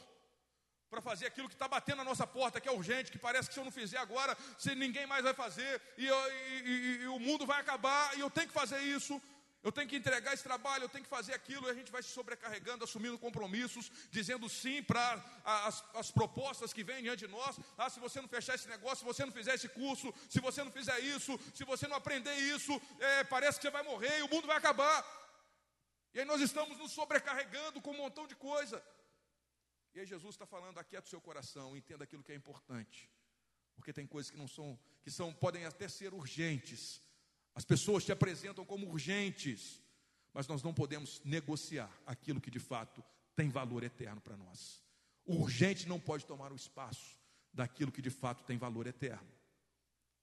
para 0.89 1.01
fazer 1.01 1.25
aquilo 1.25 1.49
que 1.49 1.55
está 1.55 1.67
batendo 1.67 1.97
na 1.97 2.03
nossa 2.05 2.25
porta, 2.25 2.61
que 2.61 2.69
é 2.69 2.71
urgente, 2.71 3.11
que 3.11 3.17
parece 3.17 3.49
que 3.49 3.53
se 3.53 3.59
eu 3.59 3.65
não 3.65 3.71
fizer 3.71 3.97
agora, 3.97 4.37
se 4.57 4.73
ninguém 4.75 5.05
mais 5.05 5.23
vai 5.23 5.33
fazer, 5.33 5.81
e, 5.97 6.05
eu, 6.05 6.31
e, 6.31 6.61
e, 6.65 7.01
e, 7.03 7.07
o 7.07 7.19
mundo 7.19 7.45
vai 7.45 7.59
acabar, 7.59 8.15
e 8.17 8.21
eu 8.21 8.29
tenho 8.29 8.47
que 8.47 8.53
fazer 8.53 8.79
isso, 8.79 9.21
eu 9.65 9.71
tenho 9.71 9.89
que 9.89 9.95
entregar 9.95 10.31
esse 10.31 10.43
trabalho, 10.43 10.83
eu 10.83 10.89
tenho 10.89 11.03
que 11.03 11.09
fazer 11.09 11.33
aquilo, 11.33 11.67
e 11.67 11.71
a 11.71 11.73
gente 11.73 11.91
vai 11.91 12.03
se 12.03 12.09
sobrecarregando, 12.09 12.83
assumindo 12.83 13.17
compromissos, 13.17 13.91
dizendo 14.11 14.47
sim 14.47 14.83
para 14.83 15.07
as, 15.43 15.83
as 15.95 16.11
propostas 16.11 16.71
que 16.71 16.83
vêm 16.83 17.01
diante 17.01 17.25
de 17.25 17.31
nós. 17.31 17.57
Ah, 17.75 17.89
se 17.89 17.99
você 17.99 18.21
não 18.21 18.27
fechar 18.27 18.53
esse 18.53 18.67
negócio, 18.67 18.99
se 18.99 19.05
você 19.05 19.25
não 19.25 19.31
fizer 19.31 19.55
esse 19.55 19.67
curso, 19.67 20.13
se 20.29 20.39
você 20.39 20.63
não 20.63 20.71
fizer 20.71 20.99
isso, 20.99 21.39
se 21.51 21.63
você 21.63 21.87
não 21.87 21.97
aprender 21.97 22.35
isso, 22.35 22.79
é, 22.99 23.23
parece 23.23 23.57
que 23.57 23.63
você 23.63 23.71
vai 23.71 23.81
morrer 23.81 24.19
e 24.19 24.21
o 24.21 24.29
mundo 24.29 24.45
vai 24.45 24.57
acabar. 24.57 25.03
E 26.13 26.19
aí 26.19 26.25
nós 26.25 26.41
estamos 26.41 26.77
nos 26.77 26.91
sobrecarregando 26.91 27.81
com 27.81 27.89
um 27.89 27.97
montão 27.97 28.27
de 28.27 28.35
coisa. 28.35 28.85
E 29.95 29.99
aí 29.99 30.05
Jesus 30.05 30.35
está 30.35 30.45
falando, 30.45 30.77
aquieta 30.77 31.07
o 31.07 31.09
seu 31.09 31.19
coração, 31.19 31.75
entenda 31.75 32.03
aquilo 32.03 32.23
que 32.23 32.31
é 32.31 32.35
importante. 32.35 33.09
Porque 33.75 33.91
tem 33.91 34.05
coisas 34.05 34.29
que 34.29 34.37
não 34.37 34.47
são, 34.47 34.79
que 35.01 35.09
são, 35.09 35.33
podem 35.33 35.65
até 35.65 35.87
ser 35.89 36.13
urgentes. 36.13 37.01
As 37.55 37.65
pessoas 37.65 38.03
te 38.03 38.11
apresentam 38.11 38.65
como 38.65 38.87
urgentes, 38.87 39.81
mas 40.33 40.47
nós 40.47 40.61
não 40.61 40.73
podemos 40.73 41.21
negociar 41.23 41.89
aquilo 42.05 42.41
que 42.41 42.51
de 42.51 42.59
fato 42.59 43.03
tem 43.35 43.49
valor 43.49 43.83
eterno 43.83 44.21
para 44.21 44.35
nós. 44.35 44.83
O 45.25 45.37
urgente 45.37 45.87
não 45.87 45.99
pode 45.99 46.25
tomar 46.25 46.51
o 46.51 46.55
espaço 46.55 47.17
daquilo 47.53 47.91
que 47.91 48.01
de 48.01 48.09
fato 48.09 48.43
tem 48.43 48.57
valor 48.57 48.85
eterno. 48.85 49.27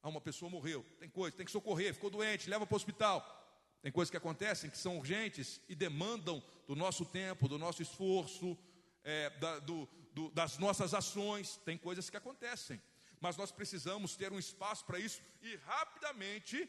Ah, 0.02 0.08
uma 0.08 0.20
pessoa 0.20 0.50
morreu, 0.50 0.84
tem 1.00 1.08
coisa, 1.08 1.36
tem 1.36 1.46
que 1.46 1.52
socorrer, 1.52 1.94
ficou 1.94 2.10
doente, 2.10 2.50
leva 2.50 2.66
para 2.66 2.74
o 2.74 2.76
hospital. 2.76 3.38
Tem 3.80 3.90
coisas 3.90 4.10
que 4.10 4.16
acontecem 4.16 4.70
que 4.70 4.78
são 4.78 4.98
urgentes 4.98 5.60
e 5.68 5.74
demandam 5.74 6.42
do 6.66 6.76
nosso 6.76 7.04
tempo, 7.04 7.48
do 7.48 7.58
nosso 7.58 7.82
esforço, 7.82 8.56
é, 9.02 9.30
da, 9.30 9.58
do, 9.58 9.88
do, 10.12 10.30
das 10.30 10.58
nossas 10.58 10.94
ações, 10.94 11.56
tem 11.64 11.76
coisas 11.76 12.08
que 12.08 12.16
acontecem, 12.16 12.80
mas 13.20 13.36
nós 13.36 13.50
precisamos 13.50 14.16
ter 14.16 14.32
um 14.32 14.38
espaço 14.38 14.84
para 14.84 14.98
isso 14.98 15.20
e 15.40 15.56
rapidamente, 15.56 16.68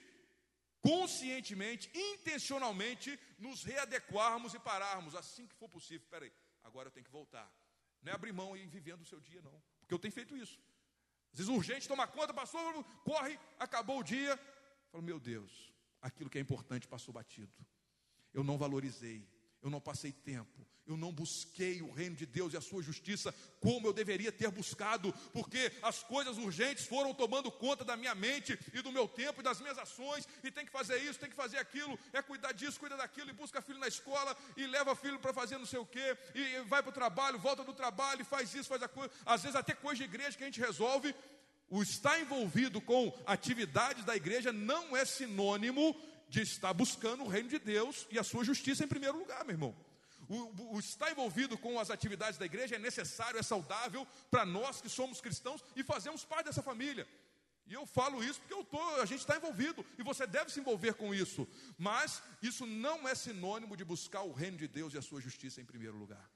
conscientemente, 0.84 1.90
intencionalmente, 1.96 3.18
nos 3.40 3.64
readequarmos 3.64 4.54
e 4.54 4.60
pararmos 4.60 5.16
assim 5.16 5.48
que 5.48 5.56
for 5.56 5.70
possível. 5.70 6.04
Espera 6.04 6.26
aí, 6.26 6.34
agora 6.62 6.88
eu 6.88 6.92
tenho 6.92 7.06
que 7.06 7.12
voltar. 7.12 7.50
Não 8.02 8.12
é 8.12 8.16
abrir 8.16 8.34
mão 8.34 8.56
e 8.56 8.64
ir 8.64 8.68
vivendo 8.68 9.02
o 9.02 9.06
seu 9.06 9.20
dia, 9.22 9.42
não, 9.42 9.64
porque 9.80 9.94
eu 9.94 10.00
tenho 10.00 10.14
feito 10.14 10.36
isso. 10.36 10.60
Às 11.32 11.40
vezes 11.40 11.52
urgente, 11.52 11.88
toma 11.88 12.06
conta, 12.06 12.34
passou, 12.34 12.84
corre, 13.04 13.40
acabou 13.58 14.00
o 14.00 14.04
dia. 14.04 14.38
Falo, 14.92 15.04
meu 15.04 15.20
Deus, 15.20 15.74
aquilo 16.02 16.30
que 16.30 16.38
é 16.38 16.42
importante 16.42 16.88
passou 16.88 17.14
batido. 17.14 17.52
Eu 18.34 18.44
não 18.44 18.58
valorizei, 18.58 19.26
eu 19.64 19.70
não 19.70 19.80
passei 19.80 20.12
tempo, 20.12 20.68
eu 20.86 20.98
não 20.98 21.12
busquei 21.12 21.82
o 21.82 21.90
reino 21.90 22.16
de 22.16 22.26
Deus 22.26 22.54
e 22.54 22.58
a 22.58 22.62
sua 22.62 22.84
justiça 22.84 23.34
como 23.62 23.88
eu 23.88 23.94
deveria 23.94 24.32
ter 24.32 24.52
buscado, 24.52 25.14
porque 25.32 25.72
as 25.82 26.04
coisas 26.04 26.38
urgentes 26.38 26.86
foram 26.86 27.14
tomando 27.14 27.50
conta 27.50 27.86
da 27.86 27.96
minha 27.96 28.14
mente 28.14 28.60
e 28.74 28.82
do 28.82 28.92
meu 28.92 29.08
tempo 29.08 29.40
e 29.40 29.44
das 29.44 29.62
minhas 29.62 29.78
ações, 29.78 30.28
e 30.44 30.52
tem 30.52 30.66
que 30.66 30.72
fazer 30.72 30.98
isso, 30.98 31.20
tem 31.20 31.30
que 31.30 31.36
fazer 31.36 31.58
aquilo, 31.58 31.98
é 32.12 32.22
cuidar 32.22 32.52
disso, 32.52 32.80
cuida 32.80 32.98
daquilo, 32.98 33.30
e 33.30 33.34
busca 33.34 33.62
filho 33.62 33.80
na 33.80 33.88
escola, 33.88 34.36
e 34.58 34.68
leva 34.68 34.94
filho 34.96 35.20
para 35.20 35.32
fazer 35.34 35.58
não 35.58 35.66
sei 35.66 35.80
o 35.80 35.86
quê, 35.86 36.18
e 36.36 36.60
vai 36.66 36.84
para 36.84 36.90
o 36.90 36.94
trabalho, 36.94 37.40
volta 37.40 37.64
do 37.64 37.74
trabalho, 37.74 38.22
e 38.22 38.26
faz 38.26 38.54
isso, 38.54 38.68
faz 38.68 38.84
aquilo, 38.84 39.10
às 39.26 39.42
vezes 39.42 39.56
até 39.56 39.74
coisa 39.74 40.00
de 40.00 40.04
igreja 40.04 40.38
que 40.38 40.44
a 40.44 40.48
gente 40.48 40.60
resolve, 40.60 41.16
o 41.70 41.82
estar 41.82 42.20
envolvido 42.20 42.82
com 42.82 43.12
atividades 43.26 44.04
da 44.04 44.16
igreja 44.16 44.52
não 44.52 44.96
é 44.96 45.06
sinônimo 45.06 45.96
de 46.34 46.42
estar 46.42 46.74
buscando 46.74 47.24
o 47.24 47.28
reino 47.28 47.48
de 47.48 47.60
Deus 47.60 48.08
e 48.10 48.18
a 48.18 48.24
sua 48.24 48.44
justiça 48.44 48.84
em 48.84 48.88
primeiro 48.88 49.20
lugar, 49.20 49.46
meu 49.46 49.54
irmão. 49.54 49.76
O, 50.28 50.76
o, 50.76 50.80
estar 50.80 51.12
envolvido 51.12 51.56
com 51.56 51.80
as 51.80 51.92
atividades 51.92 52.40
da 52.40 52.46
igreja 52.48 52.76
é 52.76 52.80
necessário, 52.80 53.40
é 53.40 53.44
saudável 53.44 54.08
para 54.32 54.44
nós 54.44 54.82
que 54.82 54.90
somos 54.90 55.22
cristãos 55.22 55.64
e 55.76 55.84
fazemos 55.84 56.26
parte 56.26 56.48
dessa 56.48 56.64
família. 56.64 57.08
E 57.68 57.74
eu 57.76 57.86
falo 57.86 58.24
isso 58.24 58.40
porque 58.40 58.54
eu 58.56 58.64
tô, 58.64 58.82
a 59.00 59.06
gente 59.06 59.20
está 59.20 59.38
envolvido 59.38 59.86
e 59.96 60.02
você 60.02 60.26
deve 60.26 60.52
se 60.52 60.60
envolver 60.60 60.96
com 60.96 61.14
isso. 61.14 61.48
Mas 61.78 62.20
isso 62.42 62.66
não 62.66 63.08
é 63.08 63.14
sinônimo 63.14 63.78
de 63.78 63.86
buscar 63.86 64.24
o 64.24 64.34
reino 64.34 64.58
de 64.58 64.68
Deus 64.68 64.96
e 64.96 64.98
a 64.98 65.04
sua 65.04 65.22
justiça 65.22 65.62
em 65.62 65.66
primeiro 65.66 65.96
lugar. 65.96 66.28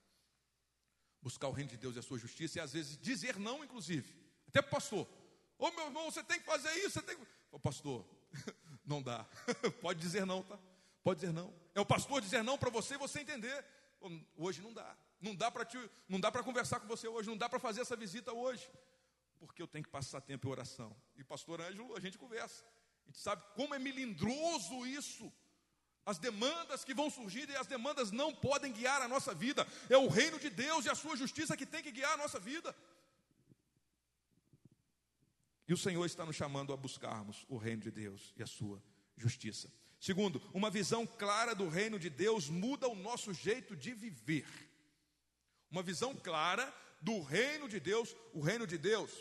Buscar 1.23 1.47
o 1.47 1.51
reino 1.51 1.71
de 1.71 1.77
Deus 1.77 1.95
e 1.95 1.99
a 1.99 2.03
sua 2.03 2.19
justiça 2.19 2.59
e 2.59 2.61
às 2.61 2.73
vezes 2.73 2.99
dizer 2.99 3.39
não, 3.39 3.63
inclusive. 3.63 4.13
Até 4.47 4.61
para 4.61 4.69
o 4.69 4.71
pastor. 4.73 5.09
Ô 5.57 5.71
meu 5.71 5.85
irmão, 5.85 6.11
você 6.11 6.23
tem 6.23 6.39
que 6.39 6.45
fazer 6.45 6.71
isso, 6.75 6.91
você 6.91 7.01
tem 7.01 7.17
que. 7.17 7.27
Ô 7.51 7.59
pastor, 7.59 8.05
não 8.87 9.01
dá. 9.01 9.25
Pode 9.81 9.99
dizer 9.99 10.25
não, 10.25 10.41
tá? 10.41 10.57
Pode 11.03 11.19
dizer 11.19 11.33
não. 11.33 11.53
É 11.75 11.79
o 11.79 11.85
pastor 11.85 12.21
dizer 12.21 12.43
não 12.43 12.57
para 12.57 12.69
você 12.69 12.95
e 12.95 12.97
você 12.97 13.19
entender. 13.19 13.63
Hoje 14.35 14.61
não 14.61 14.73
dá. 14.73 14.95
Não 15.19 15.35
dá 15.35 15.51
para 15.51 15.67
não 16.07 16.19
dá 16.19 16.31
para 16.31 16.43
conversar 16.43 16.79
com 16.79 16.87
você 16.87 17.07
hoje, 17.07 17.29
não 17.29 17.37
dá 17.37 17.49
para 17.49 17.59
fazer 17.59 17.81
essa 17.81 17.95
visita 17.95 18.31
hoje. 18.31 18.69
Porque 19.39 19.61
eu 19.61 19.67
tenho 19.67 19.83
que 19.83 19.89
passar 19.89 20.21
tempo 20.21 20.47
em 20.47 20.51
oração. 20.51 20.95
E 21.15 21.23
pastor 21.23 21.61
Ângelo, 21.61 21.95
a 21.95 21.99
gente 21.99 22.17
conversa. 22.17 22.63
A 23.03 23.09
gente 23.09 23.19
sabe 23.19 23.43
como 23.55 23.75
é 23.75 23.79
melindroso 23.79 24.85
isso. 24.87 25.31
As 26.05 26.17
demandas 26.17 26.85
que 26.85 26.93
vão 26.93 27.09
surgir 27.09 27.49
e 27.49 27.55
as 27.55 27.67
demandas 27.67 28.11
não 28.11 28.33
podem 28.33 28.71
guiar 28.71 29.01
a 29.01 29.07
nossa 29.07 29.33
vida. 29.33 29.67
É 29.89 29.97
o 29.97 30.07
reino 30.07 30.39
de 30.39 30.49
Deus 30.49 30.85
e 30.85 30.89
a 30.89 30.95
sua 30.95 31.17
justiça 31.17 31.57
que 31.57 31.65
tem 31.65 31.83
que 31.83 31.91
guiar 31.91 32.13
a 32.13 32.17
nossa 32.17 32.39
vida. 32.39 32.73
E 35.67 35.73
o 35.73 35.77
Senhor 35.77 36.05
está 36.05 36.25
nos 36.25 36.35
chamando 36.35 36.71
a 36.71 36.77
buscarmos 36.77 37.45
o 37.49 37.57
reino 37.57 37.81
de 37.81 37.91
Deus 37.91 38.33
e 38.37 38.43
a 38.43 38.47
sua 38.47 38.81
justiça. 39.17 39.71
Segundo, 39.99 40.41
uma 40.53 40.69
visão 40.69 41.05
clara 41.05 41.53
do 41.53 41.67
reino 41.67 41.99
de 41.99 42.09
Deus 42.09 42.49
muda 42.49 42.87
o 42.87 42.95
nosso 42.95 43.33
jeito 43.33 43.75
de 43.75 43.93
viver. 43.93 44.47
Uma 45.69 45.83
visão 45.83 46.15
clara 46.15 46.73
do 47.01 47.21
reino 47.21 47.67
de 47.67 47.79
Deus, 47.79 48.15
o 48.33 48.41
reino 48.41 48.65
de 48.65 48.77
Deus, 48.77 49.11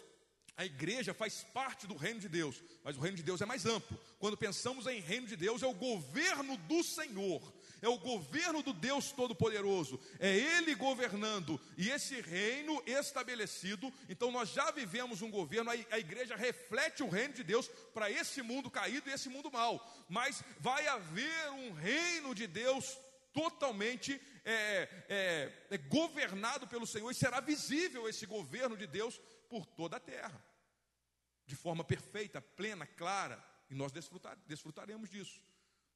a 0.57 0.65
igreja 0.65 1.13
faz 1.13 1.45
parte 1.53 1.87
do 1.87 1.95
reino 1.95 2.19
de 2.19 2.29
Deus, 2.29 2.63
mas 2.83 2.97
o 2.97 3.01
reino 3.01 3.17
de 3.17 3.23
Deus 3.23 3.43
é 3.43 3.47
mais 3.47 3.67
amplo. 3.67 3.99
Quando 4.19 4.39
pensamos 4.39 4.87
em 4.87 5.01
reino 5.01 5.27
de 5.27 5.37
Deus, 5.37 5.63
é 5.63 5.67
o 5.67 5.75
governo 5.75 6.57
do 6.57 6.83
Senhor, 6.83 7.43
é 7.83 7.89
o 7.89 7.99
governo 7.99 8.63
do 8.63 8.73
Deus 8.73 9.13
Todo-Poderoso, 9.13 10.01
é 10.19 10.35
Ele 10.35 10.75
governando 10.75 11.61
e 11.77 11.91
esse 11.91 12.21
reino 12.21 12.83
estabelecido. 12.87 13.93
Então, 14.09 14.31
nós 14.31 14.51
já 14.51 14.71
vivemos 14.71 15.23
um 15.23 15.31
governo, 15.31 15.71
a 15.71 15.99
igreja 15.99 16.37
reflete 16.37 17.03
o 17.03 17.09
reino 17.09 17.35
de 17.35 17.45
Deus 17.45 17.69
para 17.93 18.11
esse 18.11 18.43
mundo 18.43 18.71
caído 18.71 19.09
e 19.09 19.13
esse 19.13 19.29
mundo 19.29 19.51
mal, 19.51 20.07
mas 20.09 20.43
vai 20.59 20.87
haver 20.87 21.51
um 21.51 21.73
reino 21.73 22.35
de 22.35 22.47
Deus 22.47 22.99
totalmente 23.33 24.21
é, 24.45 24.89
é, 25.09 25.53
é 25.71 25.79
governado 25.79 26.67
pelo 26.67 26.87
Senhor 26.87 27.11
e 27.11 27.15
será 27.15 27.41
visível 27.41 28.09
esse 28.09 28.25
governo 28.25 28.77
de 28.77 28.87
Deus 28.87 29.21
por 29.49 29.67
toda 29.67 29.99
a 29.99 30.01
terra, 30.01 30.43
de 31.45 31.55
forma 31.55 31.85
perfeita, 31.85 32.41
plena, 32.41 32.87
clara, 32.87 33.45
e 33.69 33.75
nós 33.75 33.93
desfrutar, 33.93 34.39
desfrutaremos 34.47 35.11
disso. 35.11 35.41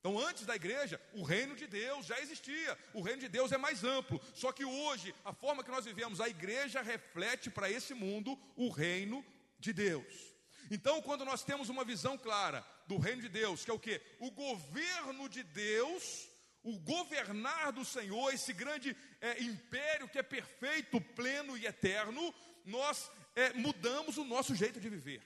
Então, 0.01 0.19
antes 0.19 0.47
da 0.47 0.57
igreja, 0.57 0.99
o 1.13 1.23
reino 1.23 1.55
de 1.55 1.67
Deus 1.67 2.07
já 2.07 2.19
existia, 2.21 2.79
o 2.95 3.03
reino 3.03 3.21
de 3.21 3.29
Deus 3.29 3.53
é 3.53 3.59
mais 3.59 3.85
amplo. 3.85 4.19
Só 4.35 4.51
que 4.51 4.65
hoje, 4.65 5.15
a 5.23 5.33
forma 5.33 5.63
que 5.63 5.71
nós 5.71 5.85
vivemos, 5.85 6.23
a 6.23 6.29
igreja 6.29 6.81
reflete 6.81 7.51
para 7.51 7.71
esse 7.71 7.93
mundo 7.93 8.39
o 8.57 8.71
reino 8.71 9.23
de 9.59 9.75
Deus. 9.75 10.31
Então, 10.71 11.03
quando 11.03 11.25
nós 11.25 11.45
temos 11.45 11.69
uma 11.69 11.85
visão 11.85 12.17
clara 12.17 12.65
do 12.87 12.97
reino 12.97 13.21
de 13.21 13.29
Deus, 13.29 13.63
que 13.63 13.71
é 13.71 13.75
o 13.75 13.79
que? 13.79 14.01
O 14.19 14.31
governo 14.31 15.29
de 15.29 15.43
Deus, 15.43 16.29
o 16.63 16.79
governar 16.79 17.71
do 17.71 17.85
Senhor, 17.85 18.33
esse 18.33 18.55
grande 18.55 18.97
é, 19.21 19.43
império 19.43 20.09
que 20.09 20.19
é 20.19 20.23
perfeito, 20.23 20.99
pleno 20.99 21.59
e 21.59 21.67
eterno, 21.67 22.35
nós 22.65 23.11
é, 23.37 23.53
mudamos 23.53 24.17
o 24.17 24.25
nosso 24.25 24.55
jeito 24.55 24.81
de 24.81 24.89
viver. 24.89 25.23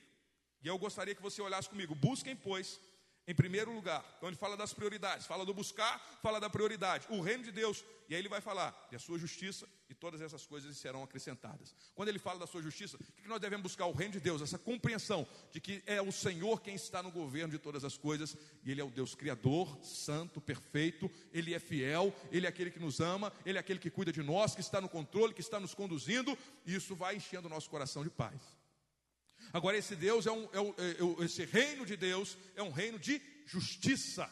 E 0.61 0.67
eu 0.67 0.77
gostaria 0.77 1.15
que 1.15 1.21
você 1.21 1.41
olhasse 1.41 1.69
comigo. 1.69 1.95
Busquem, 1.95 2.35
pois, 2.35 2.79
em 3.27 3.33
primeiro 3.33 3.73
lugar. 3.73 4.05
Então 4.17 4.29
ele 4.29 4.35
fala 4.35 4.55
das 4.55 4.73
prioridades, 4.73 5.25
fala 5.25 5.45
do 5.45 5.53
buscar, 5.53 5.99
fala 6.21 6.39
da 6.39 6.49
prioridade, 6.49 7.07
o 7.09 7.21
reino 7.21 7.43
de 7.43 7.51
Deus. 7.51 7.83
E 8.07 8.13
aí 8.13 8.21
ele 8.21 8.29
vai 8.29 8.39
falar 8.39 8.87
de 8.89 8.95
a 8.95 8.99
sua 8.99 9.17
justiça 9.17 9.67
e 9.89 9.93
todas 9.93 10.21
essas 10.21 10.45
coisas 10.45 10.77
serão 10.77 11.03
acrescentadas. 11.03 11.75
Quando 11.95 12.09
ele 12.09 12.19
fala 12.19 12.39
da 12.39 12.47
sua 12.47 12.61
justiça, 12.61 12.97
o 12.97 13.21
que 13.21 13.27
nós 13.27 13.41
devemos 13.41 13.63
buscar? 13.63 13.85
O 13.87 13.91
reino 13.91 14.13
de 14.13 14.19
Deus, 14.19 14.41
essa 14.41 14.59
compreensão 14.59 15.27
de 15.51 15.59
que 15.59 15.81
é 15.87 16.01
o 16.01 16.11
Senhor 16.11 16.61
quem 16.61 16.75
está 16.75 17.01
no 17.01 17.11
governo 17.11 17.51
de 17.51 17.59
todas 17.59 17.83
as 17.83 17.97
coisas, 17.97 18.37
e 18.63 18.71
Ele 18.71 18.81
é 18.81 18.83
o 18.83 18.91
Deus 18.91 19.15
Criador, 19.15 19.77
santo, 19.83 20.39
perfeito, 20.39 21.09
Ele 21.33 21.53
é 21.53 21.59
fiel, 21.59 22.13
Ele 22.31 22.45
é 22.45 22.49
aquele 22.49 22.69
que 22.69 22.79
nos 22.79 22.99
ama, 22.99 23.33
Ele 23.45 23.57
é 23.57 23.61
aquele 23.61 23.79
que 23.79 23.89
cuida 23.89 24.11
de 24.11 24.21
nós, 24.21 24.53
que 24.53 24.61
está 24.61 24.79
no 24.79 24.89
controle, 24.89 25.33
que 25.33 25.41
está 25.41 25.59
nos 25.59 25.73
conduzindo, 25.73 26.37
e 26.65 26.75
isso 26.75 26.95
vai 26.95 27.15
enchendo 27.15 27.47
o 27.47 27.49
nosso 27.49 27.69
coração 27.69 28.03
de 28.03 28.09
paz. 28.09 28.64
Agora, 29.55 29.77
esse 29.77 29.95
Deus 29.95 30.27
é 30.27 30.31
um, 30.33 30.43
é, 30.51 30.57
é, 30.57 31.21
é, 31.21 31.23
esse 31.23 31.45
reino 31.45 31.85
de 31.85 31.95
Deus 31.95 32.37
é 32.57 32.61
um 32.61 32.71
reino 32.71 32.99
de 32.99 33.21
justiça. 33.45 34.29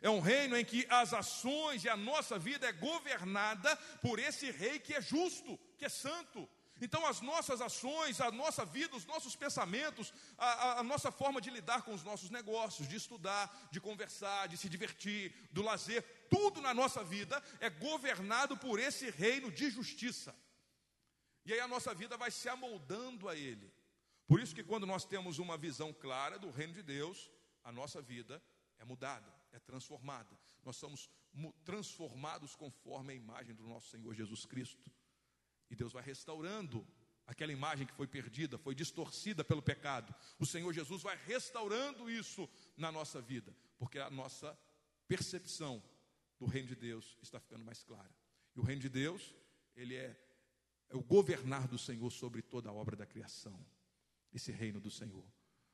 É 0.00 0.08
um 0.08 0.20
reino 0.20 0.56
em 0.56 0.64
que 0.64 0.86
as 0.88 1.12
ações 1.12 1.82
e 1.82 1.88
a 1.88 1.96
nossa 1.96 2.38
vida 2.38 2.68
é 2.68 2.72
governada 2.72 3.74
por 4.00 4.20
esse 4.20 4.48
rei 4.52 4.78
que 4.78 4.94
é 4.94 5.02
justo, 5.02 5.58
que 5.76 5.84
é 5.84 5.88
santo. 5.88 6.48
Então, 6.80 7.04
as 7.04 7.20
nossas 7.20 7.60
ações, 7.60 8.20
a 8.20 8.30
nossa 8.30 8.64
vida, 8.64 8.94
os 8.94 9.04
nossos 9.06 9.34
pensamentos, 9.34 10.14
a, 10.38 10.46
a, 10.46 10.78
a, 10.78 10.82
nossa 10.84 11.10
forma 11.10 11.40
de 11.40 11.50
lidar 11.50 11.82
com 11.82 11.92
os 11.92 12.04
nossos 12.04 12.30
negócios, 12.30 12.86
de 12.86 12.94
estudar, 12.94 13.68
de 13.72 13.80
conversar, 13.80 14.46
de 14.46 14.56
se 14.56 14.68
divertir, 14.68 15.34
do 15.50 15.62
lazer, 15.62 16.04
tudo 16.30 16.60
na 16.60 16.72
nossa 16.72 17.02
vida 17.02 17.42
é 17.58 17.68
governado 17.68 18.56
por 18.56 18.78
esse 18.78 19.10
reino 19.10 19.50
de 19.50 19.68
justiça. 19.68 20.32
E 21.44 21.52
aí 21.52 21.58
a 21.58 21.66
nossa 21.66 21.92
vida 21.92 22.16
vai 22.16 22.30
se 22.30 22.48
amoldando 22.48 23.28
a 23.28 23.34
ele. 23.34 23.69
Por 24.30 24.38
isso 24.38 24.54
que 24.54 24.62
quando 24.62 24.86
nós 24.86 25.04
temos 25.04 25.40
uma 25.40 25.58
visão 25.58 25.92
clara 25.92 26.38
do 26.38 26.52
reino 26.52 26.72
de 26.72 26.84
Deus, 26.84 27.28
a 27.64 27.72
nossa 27.72 28.00
vida 28.00 28.40
é 28.78 28.84
mudada, 28.84 29.28
é 29.50 29.58
transformada. 29.58 30.38
Nós 30.62 30.76
somos 30.76 31.10
transformados 31.64 32.54
conforme 32.54 33.12
a 33.12 33.16
imagem 33.16 33.56
do 33.56 33.64
nosso 33.64 33.90
Senhor 33.90 34.14
Jesus 34.14 34.46
Cristo. 34.46 34.88
E 35.68 35.74
Deus 35.74 35.92
vai 35.92 36.04
restaurando 36.04 36.86
aquela 37.26 37.50
imagem 37.50 37.84
que 37.84 37.92
foi 37.92 38.06
perdida, 38.06 38.56
foi 38.56 38.72
distorcida 38.72 39.42
pelo 39.42 39.60
pecado. 39.60 40.14
O 40.38 40.46
Senhor 40.46 40.72
Jesus 40.72 41.02
vai 41.02 41.16
restaurando 41.26 42.08
isso 42.08 42.48
na 42.76 42.92
nossa 42.92 43.20
vida, 43.20 43.52
porque 43.80 43.98
a 43.98 44.10
nossa 44.10 44.56
percepção 45.08 45.82
do 46.38 46.46
reino 46.46 46.68
de 46.68 46.76
Deus 46.76 47.18
está 47.20 47.40
ficando 47.40 47.64
mais 47.64 47.82
clara. 47.82 48.14
E 48.54 48.60
o 48.60 48.62
reino 48.62 48.80
de 48.80 48.88
Deus, 48.88 49.34
ele 49.74 49.96
é, 49.96 50.16
é 50.88 50.96
o 50.96 51.02
governar 51.02 51.66
do 51.66 51.76
Senhor 51.76 52.12
sobre 52.12 52.42
toda 52.42 52.68
a 52.68 52.72
obra 52.72 52.94
da 52.94 53.04
criação 53.04 53.58
esse 54.32 54.52
reino 54.52 54.80
do 54.80 54.90
Senhor. 54.90 55.24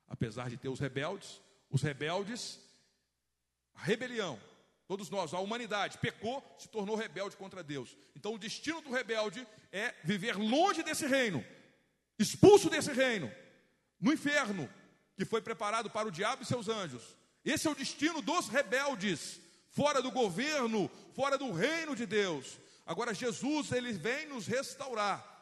Apesar 0.08 0.48
de 0.48 0.56
ter 0.56 0.68
os 0.68 0.80
rebeldes, 0.80 1.40
os 1.70 1.82
rebeldes, 1.82 2.60
a 3.74 3.82
rebelião, 3.82 4.40
todos 4.86 5.10
nós, 5.10 5.34
a 5.34 5.40
humanidade 5.40 5.98
pecou, 5.98 6.42
se 6.58 6.68
tornou 6.68 6.96
rebelde 6.96 7.36
contra 7.36 7.62
Deus. 7.62 7.96
Então 8.14 8.34
o 8.34 8.38
destino 8.38 8.80
do 8.80 8.90
rebelde 8.90 9.46
é 9.72 9.94
viver 10.04 10.36
longe 10.36 10.82
desse 10.82 11.06
reino, 11.06 11.44
expulso 12.18 12.70
desse 12.70 12.92
reino, 12.92 13.30
no 14.00 14.12
inferno, 14.12 14.70
que 15.16 15.24
foi 15.24 15.40
preparado 15.40 15.90
para 15.90 16.08
o 16.08 16.10
diabo 16.10 16.42
e 16.42 16.46
seus 16.46 16.68
anjos. 16.68 17.16
Esse 17.44 17.66
é 17.66 17.70
o 17.70 17.74
destino 17.74 18.20
dos 18.22 18.48
rebeldes, 18.48 19.40
fora 19.70 20.00
do 20.02 20.10
governo, 20.10 20.90
fora 21.14 21.36
do 21.36 21.52
reino 21.52 21.94
de 21.96 22.06
Deus. 22.06 22.58
Agora 22.84 23.14
Jesus, 23.14 23.72
ele 23.72 23.92
vem 23.92 24.28
nos 24.28 24.46
restaurar 24.46 25.35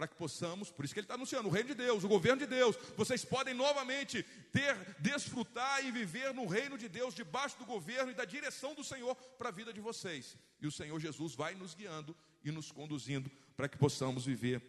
para 0.00 0.08
que 0.08 0.14
possamos, 0.14 0.70
por 0.70 0.82
isso 0.82 0.94
que 0.94 1.00
ele 1.00 1.04
está 1.04 1.12
anunciando, 1.12 1.46
o 1.46 1.52
reino 1.52 1.68
de 1.68 1.74
Deus, 1.74 2.02
o 2.02 2.08
governo 2.08 2.38
de 2.38 2.46
Deus, 2.46 2.74
vocês 2.96 3.22
podem 3.22 3.52
novamente 3.52 4.22
ter, 4.50 4.74
desfrutar 4.98 5.84
e 5.84 5.90
viver 5.90 6.32
no 6.32 6.46
reino 6.46 6.78
de 6.78 6.88
Deus, 6.88 7.14
debaixo 7.14 7.58
do 7.58 7.66
governo 7.66 8.10
e 8.10 8.14
da 8.14 8.24
direção 8.24 8.74
do 8.74 8.82
Senhor 8.82 9.14
para 9.14 9.50
a 9.50 9.52
vida 9.52 9.74
de 9.74 9.80
vocês. 9.82 10.38
E 10.58 10.66
o 10.66 10.72
Senhor 10.72 10.98
Jesus 10.98 11.34
vai 11.34 11.54
nos 11.54 11.74
guiando 11.74 12.16
e 12.42 12.50
nos 12.50 12.72
conduzindo 12.72 13.30
para 13.54 13.68
que 13.68 13.76
possamos 13.76 14.24
viver 14.24 14.62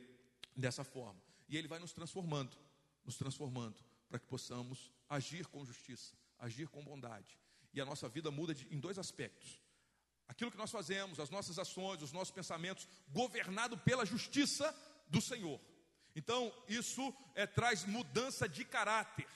dessa 0.53 0.83
forma. 0.83 1.21
E 1.47 1.55
Ele 1.55 1.69
vai 1.69 1.79
nos 1.79 1.93
transformando, 1.93 2.57
nos 3.05 3.15
transformando, 3.15 3.77
para 4.09 4.19
que 4.19 4.27
possamos 4.27 4.91
agir 5.07 5.47
com 5.47 5.63
justiça, 5.63 6.13
agir 6.39 6.67
com 6.67 6.83
bondade. 6.83 7.39
E 7.73 7.79
a 7.79 7.85
nossa 7.85 8.09
vida 8.09 8.29
muda 8.29 8.53
de, 8.53 8.67
em 8.69 8.81
dois 8.81 8.99
aspectos. 8.99 9.61
Aquilo 10.27 10.49
que 10.49 10.57
nós 10.57 10.71
fazemos, 10.71 11.19
as 11.19 11.29
nossas 11.29 11.59
ações, 11.59 12.01
os 12.01 12.13
nossos 12.13 12.31
pensamentos, 12.31 12.87
governado 13.09 13.77
pela 13.77 14.05
justiça 14.05 14.73
do 15.11 15.21
Senhor. 15.21 15.59
Então, 16.15 16.51
isso 16.67 17.13
é, 17.35 17.45
traz 17.45 17.85
mudança 17.85 18.49
de 18.49 18.65
caráter 18.65 19.27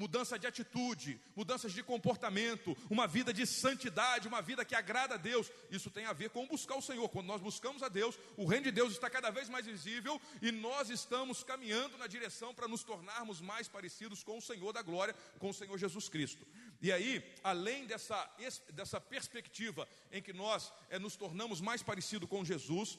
mudança 0.00 0.38
de 0.38 0.46
atitude, 0.46 1.20
mudanças 1.36 1.74
de 1.74 1.82
comportamento, 1.82 2.74
uma 2.88 3.06
vida 3.06 3.34
de 3.34 3.46
santidade, 3.46 4.26
uma 4.26 4.40
vida 4.40 4.64
que 4.64 4.74
agrada 4.74 5.16
a 5.16 5.18
Deus. 5.18 5.52
Isso 5.70 5.90
tem 5.90 6.06
a 6.06 6.14
ver 6.14 6.30
com 6.30 6.46
buscar 6.46 6.76
o 6.76 6.80
Senhor. 6.80 7.06
Quando 7.10 7.26
nós 7.26 7.42
buscamos 7.42 7.82
a 7.82 7.88
Deus, 7.88 8.18
o 8.34 8.46
reino 8.46 8.64
de 8.64 8.70
Deus 8.70 8.94
está 8.94 9.10
cada 9.10 9.30
vez 9.30 9.50
mais 9.50 9.66
visível 9.66 10.18
e 10.40 10.50
nós 10.50 10.88
estamos 10.88 11.44
caminhando 11.44 11.98
na 11.98 12.06
direção 12.06 12.54
para 12.54 12.66
nos 12.66 12.82
tornarmos 12.82 13.42
mais 13.42 13.68
parecidos 13.68 14.24
com 14.24 14.38
o 14.38 14.40
Senhor 14.40 14.72
da 14.72 14.80
glória, 14.80 15.14
com 15.38 15.50
o 15.50 15.54
Senhor 15.54 15.76
Jesus 15.76 16.08
Cristo. 16.08 16.46
E 16.80 16.90
aí, 16.90 17.22
além 17.44 17.84
dessa, 17.84 18.18
dessa 18.72 18.98
perspectiva 18.98 19.86
em 20.10 20.22
que 20.22 20.32
nós 20.32 20.72
é, 20.88 20.98
nos 20.98 21.14
tornamos 21.14 21.60
mais 21.60 21.82
parecidos 21.82 22.26
com 22.26 22.42
Jesus, 22.42 22.98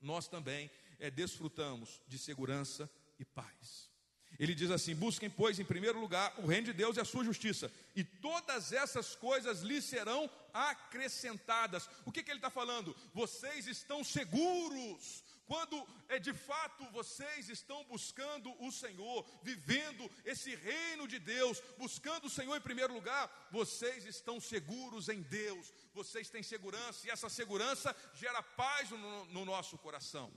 nós 0.00 0.26
também 0.26 0.68
é, 0.98 1.10
desfrutamos 1.10 2.00
de 2.06 2.18
segurança 2.18 2.90
e 3.18 3.24
paz. 3.24 3.94
Ele 4.38 4.54
diz 4.54 4.70
assim: 4.70 4.94
busquem, 4.94 5.30
pois, 5.30 5.58
em 5.58 5.64
primeiro 5.64 6.00
lugar 6.00 6.34
o 6.38 6.46
reino 6.46 6.66
de 6.66 6.72
Deus 6.72 6.96
e 6.96 7.00
a 7.00 7.04
sua 7.04 7.24
justiça, 7.24 7.70
e 7.94 8.02
todas 8.02 8.72
essas 8.72 9.14
coisas 9.14 9.60
lhes 9.60 9.84
serão 9.84 10.30
acrescentadas. 10.52 11.88
O 12.04 12.12
que, 12.12 12.22
que 12.22 12.30
ele 12.30 12.38
está 12.38 12.50
falando? 12.50 12.96
Vocês 13.12 13.66
estão 13.66 14.02
seguros. 14.02 15.22
Quando 15.46 15.86
é 16.08 16.18
de 16.18 16.32
fato 16.32 16.90
vocês 16.90 17.50
estão 17.50 17.84
buscando 17.84 18.50
o 18.64 18.72
Senhor, 18.72 19.26
vivendo 19.42 20.10
esse 20.24 20.54
reino 20.56 21.06
de 21.06 21.18
Deus, 21.18 21.62
buscando 21.76 22.28
o 22.28 22.30
Senhor 22.30 22.56
em 22.56 22.62
primeiro 22.62 22.94
lugar, 22.94 23.48
vocês 23.50 24.06
estão 24.06 24.40
seguros 24.40 25.10
em 25.10 25.20
Deus, 25.20 25.70
vocês 25.92 26.30
têm 26.30 26.42
segurança, 26.42 27.06
e 27.06 27.10
essa 27.10 27.28
segurança 27.28 27.94
gera 28.14 28.42
paz 28.42 28.88
no, 28.88 29.26
no 29.26 29.44
nosso 29.44 29.76
coração 29.76 30.32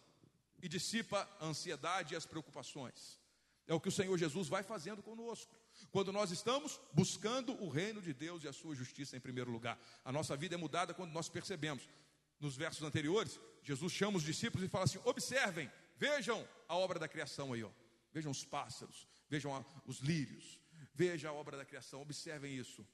e 0.61 0.67
dissipa 0.67 1.27
a 1.39 1.45
ansiedade 1.45 2.13
e 2.13 2.17
as 2.17 2.25
preocupações. 2.25 3.19
É 3.67 3.73
o 3.73 3.79
que 3.79 3.89
o 3.89 3.91
Senhor 3.91 4.17
Jesus 4.17 4.47
vai 4.47 4.63
fazendo 4.63 5.03
conosco. 5.03 5.53
Quando 5.91 6.11
nós 6.11 6.31
estamos 6.31 6.79
buscando 6.93 7.51
o 7.61 7.69
reino 7.69 8.01
de 8.01 8.13
Deus 8.13 8.43
e 8.43 8.47
a 8.47 8.53
sua 8.53 8.73
justiça 8.73 9.17
em 9.17 9.19
primeiro 9.19 9.51
lugar. 9.51 9.77
A 10.03 10.11
nossa 10.11 10.35
vida 10.35 10.55
é 10.55 10.57
mudada 10.57 10.93
quando 10.93 11.11
nós 11.11 11.29
percebemos. 11.29 11.87
Nos 12.39 12.55
versos 12.55 12.83
anteriores, 12.83 13.39
Jesus 13.63 13.91
chama 13.91 14.17
os 14.17 14.23
discípulos 14.23 14.65
e 14.65 14.69
fala 14.69 14.85
assim: 14.85 14.99
observem, 15.03 15.69
vejam 15.97 16.47
a 16.67 16.75
obra 16.75 16.97
da 16.97 17.07
criação 17.07 17.53
aí, 17.53 17.63
ó. 17.63 17.69
Vejam 18.13 18.31
os 18.31 18.45
pássaros, 18.45 19.07
vejam 19.29 19.53
a, 19.53 19.63
os 19.85 19.99
lírios, 19.99 20.59
vejam 20.93 21.29
a 21.29 21.33
obra 21.33 21.57
da 21.57 21.65
criação, 21.65 22.01
observem 22.01 22.55
isso. 22.55 22.87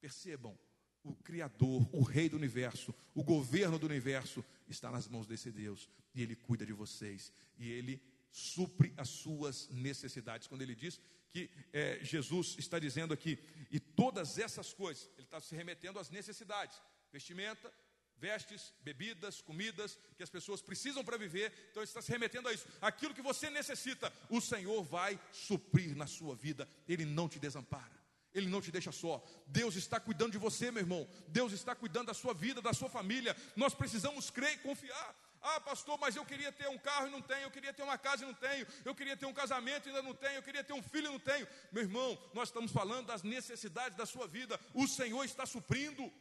Percebam, 0.00 0.56
o 1.02 1.14
Criador, 1.14 1.88
o 1.92 2.02
Rei 2.02 2.28
do 2.28 2.36
universo, 2.36 2.94
o 3.14 3.24
governo 3.24 3.78
do 3.78 3.86
universo 3.86 4.44
está 4.72 4.90
nas 4.90 5.08
mãos 5.08 5.26
desse 5.26 5.50
Deus, 5.50 5.88
e 6.14 6.22
Ele 6.22 6.36
cuida 6.36 6.64
de 6.64 6.72
vocês, 6.72 7.32
e 7.58 7.70
Ele 7.70 8.02
supre 8.30 8.92
as 8.96 9.08
suas 9.08 9.68
necessidades. 9.70 10.46
Quando 10.46 10.62
ele 10.62 10.74
diz 10.74 11.00
que 11.30 11.50
é, 11.72 11.98
Jesus 12.02 12.56
está 12.58 12.78
dizendo 12.78 13.12
aqui, 13.12 13.38
e 13.70 13.78
todas 13.80 14.38
essas 14.38 14.72
coisas, 14.72 15.10
ele 15.16 15.26
está 15.26 15.40
se 15.40 15.54
remetendo 15.54 15.98
às 15.98 16.10
necessidades: 16.10 16.80
vestimenta, 17.12 17.72
vestes, 18.16 18.72
bebidas, 18.82 19.40
comidas 19.40 19.98
que 20.16 20.22
as 20.22 20.30
pessoas 20.30 20.62
precisam 20.62 21.04
para 21.04 21.16
viver. 21.16 21.52
Então 21.70 21.82
ele 21.82 21.88
está 21.88 22.02
se 22.02 22.10
remetendo 22.10 22.48
a 22.48 22.52
isso. 22.52 22.66
Aquilo 22.80 23.14
que 23.14 23.22
você 23.22 23.50
necessita, 23.50 24.12
o 24.28 24.40
Senhor 24.40 24.82
vai 24.82 25.18
suprir 25.32 25.96
na 25.96 26.06
sua 26.06 26.34
vida. 26.34 26.68
Ele 26.86 27.04
não 27.04 27.28
te 27.28 27.38
desampara. 27.38 27.97
Ele 28.34 28.48
não 28.48 28.60
te 28.60 28.70
deixa 28.70 28.92
só. 28.92 29.24
Deus 29.46 29.74
está 29.76 29.98
cuidando 29.98 30.32
de 30.32 30.38
você, 30.38 30.70
meu 30.70 30.82
irmão. 30.82 31.08
Deus 31.28 31.52
está 31.52 31.74
cuidando 31.74 32.06
da 32.06 32.14
sua 32.14 32.34
vida, 32.34 32.60
da 32.60 32.72
sua 32.72 32.88
família. 32.88 33.36
Nós 33.56 33.74
precisamos 33.74 34.30
crer 34.30 34.54
e 34.54 34.58
confiar. 34.58 35.14
Ah, 35.40 35.60
pastor, 35.60 35.98
mas 35.98 36.16
eu 36.16 36.24
queria 36.24 36.50
ter 36.50 36.68
um 36.68 36.78
carro 36.78 37.06
e 37.06 37.10
não 37.10 37.22
tenho, 37.22 37.42
eu 37.42 37.50
queria 37.50 37.72
ter 37.72 37.82
uma 37.82 37.96
casa 37.96 38.24
e 38.24 38.26
não 38.26 38.34
tenho, 38.34 38.66
eu 38.84 38.94
queria 38.94 39.16
ter 39.16 39.26
um 39.26 39.32
casamento 39.32 39.86
e 39.86 39.90
ainda 39.90 40.02
não 40.02 40.12
tenho, 40.14 40.34
eu 40.34 40.42
queria 40.42 40.64
ter 40.64 40.72
um 40.72 40.82
filho 40.82 41.06
e 41.06 41.12
não 41.12 41.18
tenho. 41.18 41.46
Meu 41.70 41.84
irmão, 41.84 42.18
nós 42.34 42.48
estamos 42.48 42.72
falando 42.72 43.06
das 43.06 43.22
necessidades 43.22 43.96
da 43.96 44.04
sua 44.04 44.26
vida, 44.26 44.58
o 44.74 44.86
Senhor 44.88 45.24
está 45.24 45.46
suprindo. 45.46 46.12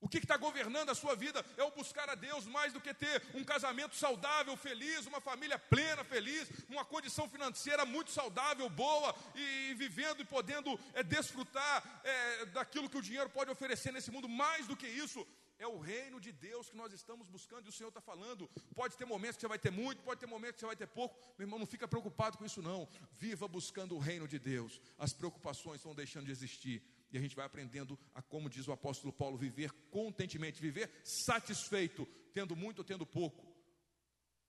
O 0.00 0.08
que 0.08 0.18
está 0.18 0.36
governando 0.36 0.90
a 0.90 0.94
sua 0.94 1.16
vida 1.16 1.44
é 1.56 1.62
o 1.64 1.70
buscar 1.72 2.08
a 2.08 2.14
Deus 2.14 2.46
mais 2.46 2.72
do 2.72 2.80
que 2.80 2.94
ter 2.94 3.22
um 3.34 3.42
casamento 3.42 3.96
saudável, 3.96 4.56
feliz, 4.56 5.06
uma 5.06 5.20
família 5.20 5.58
plena, 5.58 6.04
feliz, 6.04 6.48
uma 6.68 6.84
condição 6.84 7.28
financeira 7.28 7.84
muito 7.84 8.10
saudável, 8.12 8.68
boa, 8.70 9.14
e, 9.34 9.70
e 9.70 9.74
vivendo 9.74 10.20
e 10.20 10.24
podendo 10.24 10.78
é, 10.94 11.02
desfrutar 11.02 12.00
é, 12.04 12.46
daquilo 12.46 12.88
que 12.88 12.98
o 12.98 13.02
dinheiro 13.02 13.28
pode 13.30 13.50
oferecer 13.50 13.92
nesse 13.92 14.10
mundo. 14.10 14.28
Mais 14.28 14.68
do 14.68 14.76
que 14.76 14.86
isso, 14.86 15.26
é 15.58 15.66
o 15.66 15.78
reino 15.78 16.20
de 16.20 16.30
Deus 16.30 16.70
que 16.70 16.76
nós 16.76 16.92
estamos 16.92 17.26
buscando 17.28 17.66
e 17.66 17.68
o 17.68 17.72
Senhor 17.72 17.88
está 17.88 18.00
falando. 18.00 18.48
Pode 18.74 18.96
ter 18.96 19.04
momentos 19.04 19.36
que 19.36 19.40
você 19.40 19.48
vai 19.48 19.58
ter 19.58 19.72
muito, 19.72 20.02
pode 20.02 20.20
ter 20.20 20.26
momentos 20.26 20.54
que 20.54 20.60
você 20.60 20.66
vai 20.66 20.76
ter 20.76 20.86
pouco. 20.86 21.18
Meu 21.36 21.46
irmão, 21.46 21.58
não 21.58 21.66
fica 21.66 21.88
preocupado 21.88 22.38
com 22.38 22.44
isso, 22.44 22.62
não. 22.62 22.88
Viva 23.18 23.48
buscando 23.48 23.96
o 23.96 23.98
reino 23.98 24.28
de 24.28 24.38
Deus. 24.38 24.80
As 24.96 25.12
preocupações 25.12 25.82
vão 25.82 25.94
deixando 25.94 26.26
de 26.26 26.30
existir. 26.30 26.82
E 27.10 27.16
a 27.16 27.20
gente 27.20 27.36
vai 27.36 27.46
aprendendo 27.46 27.98
a, 28.14 28.20
como 28.20 28.50
diz 28.50 28.68
o 28.68 28.72
apóstolo 28.72 29.12
Paulo, 29.12 29.38
viver 29.38 29.72
contentemente, 29.90 30.60
viver 30.60 30.90
satisfeito, 31.02 32.06
tendo 32.32 32.54
muito 32.54 32.80
ou 32.80 32.84
tendo 32.84 33.06
pouco, 33.06 33.46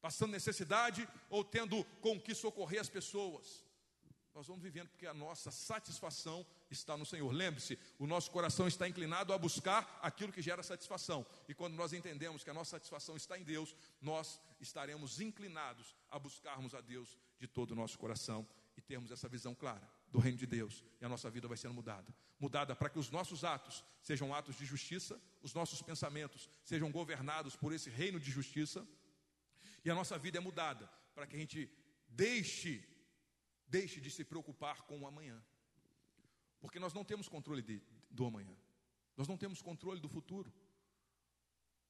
passando 0.02 0.32
necessidade 0.32 1.08
ou 1.30 1.44
tendo 1.44 1.84
com 2.02 2.20
que 2.20 2.36
socorrer 2.36 2.82
as 2.82 2.90
pessoas. 2.90 3.64
Nós 4.36 4.48
vamos 4.48 4.62
vivendo 4.62 4.90
porque 4.90 5.08
a 5.08 5.14
nossa 5.14 5.52
satisfação 5.52 6.46
está 6.70 6.96
no 6.96 7.06
Senhor. 7.06 7.32
Lembre-se, 7.32 7.80
o 7.98 8.06
nosso 8.06 8.30
coração 8.30 8.68
está 8.68 8.88
inclinado 8.88 9.34
a 9.34 9.38
buscar 9.38 10.00
aquilo 10.02 10.32
que 10.32 10.42
gera 10.42 10.62
satisfação. 10.62 11.26
E 11.48 11.54
quando 11.54 11.76
nós 11.76 11.94
entendemos 11.94 12.44
que 12.44 12.50
a 12.50 12.54
nossa 12.54 12.72
satisfação 12.72 13.16
está 13.18 13.38
em 13.38 13.44
Deus, 13.44 13.76
nós 14.02 14.40
estaremos 14.60 15.20
inclinados 15.20 15.96
a 16.10 16.20
buscarmos 16.20 16.76
a 16.76 16.82
Deus 16.82 17.18
de 17.40 17.48
todo 17.48 17.72
o 17.72 17.76
nosso 17.76 17.98
coração 17.98 18.48
e 18.78 18.82
termos 18.82 19.12
essa 19.12 19.28
visão 19.28 19.56
clara 19.56 19.99
do 20.12 20.20
reino 20.20 20.38
de 20.38 20.46
Deus. 20.46 20.84
E 21.00 21.06
a 21.06 21.10
nossa 21.10 21.30
vida 21.30 21.48
vai 21.48 21.58
sendo 21.58 21.74
mudada. 21.74 22.14
Mudada 22.40 22.76
para 22.76 22.90
que 22.90 23.00
os 23.00 23.10
nossos 23.10 23.44
atos 23.44 23.84
sejam 24.02 24.34
atos 24.34 24.58
de 24.58 24.66
justiça, 24.66 25.22
os 25.42 25.54
nossos 25.54 25.82
pensamentos 25.82 26.50
sejam 26.64 26.92
governados 26.92 27.56
por 27.56 27.74
esse 27.74 27.90
reino 27.90 28.20
de 28.20 28.32
justiça. 28.32 28.88
E 29.84 29.90
a 29.90 29.96
nossa 29.96 30.18
vida 30.18 30.38
é 30.38 30.42
mudada 30.42 30.90
para 31.14 31.28
que 31.28 31.36
a 31.36 31.40
gente 31.40 31.70
deixe 32.08 32.84
deixe 33.70 34.02
de 34.02 34.10
se 34.10 34.24
preocupar 34.24 34.82
com 34.84 35.00
o 35.00 35.08
amanhã. 35.08 35.42
Porque 36.60 36.80
nós 36.80 36.94
não 36.94 37.06
temos 37.06 37.30
controle 37.30 37.62
de, 37.62 37.82
do 38.10 38.26
amanhã. 38.26 38.56
Nós 39.16 39.28
não 39.28 39.38
temos 39.38 39.62
controle 39.62 40.00
do 40.00 40.10
futuro. 40.10 40.52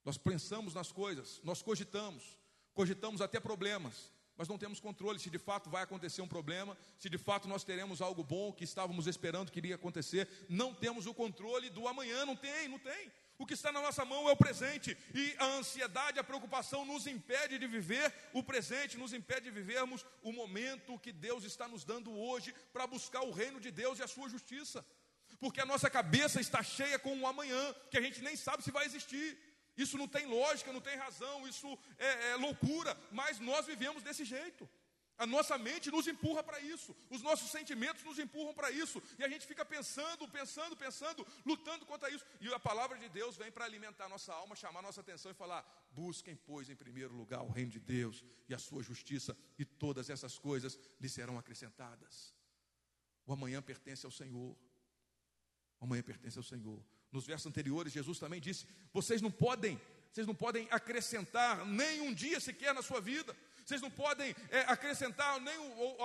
Nós 0.04 0.16
pensamos 0.16 0.74
nas 0.74 0.90
coisas, 0.92 1.40
nós 1.42 1.60
cogitamos, 1.62 2.38
cogitamos 2.72 3.20
até 3.20 3.38
problemas, 3.38 4.12
mas 4.40 4.48
não 4.48 4.56
temos 4.56 4.80
controle 4.80 5.18
se 5.18 5.28
de 5.28 5.36
fato 5.36 5.68
vai 5.68 5.82
acontecer 5.82 6.22
um 6.22 6.26
problema, 6.26 6.74
se 6.96 7.10
de 7.10 7.18
fato 7.18 7.46
nós 7.46 7.62
teremos 7.62 8.00
algo 8.00 8.24
bom 8.24 8.50
que 8.50 8.64
estávamos 8.64 9.06
esperando 9.06 9.52
que 9.52 9.58
iria 9.58 9.74
acontecer. 9.74 10.26
Não 10.48 10.72
temos 10.72 11.04
o 11.04 11.12
controle 11.12 11.68
do 11.68 11.86
amanhã, 11.86 12.24
não 12.24 12.34
tem, 12.34 12.66
não 12.66 12.78
tem. 12.78 13.12
O 13.36 13.44
que 13.44 13.52
está 13.52 13.70
na 13.70 13.82
nossa 13.82 14.02
mão 14.02 14.30
é 14.30 14.32
o 14.32 14.36
presente, 14.36 14.96
e 15.14 15.34
a 15.38 15.44
ansiedade, 15.58 16.18
a 16.18 16.24
preocupação 16.24 16.86
nos 16.86 17.06
impede 17.06 17.58
de 17.58 17.66
viver 17.66 18.10
o 18.32 18.42
presente, 18.42 18.96
nos 18.96 19.12
impede 19.12 19.42
de 19.42 19.50
vivermos 19.50 20.06
o 20.22 20.32
momento 20.32 20.98
que 20.98 21.12
Deus 21.12 21.44
está 21.44 21.68
nos 21.68 21.84
dando 21.84 22.10
hoje 22.10 22.54
para 22.72 22.86
buscar 22.86 23.20
o 23.20 23.32
reino 23.32 23.60
de 23.60 23.70
Deus 23.70 23.98
e 23.98 24.02
a 24.02 24.08
sua 24.08 24.30
justiça. 24.30 24.82
Porque 25.38 25.60
a 25.60 25.66
nossa 25.66 25.90
cabeça 25.90 26.40
está 26.40 26.62
cheia 26.62 26.98
com 26.98 27.14
o 27.14 27.26
amanhã, 27.26 27.74
que 27.90 27.98
a 27.98 28.00
gente 28.00 28.22
nem 28.22 28.36
sabe 28.36 28.62
se 28.62 28.70
vai 28.70 28.86
existir. 28.86 29.38
Isso 29.76 29.96
não 29.96 30.08
tem 30.08 30.26
lógica, 30.26 30.72
não 30.72 30.80
tem 30.80 30.96
razão, 30.96 31.46
isso 31.48 31.78
é, 31.98 32.30
é 32.30 32.36
loucura, 32.36 32.96
mas 33.10 33.38
nós 33.38 33.66
vivemos 33.66 34.02
desse 34.02 34.24
jeito. 34.24 34.68
A 35.20 35.26
nossa 35.26 35.58
mente 35.58 35.90
nos 35.90 36.06
empurra 36.06 36.42
para 36.42 36.58
isso, 36.60 36.96
os 37.10 37.20
nossos 37.20 37.50
sentimentos 37.50 38.02
nos 38.02 38.18
empurram 38.18 38.54
para 38.54 38.70
isso, 38.70 39.02
e 39.18 39.22
a 39.22 39.28
gente 39.28 39.46
fica 39.46 39.66
pensando, 39.66 40.26
pensando, 40.26 40.74
pensando, 40.74 41.26
lutando 41.44 41.84
contra 41.84 42.08
isso. 42.08 42.24
E 42.40 42.48
a 42.54 42.58
palavra 42.58 42.96
de 42.96 43.06
Deus 43.10 43.36
vem 43.36 43.52
para 43.52 43.66
alimentar 43.66 44.08
nossa 44.08 44.32
alma, 44.32 44.56
chamar 44.56 44.80
nossa 44.80 45.02
atenção 45.02 45.30
e 45.30 45.34
falar: 45.34 45.62
busquem, 45.90 46.34
pois, 46.34 46.70
em 46.70 46.74
primeiro 46.74 47.14
lugar 47.14 47.42
o 47.42 47.50
reino 47.50 47.70
de 47.70 47.78
Deus 47.78 48.24
e 48.48 48.54
a 48.54 48.58
sua 48.58 48.82
justiça, 48.82 49.36
e 49.58 49.64
todas 49.64 50.08
essas 50.08 50.38
coisas 50.38 50.78
lhe 50.98 51.08
serão 51.08 51.38
acrescentadas. 51.38 52.34
O 53.26 53.32
amanhã 53.34 53.60
pertence 53.60 54.06
ao 54.06 54.10
Senhor. 54.10 54.56
O 55.78 55.84
amanhã 55.84 56.02
pertence 56.02 56.38
ao 56.38 56.42
Senhor. 56.42 56.82
Nos 57.12 57.26
versos 57.26 57.46
anteriores, 57.46 57.92
Jesus 57.92 58.18
também 58.18 58.40
disse: 58.40 58.66
vocês 58.92 59.20
não 59.20 59.30
podem, 59.30 59.80
vocês 60.12 60.26
não 60.26 60.34
podem 60.34 60.68
acrescentar 60.70 61.66
nem 61.66 62.00
um 62.02 62.12
dia 62.12 62.40
sequer 62.40 62.72
na 62.74 62.82
sua 62.82 63.00
vida. 63.00 63.34
Vocês 63.64 63.82
não 63.82 63.90
podem 63.90 64.34
é, 64.50 64.60
acrescentar, 64.60 65.40
nem 65.40 65.54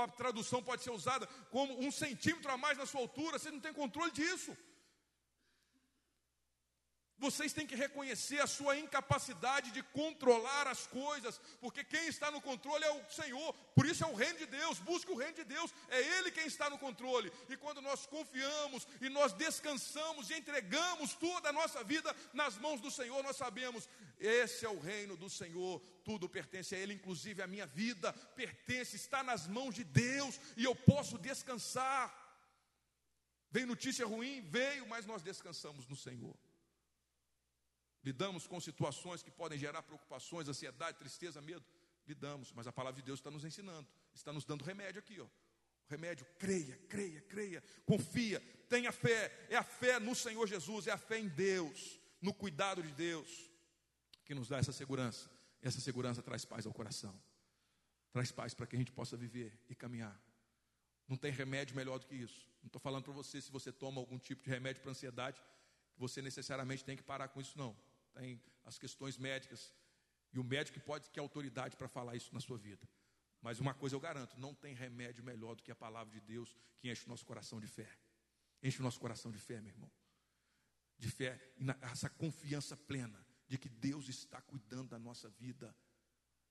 a 0.03 0.07
tradução 0.07 0.61
pode 0.61 0.83
ser 0.83 0.91
usada 0.91 1.25
como 1.49 1.79
um 1.79 1.91
centímetro 1.91 2.51
a 2.51 2.57
mais 2.57 2.77
na 2.77 2.85
sua 2.85 3.01
altura, 3.01 3.39
vocês 3.39 3.53
não 3.53 3.61
têm 3.61 3.73
controle 3.73 4.11
disso. 4.11 4.55
Vocês 7.17 7.53
têm 7.53 7.65
que 7.65 7.75
reconhecer 7.75 8.41
a 8.41 8.47
sua 8.47 8.77
incapacidade 8.77 9.71
de 9.71 9.81
controlar 9.81 10.67
as 10.67 10.85
coisas, 10.85 11.39
porque 11.61 11.81
quem 11.81 12.07
está 12.07 12.29
no 12.29 12.41
controle 12.41 12.83
é 12.83 12.91
o 12.91 13.09
Senhor, 13.09 13.53
por 13.73 13.85
isso 13.85 14.03
é 14.03 14.07
o 14.07 14.15
reino 14.15 14.37
de 14.39 14.45
Deus. 14.45 14.79
Busque 14.79 15.11
o 15.11 15.15
reino 15.15 15.33
de 15.33 15.45
Deus, 15.45 15.73
é 15.87 16.01
Ele 16.17 16.29
quem 16.29 16.45
está 16.45 16.69
no 16.69 16.77
controle. 16.77 17.31
E 17.49 17.55
quando 17.55 17.81
nós 17.81 18.05
confiamos 18.05 18.85
e 18.99 19.07
nós 19.07 19.31
descansamos 19.31 20.29
e 20.29 20.33
entregamos 20.33 21.13
toda 21.13 21.49
a 21.49 21.53
nossa 21.53 21.83
vida 21.85 22.13
nas 22.33 22.57
mãos 22.57 22.81
do 22.81 22.91
Senhor, 22.91 23.23
nós 23.23 23.37
sabemos, 23.37 23.87
esse 24.19 24.65
é 24.65 24.69
o 24.69 24.79
reino 24.79 25.15
do 25.15 25.29
Senhor, 25.29 25.81
tudo 26.03 26.27
pertence 26.27 26.75
a 26.75 26.77
Ele, 26.77 26.93
inclusive 26.93 27.41
a 27.41 27.47
minha 27.47 27.65
vida 27.65 28.11
pertence, 28.35 28.97
está 28.97 29.23
nas 29.23 29.47
mãos 29.47 29.73
de 29.73 29.85
Deus 29.85 30.37
e 30.57 30.65
eu 30.65 30.75
posso 30.75 31.17
descansar. 31.17 32.13
Veio 33.49 33.67
notícia 33.67 34.05
ruim? 34.05 34.41
Veio, 34.41 34.85
mas 34.85 35.05
nós 35.05 35.23
descansamos 35.23 35.87
no 35.87 35.95
Senhor 35.95 36.35
lidamos 38.05 38.45
com 38.45 38.61
situações 38.61 39.23
que 39.23 39.31
podem 39.31 39.57
gerar 39.57 39.81
preocupações, 39.81 40.47
ansiedade, 40.47 40.99
tristeza, 40.99 41.41
medo. 41.41 41.65
Lidamos, 42.07 42.51
mas 42.53 42.67
a 42.67 42.71
palavra 42.71 43.01
de 43.01 43.05
Deus 43.05 43.19
está 43.19 43.31
nos 43.31 43.43
ensinando, 43.43 43.87
está 44.13 44.31
nos 44.31 44.45
dando 44.45 44.63
remédio 44.63 44.99
aqui, 44.99 45.19
ó. 45.19 45.27
Remédio, 45.87 46.25
creia, 46.37 46.77
creia, 46.87 47.21
creia, 47.21 47.63
confia, 47.83 48.39
tenha 48.69 48.91
fé. 48.91 49.47
É 49.49 49.55
a 49.55 49.63
fé 49.63 49.99
no 49.99 50.13
Senhor 50.13 50.45
Jesus, 50.45 50.85
é 50.85 50.91
a 50.91 50.97
fé 50.97 51.19
em 51.19 51.27
Deus, 51.27 51.99
no 52.21 52.31
cuidado 52.31 52.83
de 52.83 52.91
Deus, 52.91 53.49
que 54.23 54.35
nos 54.35 54.47
dá 54.47 54.59
essa 54.59 54.71
segurança. 54.71 55.29
E 55.63 55.67
essa 55.67 55.81
segurança 55.81 56.21
traz 56.21 56.45
paz 56.45 56.67
ao 56.67 56.73
coração, 56.73 57.19
traz 58.11 58.31
paz 58.31 58.53
para 58.53 58.67
que 58.67 58.75
a 58.75 58.79
gente 58.79 58.91
possa 58.91 59.17
viver 59.17 59.59
e 59.67 59.73
caminhar. 59.73 60.19
Não 61.07 61.17
tem 61.17 61.31
remédio 61.31 61.75
melhor 61.75 61.97
do 61.97 62.05
que 62.05 62.15
isso. 62.15 62.47
Não 62.61 62.67
estou 62.67 62.79
falando 62.79 63.03
para 63.03 63.13
você 63.13 63.41
se 63.41 63.51
você 63.51 63.71
toma 63.71 63.99
algum 63.99 64.19
tipo 64.19 64.43
de 64.43 64.49
remédio 64.49 64.81
para 64.83 64.91
ansiedade, 64.91 65.41
você 65.97 66.21
necessariamente 66.21 66.83
tem 66.83 66.95
que 66.95 67.03
parar 67.03 67.29
com 67.29 67.41
isso, 67.41 67.57
não 67.57 67.75
tem 68.15 68.41
as 68.63 68.77
questões 68.77 69.17
médicas, 69.17 69.73
e 70.33 70.39
o 70.39 70.43
médico 70.43 70.79
pode 70.79 71.09
ter 71.09 71.19
autoridade 71.19 71.75
para 71.77 71.87
falar 71.87 72.15
isso 72.15 72.33
na 72.33 72.39
sua 72.39 72.57
vida. 72.57 72.87
Mas 73.41 73.59
uma 73.59 73.73
coisa 73.73 73.95
eu 73.95 73.99
garanto: 73.99 74.39
não 74.39 74.53
tem 74.53 74.73
remédio 74.73 75.23
melhor 75.23 75.55
do 75.55 75.63
que 75.63 75.71
a 75.71 75.75
palavra 75.75 76.11
de 76.11 76.19
Deus 76.19 76.55
que 76.79 76.89
enche 76.89 77.05
o 77.05 77.09
nosso 77.09 77.25
coração 77.25 77.59
de 77.59 77.67
fé. 77.67 77.89
Enche 78.63 78.79
o 78.79 78.83
nosso 78.83 78.99
coração 78.99 79.31
de 79.31 79.37
fé, 79.37 79.61
meu 79.61 79.71
irmão. 79.71 79.91
De 80.97 81.11
fé 81.11 81.53
essa 81.81 82.09
confiança 82.09 82.75
plena 82.75 83.23
de 83.47 83.57
que 83.57 83.69
Deus 83.69 84.09
está 84.09 84.41
cuidando 84.41 84.89
da 84.89 84.97
nossa 84.97 85.29
vida. 85.29 85.75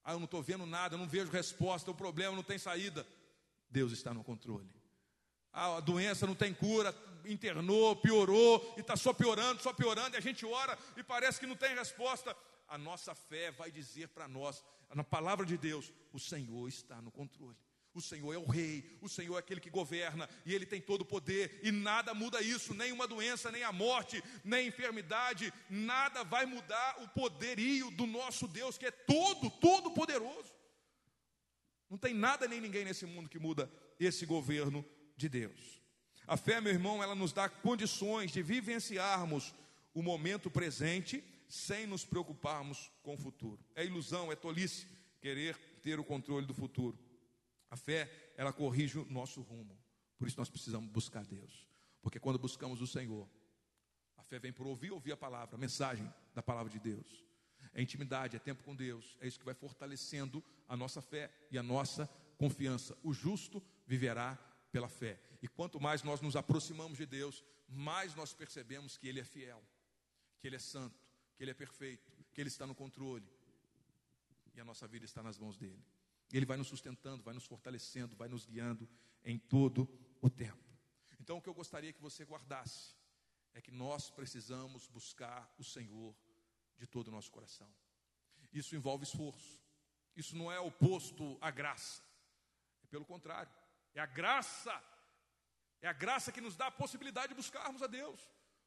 Ah, 0.04 0.12
eu 0.12 0.18
não 0.18 0.26
estou 0.26 0.42
vendo 0.42 0.66
nada, 0.66 0.94
eu 0.94 0.98
não 0.98 1.08
vejo 1.08 1.32
resposta, 1.32 1.90
o 1.90 1.94
problema 1.94 2.36
não 2.36 2.42
tem 2.42 2.58
saída. 2.58 3.06
Deus 3.68 3.90
está 3.90 4.14
no 4.14 4.22
controle. 4.22 4.70
A 5.54 5.78
doença 5.78 6.26
não 6.26 6.34
tem 6.34 6.52
cura, 6.52 6.92
internou, 7.24 7.94
piorou, 7.94 8.74
e 8.76 8.80
está 8.80 8.96
só 8.96 9.12
piorando, 9.12 9.62
só 9.62 9.72
piorando, 9.72 10.16
e 10.16 10.18
a 10.18 10.20
gente 10.20 10.44
ora 10.44 10.76
e 10.96 11.02
parece 11.02 11.38
que 11.38 11.46
não 11.46 11.54
tem 11.54 11.76
resposta. 11.76 12.36
A 12.66 12.76
nossa 12.76 13.14
fé 13.14 13.52
vai 13.52 13.70
dizer 13.70 14.08
para 14.08 14.26
nós, 14.26 14.64
na 14.92 15.04
palavra 15.04 15.46
de 15.46 15.56
Deus, 15.56 15.92
o 16.12 16.18
Senhor 16.18 16.68
está 16.68 17.00
no 17.00 17.12
controle. 17.12 17.56
O 17.94 18.00
Senhor 18.00 18.32
é 18.32 18.36
o 18.36 18.44
rei, 18.44 18.98
o 19.00 19.08
Senhor 19.08 19.36
é 19.36 19.38
aquele 19.38 19.60
que 19.60 19.70
governa 19.70 20.28
e 20.44 20.52
ele 20.52 20.66
tem 20.66 20.80
todo 20.80 21.02
o 21.02 21.06
poder, 21.06 21.60
e 21.62 21.70
nada 21.70 22.12
muda 22.12 22.42
isso, 22.42 22.74
nem 22.74 22.90
uma 22.90 23.06
doença, 23.06 23.52
nem 23.52 23.62
a 23.62 23.70
morte, 23.70 24.20
nem 24.42 24.64
a 24.64 24.68
enfermidade, 24.68 25.54
nada 25.70 26.24
vai 26.24 26.44
mudar 26.44 27.00
o 27.00 27.08
poderio 27.08 27.92
do 27.92 28.06
nosso 28.06 28.48
Deus, 28.48 28.76
que 28.76 28.86
é 28.86 28.90
todo, 28.90 29.48
todo 29.48 29.92
poderoso. 29.92 30.52
Não 31.88 31.96
tem 31.96 32.12
nada 32.12 32.48
nem 32.48 32.60
ninguém 32.60 32.84
nesse 32.84 33.06
mundo 33.06 33.30
que 33.30 33.38
muda 33.38 33.70
esse 34.00 34.26
governo 34.26 34.84
de 35.16 35.28
Deus. 35.28 35.82
A 36.26 36.36
fé, 36.36 36.60
meu 36.60 36.72
irmão, 36.72 37.02
ela 37.02 37.14
nos 37.14 37.32
dá 37.32 37.48
condições 37.48 38.30
de 38.30 38.42
vivenciarmos 38.42 39.54
o 39.92 40.02
momento 40.02 40.50
presente 40.50 41.22
sem 41.48 41.86
nos 41.86 42.04
preocuparmos 42.04 42.90
com 43.02 43.14
o 43.14 43.18
futuro. 43.18 43.62
É 43.74 43.84
ilusão, 43.84 44.32
é 44.32 44.36
tolice 44.36 44.86
querer 45.20 45.56
ter 45.82 46.00
o 46.00 46.04
controle 46.04 46.46
do 46.46 46.54
futuro. 46.54 46.98
A 47.70 47.76
fé, 47.76 48.10
ela 48.36 48.52
corrige 48.52 48.98
o 48.98 49.04
nosso 49.10 49.42
rumo. 49.42 49.78
Por 50.18 50.26
isso 50.26 50.38
nós 50.38 50.48
precisamos 50.48 50.90
buscar 50.90 51.24
Deus. 51.24 51.68
Porque 52.00 52.18
quando 52.18 52.38
buscamos 52.38 52.80
o 52.80 52.86
Senhor, 52.86 53.28
a 54.16 54.22
fé 54.22 54.38
vem 54.38 54.52
por 54.52 54.66
ouvir, 54.66 54.90
ouvir 54.90 55.12
a 55.12 55.16
palavra, 55.16 55.56
a 55.56 55.58
mensagem 55.58 56.12
da 56.34 56.42
palavra 56.42 56.72
de 56.72 56.78
Deus. 56.78 57.24
É 57.72 57.82
intimidade, 57.82 58.36
é 58.36 58.38
tempo 58.38 58.62
com 58.62 58.74
Deus. 58.74 59.16
É 59.20 59.26
isso 59.26 59.38
que 59.38 59.44
vai 59.44 59.54
fortalecendo 59.54 60.42
a 60.68 60.76
nossa 60.76 61.02
fé 61.02 61.30
e 61.50 61.58
a 61.58 61.62
nossa 61.62 62.08
confiança. 62.38 62.96
O 63.02 63.12
justo 63.12 63.62
viverá 63.86 64.38
pela 64.74 64.88
fé. 64.88 65.20
E 65.40 65.46
quanto 65.46 65.80
mais 65.80 66.02
nós 66.02 66.20
nos 66.20 66.34
aproximamos 66.34 66.98
de 66.98 67.06
Deus, 67.06 67.44
mais 67.68 68.12
nós 68.16 68.34
percebemos 68.34 68.96
que 68.96 69.06
Ele 69.06 69.20
é 69.20 69.24
fiel, 69.24 69.62
que 70.40 70.48
Ele 70.48 70.56
é 70.56 70.58
santo, 70.58 71.00
que 71.36 71.44
Ele 71.44 71.52
é 71.52 71.54
perfeito, 71.54 72.10
que 72.32 72.40
Ele 72.40 72.48
está 72.48 72.66
no 72.66 72.74
controle. 72.74 73.24
E 74.52 74.60
a 74.60 74.64
nossa 74.64 74.88
vida 74.88 75.04
está 75.04 75.22
nas 75.22 75.38
mãos 75.38 75.56
dEle. 75.56 75.80
Ele 76.32 76.44
vai 76.44 76.56
nos 76.56 76.66
sustentando, 76.66 77.22
vai 77.22 77.34
nos 77.34 77.46
fortalecendo, 77.46 78.16
vai 78.16 78.26
nos 78.26 78.44
guiando 78.44 78.88
em 79.24 79.38
todo 79.38 79.88
o 80.20 80.28
tempo. 80.28 80.68
Então, 81.20 81.36
o 81.38 81.40
que 81.40 81.48
eu 81.48 81.54
gostaria 81.54 81.92
que 81.92 82.02
você 82.02 82.24
guardasse 82.24 82.96
é 83.54 83.60
que 83.60 83.70
nós 83.70 84.10
precisamos 84.10 84.88
buscar 84.88 85.54
o 85.56 85.62
Senhor 85.62 86.16
de 86.76 86.86
todo 86.88 87.06
o 87.08 87.12
nosso 87.12 87.30
coração. 87.30 87.72
Isso 88.52 88.74
envolve 88.74 89.04
esforço. 89.04 89.62
Isso 90.16 90.36
não 90.36 90.50
é 90.50 90.58
oposto 90.58 91.38
à 91.40 91.52
graça. 91.52 92.02
É 92.82 92.86
pelo 92.88 93.04
contrário. 93.04 93.52
É 93.94 94.00
a 94.00 94.06
graça. 94.06 94.74
É 95.80 95.88
a 95.88 95.92
graça 95.92 96.32
que 96.32 96.40
nos 96.40 96.56
dá 96.56 96.68
a 96.68 96.70
possibilidade 96.70 97.28
de 97.28 97.34
buscarmos 97.34 97.82
a 97.82 97.86
Deus. 97.86 98.20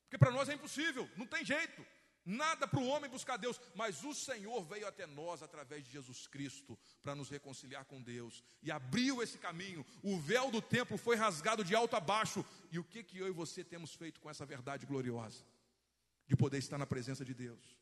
Porque 0.03 0.17
para 0.17 0.31
nós 0.31 0.47
é 0.49 0.53
impossível, 0.53 1.09
não 1.17 1.25
tem 1.25 1.43
jeito. 1.43 1.85
Nada 2.29 2.67
para 2.67 2.81
o 2.81 2.87
homem 2.87 3.09
buscar 3.09 3.37
Deus, 3.37 3.59
mas 3.73 4.03
o 4.03 4.13
Senhor 4.13 4.61
veio 4.65 4.85
até 4.85 5.07
nós 5.07 5.41
através 5.41 5.85
de 5.85 5.91
Jesus 5.91 6.27
Cristo 6.27 6.77
para 7.01 7.15
nos 7.15 7.29
reconciliar 7.29 7.85
com 7.85 8.01
Deus 8.01 8.43
e 8.61 8.69
abriu 8.69 9.23
esse 9.23 9.37
caminho. 9.37 9.85
O 10.03 10.19
véu 10.19 10.51
do 10.51 10.61
templo 10.61 10.97
foi 10.97 11.15
rasgado 11.15 11.63
de 11.63 11.73
alto 11.73 11.95
a 11.95 12.01
baixo. 12.01 12.45
E 12.69 12.77
o 12.77 12.83
que 12.83 13.01
que 13.01 13.17
eu 13.17 13.27
e 13.27 13.31
você 13.31 13.63
temos 13.63 13.95
feito 13.95 14.19
com 14.19 14.29
essa 14.29 14.45
verdade 14.45 14.85
gloriosa? 14.85 15.45
De 16.27 16.35
poder 16.35 16.57
estar 16.57 16.77
na 16.77 16.85
presença 16.85 17.23
de 17.23 17.33
Deus. 17.33 17.77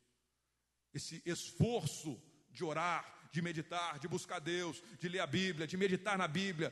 Esse 0.93 1.23
esforço 1.25 2.21
de 2.51 2.63
orar, 2.63 3.27
de 3.31 3.41
meditar, 3.41 3.97
de 3.97 4.07
buscar 4.07 4.37
Deus, 4.37 4.81
de 4.99 5.09
ler 5.09 5.21
a 5.21 5.27
Bíblia, 5.27 5.65
de 5.65 5.75
meditar 5.75 6.19
na 6.19 6.27
Bíblia, 6.27 6.71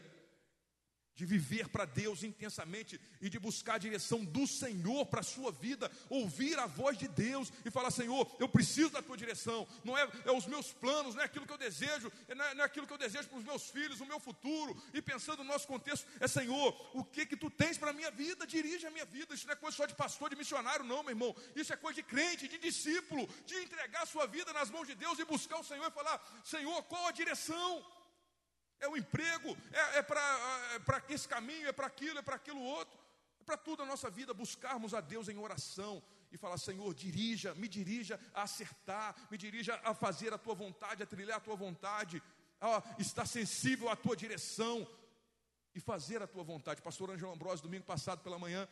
de 1.16 1.26
viver 1.26 1.68
para 1.70 1.86
Deus 1.86 2.24
intensamente 2.24 3.00
e 3.22 3.30
de 3.30 3.38
buscar 3.40 3.76
a 3.76 3.78
direção 3.78 4.26
do 4.26 4.48
Senhor 4.48 5.06
para 5.06 5.20
a 5.20 5.24
sua 5.24 5.52
vida, 5.52 5.92
ouvir 6.10 6.58
a 6.58 6.66
voz 6.66 6.98
de 6.98 7.08
Deus 7.08 7.52
e 7.64 7.72
falar: 7.72 7.92
Senhor, 7.92 8.30
eu 8.40 8.50
preciso 8.50 8.90
da 8.90 9.02
tua 9.02 9.16
direção. 9.16 9.68
Não 9.84 9.98
é, 9.98 10.10
é 10.26 10.32
os 10.32 10.46
meus 10.46 10.72
planos, 10.72 11.16
não 11.16 11.22
é 11.22 11.26
aquilo 11.26 11.46
que 11.46 11.54
eu 11.54 11.58
desejo, 11.58 12.12
é, 12.28 12.36
não 12.36 12.46
é, 12.46 12.56
não 12.56 12.64
é 12.64 12.66
aquilo 12.66 12.88
que 12.88 12.94
eu 12.94 12.98
desejo 12.98 13.30
para 13.30 13.38
os 13.38 13.44
meus 13.44 13.70
filhos, 13.70 14.02
o 14.02 14.06
meu 14.06 14.20
futuro. 14.20 14.76
E 14.94 15.02
pensando 15.02 15.44
no 15.44 15.52
nosso 15.52 15.68
contexto, 15.68 16.08
é 16.20 16.28
Senhor, 16.28 16.76
o 16.94 17.04
que 17.04 17.26
que 17.26 17.38
tu 17.38 17.50
tens 17.50 17.78
para 17.78 17.92
a 17.92 17.94
minha 17.94 18.12
vida? 18.12 18.48
Dirige 18.48 18.88
a 18.88 18.92
minha 18.92 19.06
vida. 19.06 19.34
Isso 19.36 19.46
não 19.46 19.54
é 19.54 19.56
coisa 19.56 19.78
só 19.78 19.86
de 19.86 19.96
pastor, 19.96 20.30
de 20.30 20.36
missionário, 20.36 20.86
não, 20.86 21.04
meu 21.04 21.12
irmão. 21.12 21.36
Isso 21.56 21.72
é 21.74 21.76
coisa 21.76 21.96
de 21.96 22.04
crente, 22.04 22.48
de 22.48 22.58
discípulo, 22.58 23.28
de 23.46 23.56
entregar 23.56 24.04
a 24.04 24.08
sua 24.08 24.26
vida 24.26 24.52
nas 24.52 24.70
mãos 24.70 24.88
de 24.88 24.96
Deus 24.96 25.20
e 25.20 25.26
buscar 25.26 25.60
o 25.60 25.64
Senhor 25.64 25.88
e 25.88 25.92
falar: 25.92 26.20
Senhor, 26.44 26.82
qual 26.84 27.08
a 27.08 27.12
direção? 27.12 27.84
É 28.84 28.88
o 28.88 28.98
emprego, 28.98 29.58
é, 29.72 30.00
é 30.00 30.02
para 30.02 30.98
é 31.10 31.14
esse 31.14 31.28
caminho, 31.28 31.68
é 31.68 31.72
para 31.72 31.88
aquilo, 31.88 32.20
é 32.20 32.22
para 32.22 32.36
aquilo 32.36 32.62
outro, 32.62 33.00
é 33.40 33.44
para 33.44 33.58
tudo 33.58 33.84
a 33.84 33.86
nossa 33.86 34.10
vida, 34.10 34.34
buscarmos 34.34 34.94
a 34.94 35.00
Deus 35.00 35.30
em 35.30 35.38
oração 35.38 36.04
e 36.32 36.38
falar: 36.38 36.58
Senhor, 36.58 36.94
dirija, 36.94 37.56
me 37.56 37.68
dirija 37.68 38.20
a 38.34 38.44
acertar, 38.44 39.16
me 39.32 39.38
dirija 39.38 39.80
a 39.84 39.94
fazer 39.94 40.34
a 40.34 40.38
tua 40.38 40.54
vontade, 40.54 41.02
a 41.02 41.06
trilhar 41.06 41.38
a 41.38 41.42
tua 41.42 41.56
vontade, 41.56 42.22
a 42.60 42.84
estar 43.00 43.26
sensível 43.26 43.90
à 43.90 43.96
tua 43.96 44.16
direção 44.16 44.88
e 45.74 45.80
fazer 45.80 46.22
a 46.22 46.28
tua 46.28 46.44
vontade. 46.44 46.82
Pastor 46.82 47.10
Angelo 47.10 47.32
Ambrosio, 47.32 47.64
domingo 47.64 47.86
passado 47.86 48.22
pela 48.22 48.38
manhã, 48.38 48.68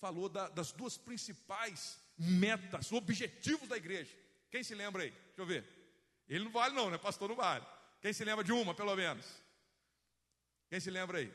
falou 0.00 0.28
da, 0.28 0.48
das 0.48 0.72
duas 0.72 0.96
principais 0.96 1.98
metas, 2.16 2.90
objetivos 2.90 3.68
da 3.68 3.76
igreja. 3.76 4.16
Quem 4.50 4.62
se 4.62 4.74
lembra 4.74 5.02
aí? 5.02 5.10
Deixa 5.10 5.42
eu 5.42 5.46
ver. 5.46 5.64
Ele 6.28 6.44
não 6.44 6.52
vale, 6.52 6.74
não, 6.74 6.90
né? 6.90 6.98
Pastor 6.98 7.28
não 7.28 7.36
vale. 7.36 7.64
Quem 8.00 8.12
se 8.12 8.24
lembra 8.24 8.44
de 8.44 8.52
uma, 8.52 8.74
pelo 8.74 8.94
menos? 8.96 9.41
Quem 10.72 10.80
se 10.80 10.90
lembra 10.90 11.18
aí? 11.18 11.30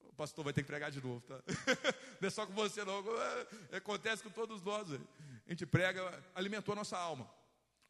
O 0.00 0.12
pastor 0.14 0.42
vai 0.42 0.52
ter 0.52 0.62
que 0.62 0.66
pregar 0.66 0.90
de 0.90 1.00
novo, 1.00 1.20
tá? 1.20 1.40
Não 2.20 2.26
é 2.26 2.30
só 2.30 2.44
com 2.44 2.52
você, 2.52 2.84
não. 2.84 3.04
É, 3.70 3.76
acontece 3.76 4.20
com 4.20 4.30
todos 4.30 4.60
nós. 4.62 4.92
A 4.92 4.98
gente 5.48 5.64
prega, 5.64 6.20
alimentou 6.34 6.72
a 6.72 6.74
nossa 6.74 6.98
alma. 6.98 7.32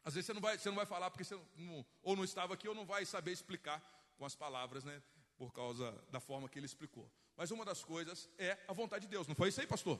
Às 0.03 0.13
vezes 0.13 0.27
você 0.27 0.33
não 0.33 0.39
vai, 0.39 0.59
você 0.59 0.69
não 0.69 0.75
vai 0.75 0.85
falar 0.85 1.09
porque 1.09 1.23
você 1.23 1.35
não, 1.57 1.83
ou 2.03 2.15
não 2.15 2.23
estava 2.23 2.53
aqui 2.53 2.67
ou 2.67 2.75
não 2.75 2.85
vai 2.85 3.03
saber 3.03 3.31
explicar 3.31 3.81
com 4.15 4.23
as 4.23 4.35
palavras, 4.35 4.83
né? 4.83 5.01
Por 5.39 5.51
causa 5.51 5.91
da 6.11 6.19
forma 6.19 6.47
que 6.47 6.59
ele 6.59 6.67
explicou. 6.67 7.11
Mas 7.35 7.49
uma 7.49 7.65
das 7.65 7.83
coisas 7.83 8.29
é 8.37 8.59
a 8.67 8.73
vontade 8.73 9.07
de 9.07 9.09
Deus. 9.09 9.27
Não 9.27 9.33
foi 9.33 9.49
isso 9.49 9.59
aí, 9.59 9.65
pastor? 9.65 9.99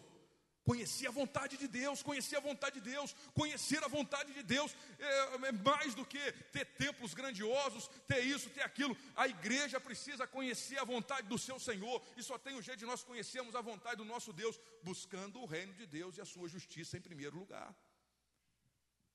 Conhecer 0.63 1.07
a 1.07 1.11
vontade 1.11 1.57
de 1.57 1.67
Deus, 1.67 2.03
conhecer 2.03 2.35
a 2.35 2.39
vontade 2.39 2.79
de 2.79 2.91
Deus, 2.91 3.15
conhecer 3.33 3.83
a 3.83 3.87
vontade 3.87 4.31
de 4.31 4.43
Deus 4.43 4.75
é, 4.99 5.47
é, 5.47 5.51
mais 5.51 5.95
do 5.95 6.05
que 6.05 6.31
ter 6.51 6.65
templos 6.65 7.15
grandiosos, 7.15 7.89
ter 8.07 8.19
isso, 8.19 8.47
ter 8.51 8.61
aquilo. 8.61 8.95
A 9.15 9.27
igreja 9.27 9.79
precisa 9.79 10.27
conhecer 10.27 10.77
a 10.77 10.83
vontade 10.83 11.27
do 11.27 11.37
seu 11.37 11.59
Senhor, 11.59 11.99
e 12.15 12.21
só 12.21 12.37
tem 12.37 12.55
um 12.55 12.61
jeito 12.61 12.77
de 12.77 12.85
nós 12.85 13.03
conhecermos 13.03 13.55
a 13.55 13.61
vontade 13.61 13.95
do 13.97 14.05
nosso 14.05 14.31
Deus, 14.31 14.59
buscando 14.83 15.39
o 15.41 15.45
reino 15.45 15.73
de 15.73 15.87
Deus 15.87 16.17
e 16.17 16.21
a 16.21 16.25
sua 16.25 16.47
justiça 16.47 16.95
em 16.95 17.01
primeiro 17.01 17.35
lugar, 17.37 17.75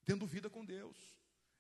tendo 0.05 0.27
vida 0.27 0.51
com 0.51 0.65
Deus, 0.65 0.97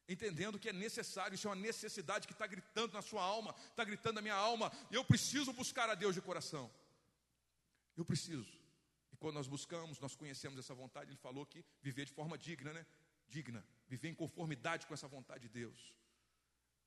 entendendo 0.08 0.58
que 0.58 0.68
é 0.68 0.72
necessário, 0.72 1.36
isso 1.36 1.46
é 1.46 1.50
uma 1.50 1.56
necessidade 1.56 2.26
que 2.26 2.32
está 2.32 2.46
gritando 2.48 2.92
na 2.92 3.02
sua 3.02 3.22
alma, 3.22 3.54
está 3.70 3.84
gritando 3.84 4.16
na 4.16 4.22
minha 4.22 4.34
alma, 4.34 4.72
eu 4.90 5.04
preciso 5.04 5.52
buscar 5.52 5.88
a 5.88 5.94
Deus 5.94 6.14
de 6.14 6.20
coração. 6.20 6.68
Eu 7.96 8.04
preciso. 8.04 8.65
Quando 9.26 9.38
nós 9.38 9.48
buscamos, 9.48 9.98
nós 9.98 10.14
conhecemos 10.14 10.56
essa 10.56 10.72
vontade, 10.72 11.10
ele 11.10 11.18
falou 11.18 11.44
que 11.44 11.64
viver 11.82 12.04
de 12.04 12.12
forma 12.12 12.38
digna, 12.38 12.72
né? 12.72 12.86
Digna, 13.26 13.66
viver 13.88 14.08
em 14.08 14.14
conformidade 14.14 14.86
com 14.86 14.94
essa 14.94 15.08
vontade 15.08 15.48
de 15.48 15.48
Deus. 15.48 15.92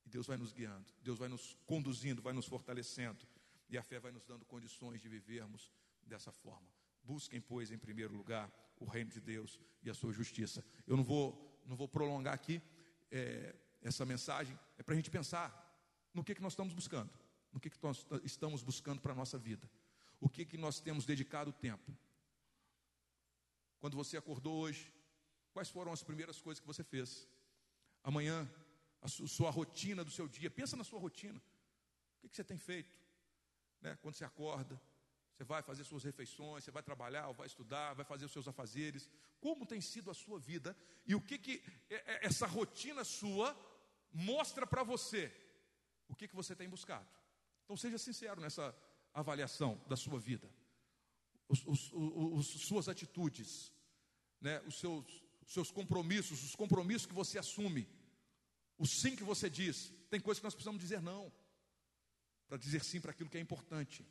E 0.05 0.09
Deus 0.09 0.25
vai 0.25 0.37
nos 0.37 0.53
guiando, 0.53 0.89
Deus 1.01 1.19
vai 1.19 1.27
nos 1.27 1.57
conduzindo, 1.65 2.21
vai 2.21 2.31
nos 2.31 2.45
fortalecendo, 2.45 3.27
e 3.67 3.77
a 3.77 3.83
fé 3.83 3.99
vai 3.99 4.13
nos 4.13 4.23
dando 4.23 4.45
condições 4.45 5.01
de 5.01 5.09
vivermos 5.09 5.69
dessa 6.01 6.31
forma. 6.31 6.65
Busquem, 7.03 7.41
pois, 7.41 7.71
em 7.71 7.77
primeiro 7.77 8.15
lugar 8.15 8.49
o 8.79 8.85
reino 8.85 9.11
de 9.11 9.19
Deus 9.19 9.59
e 9.83 9.89
a 9.89 9.93
sua 9.93 10.13
justiça. 10.13 10.63
Eu 10.87 10.95
não 10.95 11.03
vou, 11.03 11.61
não 11.65 11.75
vou 11.75 11.89
prolongar 11.89 12.35
aqui 12.35 12.61
é, 13.11 13.53
essa 13.81 14.05
mensagem, 14.05 14.57
é 14.77 14.81
para 14.81 14.93
a 14.93 14.95
gente 14.95 15.11
pensar 15.11 15.51
no 16.13 16.23
que, 16.23 16.33
que 16.33 16.41
nós 16.41 16.53
estamos 16.53 16.73
buscando, 16.73 17.11
no 17.51 17.59
que, 17.59 17.69
que 17.69 17.83
nós 17.83 18.07
estamos 18.23 18.63
buscando 18.63 19.01
para 19.01 19.11
a 19.11 19.15
nossa 19.15 19.37
vida, 19.37 19.69
o 20.21 20.29
que, 20.29 20.45
que 20.45 20.57
nós 20.57 20.79
temos 20.79 21.05
dedicado 21.05 21.49
o 21.49 21.53
tempo. 21.53 21.93
Quando 23.79 23.95
você 23.95 24.17
acordou 24.17 24.59
hoje, 24.59 24.93
quais 25.53 25.69
foram 25.69 25.91
as 25.91 26.03
primeiras 26.03 26.39
coisas 26.41 26.59
que 26.59 26.67
você 26.67 26.83
fez? 26.83 27.27
Amanhã, 28.03 28.49
a 29.01 29.07
sua 29.07 29.49
rotina 29.49 30.03
do 30.03 30.11
seu 30.11 30.27
dia, 30.27 30.51
pensa 30.51 30.75
na 30.75 30.83
sua 30.83 30.99
rotina. 30.99 31.41
O 32.17 32.27
que, 32.27 32.35
você 32.35 32.43
tem 32.43 32.57
feito? 32.57 32.97
Né? 33.81 33.97
Quando 34.01 34.15
você 34.15 34.25
acorda, 34.25 34.79
você 35.33 35.45
vai 35.45 35.61
fazer 35.61 35.85
suas 35.85 36.03
refeições, 36.03 36.63
você 36.63 36.71
vai 36.71 36.83
trabalhar, 36.83 37.31
vai 37.31 37.47
estudar, 37.47 37.93
vai 37.93 38.03
fazer 38.03 38.25
os 38.25 38.31
seus 38.31 38.47
afazeres. 38.47 39.09
Como 39.39 39.65
tem 39.65 39.79
sido 39.79 40.11
a 40.11 40.13
sua 40.13 40.37
vida 40.37 40.75
e 41.05 41.15
o 41.15 41.21
que, 41.21 41.37
que 41.37 41.63
essa 42.21 42.45
rotina 42.45 43.05
sua 43.05 43.57
mostra 44.11 44.67
para 44.67 44.83
você? 44.83 45.31
O 46.09 46.15
que, 46.15 46.27
que 46.27 46.35
você 46.35 46.53
tem 46.53 46.67
buscado? 46.67 47.07
Então 47.63 47.77
seja 47.77 47.97
sincero 47.97 48.41
nessa 48.41 48.75
avaliação 49.13 49.81
da 49.87 49.95
sua 49.95 50.19
vida 50.19 50.49
os, 51.49 51.65
os, 51.65 51.91
os, 51.91 52.47
suas 52.61 52.87
atitudes, 52.87 53.73
né, 54.39 54.61
os 54.61 54.79
seus, 54.79 55.23
seus 55.47 55.71
compromissos, 55.71 56.43
os 56.43 56.55
compromissos 56.55 57.07
que 57.07 57.13
você 57.13 57.39
assume, 57.39 57.89
o 58.77 58.85
sim 58.85 59.15
que 59.15 59.23
você 59.23 59.49
diz. 59.49 59.91
Tem 60.09 60.19
coisas 60.19 60.39
que 60.39 60.45
nós 60.45 60.53
precisamos 60.53 60.79
dizer 60.79 61.01
não, 61.01 61.33
para 62.47 62.57
dizer 62.57 62.83
sim 62.83 63.01
para 63.01 63.11
aquilo 63.11 63.29
que 63.29 63.37
é 63.37 63.41
importante. 63.41 64.05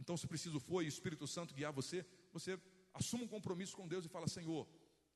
Então, 0.00 0.16
se 0.16 0.26
preciso 0.26 0.58
for 0.58 0.82
e 0.82 0.86
o 0.86 0.88
Espírito 0.88 1.26
Santo 1.28 1.54
guiar 1.54 1.72
você, 1.72 2.04
você 2.32 2.58
assuma 2.92 3.24
um 3.24 3.28
compromisso 3.28 3.76
com 3.76 3.86
Deus 3.86 4.04
e 4.04 4.08
fala: 4.08 4.26
Senhor, 4.26 4.68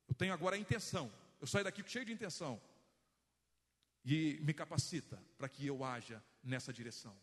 eu 0.07 0.15
tenho 0.15 0.33
agora 0.33 0.55
a 0.55 0.59
intenção, 0.59 1.11
eu 1.41 1.47
saio 1.47 1.65
daqui 1.65 1.83
cheio 1.85 2.05
de 2.05 2.13
intenção, 2.13 2.61
e 4.03 4.39
me 4.41 4.53
capacita 4.53 5.21
para 5.37 5.49
que 5.49 5.65
eu 5.65 5.83
haja 5.83 6.23
nessa 6.41 6.71
direção, 6.71 7.17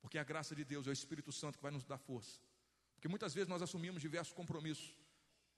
porque 0.00 0.18
a 0.18 0.24
graça 0.24 0.54
de 0.54 0.64
Deus 0.64 0.86
é 0.86 0.90
o 0.90 0.92
Espírito 0.92 1.32
Santo 1.32 1.56
que 1.58 1.62
vai 1.62 1.72
nos 1.72 1.84
dar 1.84 1.98
força 1.98 2.40
porque 3.00 3.08
muitas 3.08 3.32
vezes 3.32 3.48
nós 3.48 3.62
assumimos 3.62 4.02
diversos 4.02 4.34
compromissos, 4.34 4.94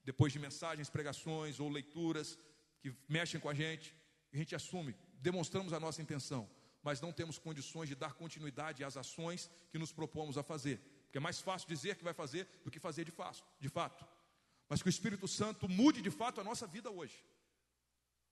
depois 0.05 0.31
de 0.31 0.39
mensagens, 0.39 0.89
pregações 0.89 1.59
ou 1.59 1.67
leituras 1.67 2.39
que 2.79 2.95
mexem 3.09 3.37
com 3.37 3.49
a 3.49 3.53
gente, 3.53 3.93
a 4.31 4.37
gente 4.37 4.55
assume, 4.55 4.95
demonstramos 5.19 5.73
a 5.73 5.79
nossa 5.79 6.01
intenção, 6.01 6.49
mas 6.81 7.01
não 7.01 7.11
temos 7.11 7.37
condições 7.37 7.89
de 7.89 7.95
dar 7.95 8.13
continuidade 8.13 8.81
às 8.81 8.95
ações 8.95 9.51
que 9.69 9.77
nos 9.77 9.91
propomos 9.91 10.37
a 10.37 10.43
fazer. 10.43 10.77
Porque 11.03 11.17
é 11.17 11.19
mais 11.19 11.41
fácil 11.41 11.67
dizer 11.67 11.97
que 11.97 12.03
vai 12.05 12.13
fazer 12.13 12.47
do 12.63 12.71
que 12.71 12.79
fazer 12.79 13.03
de 13.03 13.11
fato. 13.11 13.43
De 13.59 13.67
fato. 13.67 14.07
Mas 14.69 14.81
que 14.81 14.87
o 14.87 14.95
Espírito 14.95 15.27
Santo 15.27 15.67
mude 15.67 16.01
de 16.01 16.09
fato 16.09 16.39
a 16.39 16.45
nossa 16.45 16.65
vida 16.65 16.89
hoje, 16.89 17.25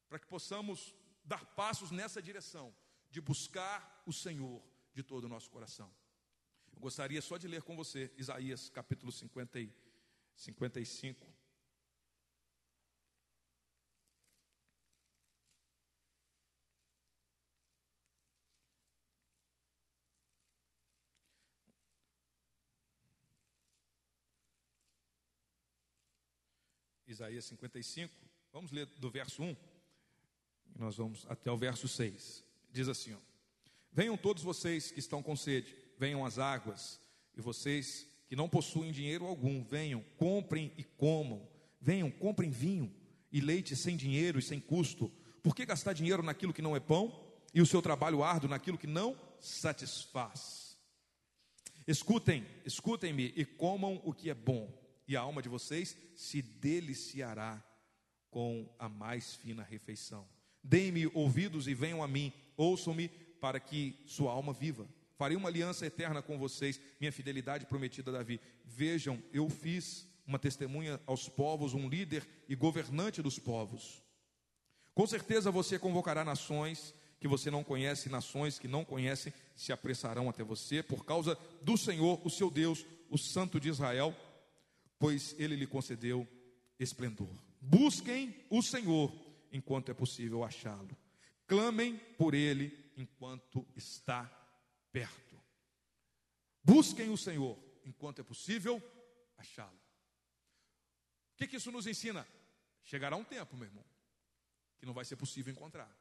para 0.07 0.19
que 0.19 0.25
possamos 0.25 0.95
dar 1.25 1.45
passos 1.47 1.91
nessa 1.91 2.21
direção 2.21 2.73
de 3.09 3.19
buscar 3.19 4.01
o 4.05 4.13
Senhor 4.13 4.63
de 4.93 5.03
todo 5.03 5.25
o 5.25 5.29
nosso 5.29 5.51
coração. 5.51 5.93
Gostaria 6.81 7.21
só 7.21 7.37
de 7.37 7.47
ler 7.47 7.61
com 7.61 7.75
você 7.75 8.11
Isaías 8.17 8.67
capítulo 8.67 9.11
50 9.11 9.59
e 9.59 9.71
55. 10.35 11.27
Isaías 27.05 27.45
55, 27.45 28.11
vamos 28.51 28.71
ler 28.71 28.87
do 28.87 29.11
verso 29.11 29.43
1, 29.43 29.55
e 30.75 30.79
nós 30.79 30.95
vamos 30.95 31.27
até 31.29 31.51
o 31.51 31.57
verso 31.57 31.87
6. 31.87 32.43
Diz 32.71 32.87
assim: 32.87 33.13
ó, 33.13 33.19
Venham 33.91 34.17
todos 34.17 34.41
vocês 34.41 34.89
que 34.89 34.99
estão 34.99 35.21
com 35.21 35.35
sede, 35.35 35.75
venham 36.01 36.25
as 36.25 36.39
águas, 36.39 36.99
e 37.37 37.41
vocês 37.41 38.07
que 38.27 38.35
não 38.35 38.49
possuem 38.49 38.91
dinheiro 38.91 39.27
algum, 39.27 39.63
venham, 39.63 40.03
comprem 40.17 40.71
e 40.75 40.83
comam. 40.83 41.47
Venham, 41.79 42.09
comprem 42.09 42.49
vinho 42.49 42.91
e 43.31 43.39
leite 43.39 43.75
sem 43.75 43.95
dinheiro 43.95 44.39
e 44.39 44.41
sem 44.41 44.59
custo. 44.59 45.11
Por 45.43 45.55
que 45.55 45.63
gastar 45.63 45.93
dinheiro 45.93 46.23
naquilo 46.23 46.53
que 46.53 46.61
não 46.61 46.75
é 46.75 46.79
pão 46.79 47.23
e 47.53 47.61
o 47.61 47.67
seu 47.67 47.83
trabalho 47.83 48.23
árduo 48.23 48.49
naquilo 48.49 48.79
que 48.79 48.87
não 48.87 49.15
satisfaz? 49.39 50.75
Escutem, 51.87 52.47
escutem-me 52.65 53.31
e 53.35 53.45
comam 53.45 54.01
o 54.03 54.11
que 54.11 54.31
é 54.31 54.33
bom, 54.33 54.73
e 55.07 55.15
a 55.15 55.21
alma 55.21 55.39
de 55.39 55.49
vocês 55.49 55.95
se 56.15 56.41
deliciará 56.41 57.63
com 58.31 58.67
a 58.79 58.89
mais 58.89 59.35
fina 59.35 59.61
refeição. 59.61 60.27
Deem-me 60.63 61.05
ouvidos 61.13 61.67
e 61.67 61.75
venham 61.75 62.01
a 62.01 62.07
mim, 62.07 62.33
ouçam-me 62.57 63.07
para 63.39 63.59
que 63.59 64.01
sua 64.07 64.31
alma 64.31 64.51
viva. 64.51 64.87
Farei 65.21 65.37
uma 65.37 65.49
aliança 65.49 65.85
eterna 65.85 66.19
com 66.19 66.35
vocês, 66.35 66.81
minha 66.99 67.11
fidelidade 67.11 67.67
prometida 67.67 68.09
a 68.09 68.13
Davi. 68.15 68.41
Vejam, 68.65 69.21
eu 69.31 69.47
fiz 69.51 70.09
uma 70.25 70.39
testemunha 70.39 70.99
aos 71.05 71.29
povos, 71.29 71.75
um 71.75 71.87
líder 71.87 72.27
e 72.49 72.55
governante 72.55 73.21
dos 73.21 73.37
povos. 73.37 74.01
Com 74.95 75.05
certeza 75.05 75.51
você 75.51 75.77
convocará 75.77 76.25
nações 76.25 76.91
que 77.19 77.27
você 77.27 77.51
não 77.51 77.63
conhece, 77.63 78.09
nações 78.09 78.57
que 78.57 78.67
não 78.67 78.83
conhecem 78.83 79.31
se 79.55 79.71
apressarão 79.71 80.27
até 80.27 80.43
você 80.43 80.81
por 80.81 81.05
causa 81.05 81.37
do 81.61 81.77
Senhor, 81.77 82.19
o 82.25 82.29
seu 82.31 82.49
Deus, 82.49 82.83
o 83.07 83.15
Santo 83.15 83.59
de 83.59 83.69
Israel, 83.69 84.17
pois 84.97 85.35
ele 85.37 85.55
lhe 85.55 85.67
concedeu 85.67 86.27
esplendor. 86.79 87.29
Busquem 87.61 88.35
o 88.49 88.63
Senhor 88.63 89.13
enquanto 89.51 89.91
é 89.91 89.93
possível 89.93 90.43
achá-lo. 90.43 90.97
Clamem 91.45 91.95
por 92.17 92.33
ele 92.33 92.75
enquanto 92.97 93.63
está 93.75 94.40
perto. 94.91 95.41
Busquem 96.63 97.09
o 97.09 97.17
Senhor 97.17 97.57
enquanto 97.83 98.19
é 98.19 98.23
possível 98.23 98.81
achá-lo. 99.37 99.81
O 101.33 101.37
que, 101.37 101.47
que 101.47 101.55
isso 101.57 101.71
nos 101.71 101.87
ensina? 101.87 102.27
Chegará 102.83 103.15
um 103.15 103.23
tempo, 103.23 103.55
meu 103.57 103.67
irmão, 103.67 103.85
que 104.77 104.85
não 104.85 104.93
vai 104.93 105.05
ser 105.05 105.15
possível 105.15 105.51
encontrar, 105.51 105.91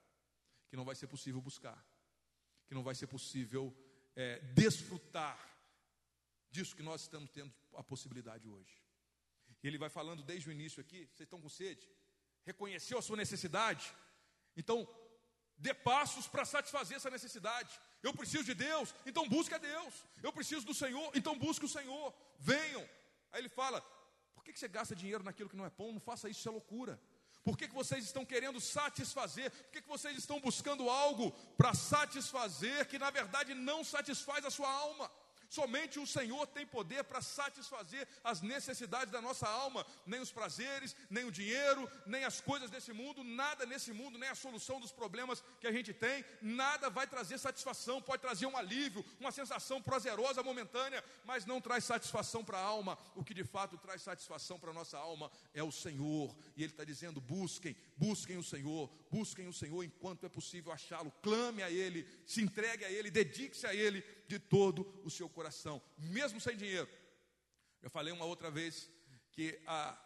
que 0.68 0.76
não 0.76 0.84
vai 0.84 0.94
ser 0.94 1.06
possível 1.06 1.40
buscar, 1.40 1.82
que 2.66 2.74
não 2.74 2.82
vai 2.82 2.94
ser 2.94 3.06
possível 3.06 3.74
é, 4.14 4.38
desfrutar 4.54 5.38
disso 6.50 6.76
que 6.76 6.82
nós 6.82 7.02
estamos 7.02 7.30
tendo 7.30 7.52
a 7.74 7.82
possibilidade 7.82 8.48
hoje. 8.48 8.82
E 9.62 9.66
ele 9.66 9.78
vai 9.78 9.88
falando 9.88 10.22
desde 10.22 10.48
o 10.48 10.52
início 10.52 10.80
aqui: 10.80 11.06
vocês 11.06 11.20
estão 11.20 11.40
com 11.40 11.48
sede? 11.48 11.88
Reconheceu 12.44 12.98
a 12.98 13.02
sua 13.02 13.16
necessidade? 13.16 13.94
Então, 14.56 14.88
dê 15.56 15.74
passos 15.74 16.26
para 16.26 16.44
satisfazer 16.44 16.96
essa 16.96 17.10
necessidade. 17.10 17.78
Eu 18.02 18.14
preciso 18.14 18.44
de 18.44 18.54
Deus, 18.54 18.94
então 19.04 19.28
busque 19.28 19.54
a 19.54 19.58
Deus. 19.58 19.94
Eu 20.22 20.32
preciso 20.32 20.64
do 20.64 20.74
Senhor, 20.74 21.10
então 21.14 21.38
busque 21.38 21.64
o 21.64 21.68
Senhor. 21.68 22.14
Venham. 22.38 22.82
Aí 23.32 23.40
ele 23.40 23.48
fala: 23.48 23.80
por 24.34 24.42
que 24.44 24.58
você 24.58 24.68
gasta 24.68 24.96
dinheiro 24.96 25.22
naquilo 25.22 25.50
que 25.50 25.56
não 25.56 25.66
é 25.66 25.70
pão? 25.70 25.92
Não 25.92 26.00
faça 26.00 26.28
isso, 26.28 26.40
isso 26.40 26.48
é 26.48 26.52
loucura. 26.52 27.00
Por 27.42 27.56
que, 27.56 27.68
que 27.68 27.74
vocês 27.74 28.04
estão 28.04 28.24
querendo 28.24 28.60
satisfazer? 28.60 29.50
Por 29.50 29.70
que, 29.72 29.82
que 29.82 29.88
vocês 29.88 30.16
estão 30.16 30.40
buscando 30.40 30.90
algo 30.90 31.32
para 31.56 31.72
satisfazer 31.74 32.86
que 32.86 32.98
na 32.98 33.10
verdade 33.10 33.54
não 33.54 33.82
satisfaz 33.82 34.44
a 34.44 34.50
sua 34.50 34.70
alma? 34.70 35.10
Somente 35.50 35.98
o 35.98 36.06
Senhor 36.06 36.46
tem 36.46 36.64
poder 36.64 37.02
para 37.02 37.20
satisfazer 37.20 38.06
as 38.22 38.40
necessidades 38.40 39.10
da 39.10 39.20
nossa 39.20 39.48
alma, 39.48 39.84
nem 40.06 40.20
os 40.20 40.30
prazeres, 40.30 40.94
nem 41.10 41.24
o 41.24 41.32
dinheiro, 41.32 41.90
nem 42.06 42.24
as 42.24 42.40
coisas 42.40 42.70
desse 42.70 42.92
mundo, 42.92 43.24
nada 43.24 43.66
nesse 43.66 43.92
mundo, 43.92 44.16
nem 44.16 44.28
a 44.28 44.36
solução 44.36 44.78
dos 44.78 44.92
problemas 44.92 45.42
que 45.60 45.66
a 45.66 45.72
gente 45.72 45.92
tem, 45.92 46.24
nada 46.40 46.88
vai 46.88 47.04
trazer 47.04 47.36
satisfação, 47.36 48.00
pode 48.00 48.22
trazer 48.22 48.46
um 48.46 48.56
alívio, 48.56 49.04
uma 49.18 49.32
sensação 49.32 49.82
prazerosa 49.82 50.40
momentânea, 50.40 51.02
mas 51.24 51.44
não 51.44 51.60
traz 51.60 51.82
satisfação 51.82 52.44
para 52.44 52.58
a 52.58 52.62
alma. 52.62 52.96
O 53.16 53.24
que 53.24 53.34
de 53.34 53.42
fato 53.42 53.76
traz 53.76 54.02
satisfação 54.02 54.56
para 54.56 54.70
a 54.70 54.74
nossa 54.74 54.98
alma 54.98 55.32
é 55.52 55.64
o 55.64 55.72
Senhor, 55.72 56.32
e 56.56 56.62
Ele 56.62 56.72
está 56.72 56.84
dizendo: 56.84 57.20
busquem, 57.20 57.76
busquem 58.00 58.38
o 58.38 58.42
Senhor, 58.42 58.90
busquem 59.10 59.46
o 59.46 59.52
Senhor 59.52 59.84
enquanto 59.84 60.24
é 60.24 60.28
possível 60.30 60.72
achá-lo, 60.72 61.12
clame 61.22 61.62
a 61.62 61.70
Ele, 61.70 62.08
se 62.24 62.40
entregue 62.40 62.82
a 62.82 62.90
Ele, 62.90 63.10
dedique-se 63.10 63.66
a 63.66 63.74
Ele 63.74 64.02
de 64.26 64.38
todo 64.38 64.88
o 65.04 65.10
seu 65.10 65.28
coração, 65.28 65.82
mesmo 65.98 66.40
sem 66.40 66.56
dinheiro. 66.56 66.88
Eu 67.82 67.90
falei 67.90 68.10
uma 68.10 68.24
outra 68.24 68.50
vez 68.50 68.90
que 69.32 69.60
a, 69.66 69.98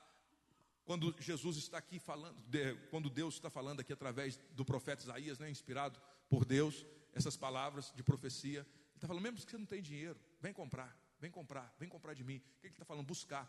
quando 0.84 1.14
Jesus 1.20 1.56
está 1.56 1.78
aqui 1.78 2.00
falando, 2.00 2.36
de, 2.48 2.74
quando 2.90 3.08
Deus 3.08 3.34
está 3.34 3.48
falando 3.48 3.78
aqui 3.78 3.92
através 3.92 4.40
do 4.50 4.64
profeta 4.64 5.04
Isaías, 5.04 5.38
né, 5.38 5.48
inspirado 5.48 6.00
por 6.28 6.44
Deus, 6.44 6.84
essas 7.12 7.36
palavras 7.36 7.92
de 7.94 8.02
profecia, 8.02 8.60
ele 8.60 8.96
está 8.96 9.06
falando, 9.06 9.22
mesmo 9.22 9.38
que 9.38 9.48
você 9.48 9.58
não 9.58 9.66
tem 9.66 9.80
dinheiro, 9.80 10.18
vem 10.40 10.52
comprar, 10.52 10.98
vem 11.20 11.30
comprar, 11.30 11.72
vem 11.78 11.88
comprar 11.88 12.12
de 12.12 12.24
mim. 12.24 12.38
O 12.38 12.60
que 12.60 12.66
ele 12.66 12.74
está 12.74 12.84
falando? 12.84 13.06
Buscar. 13.06 13.48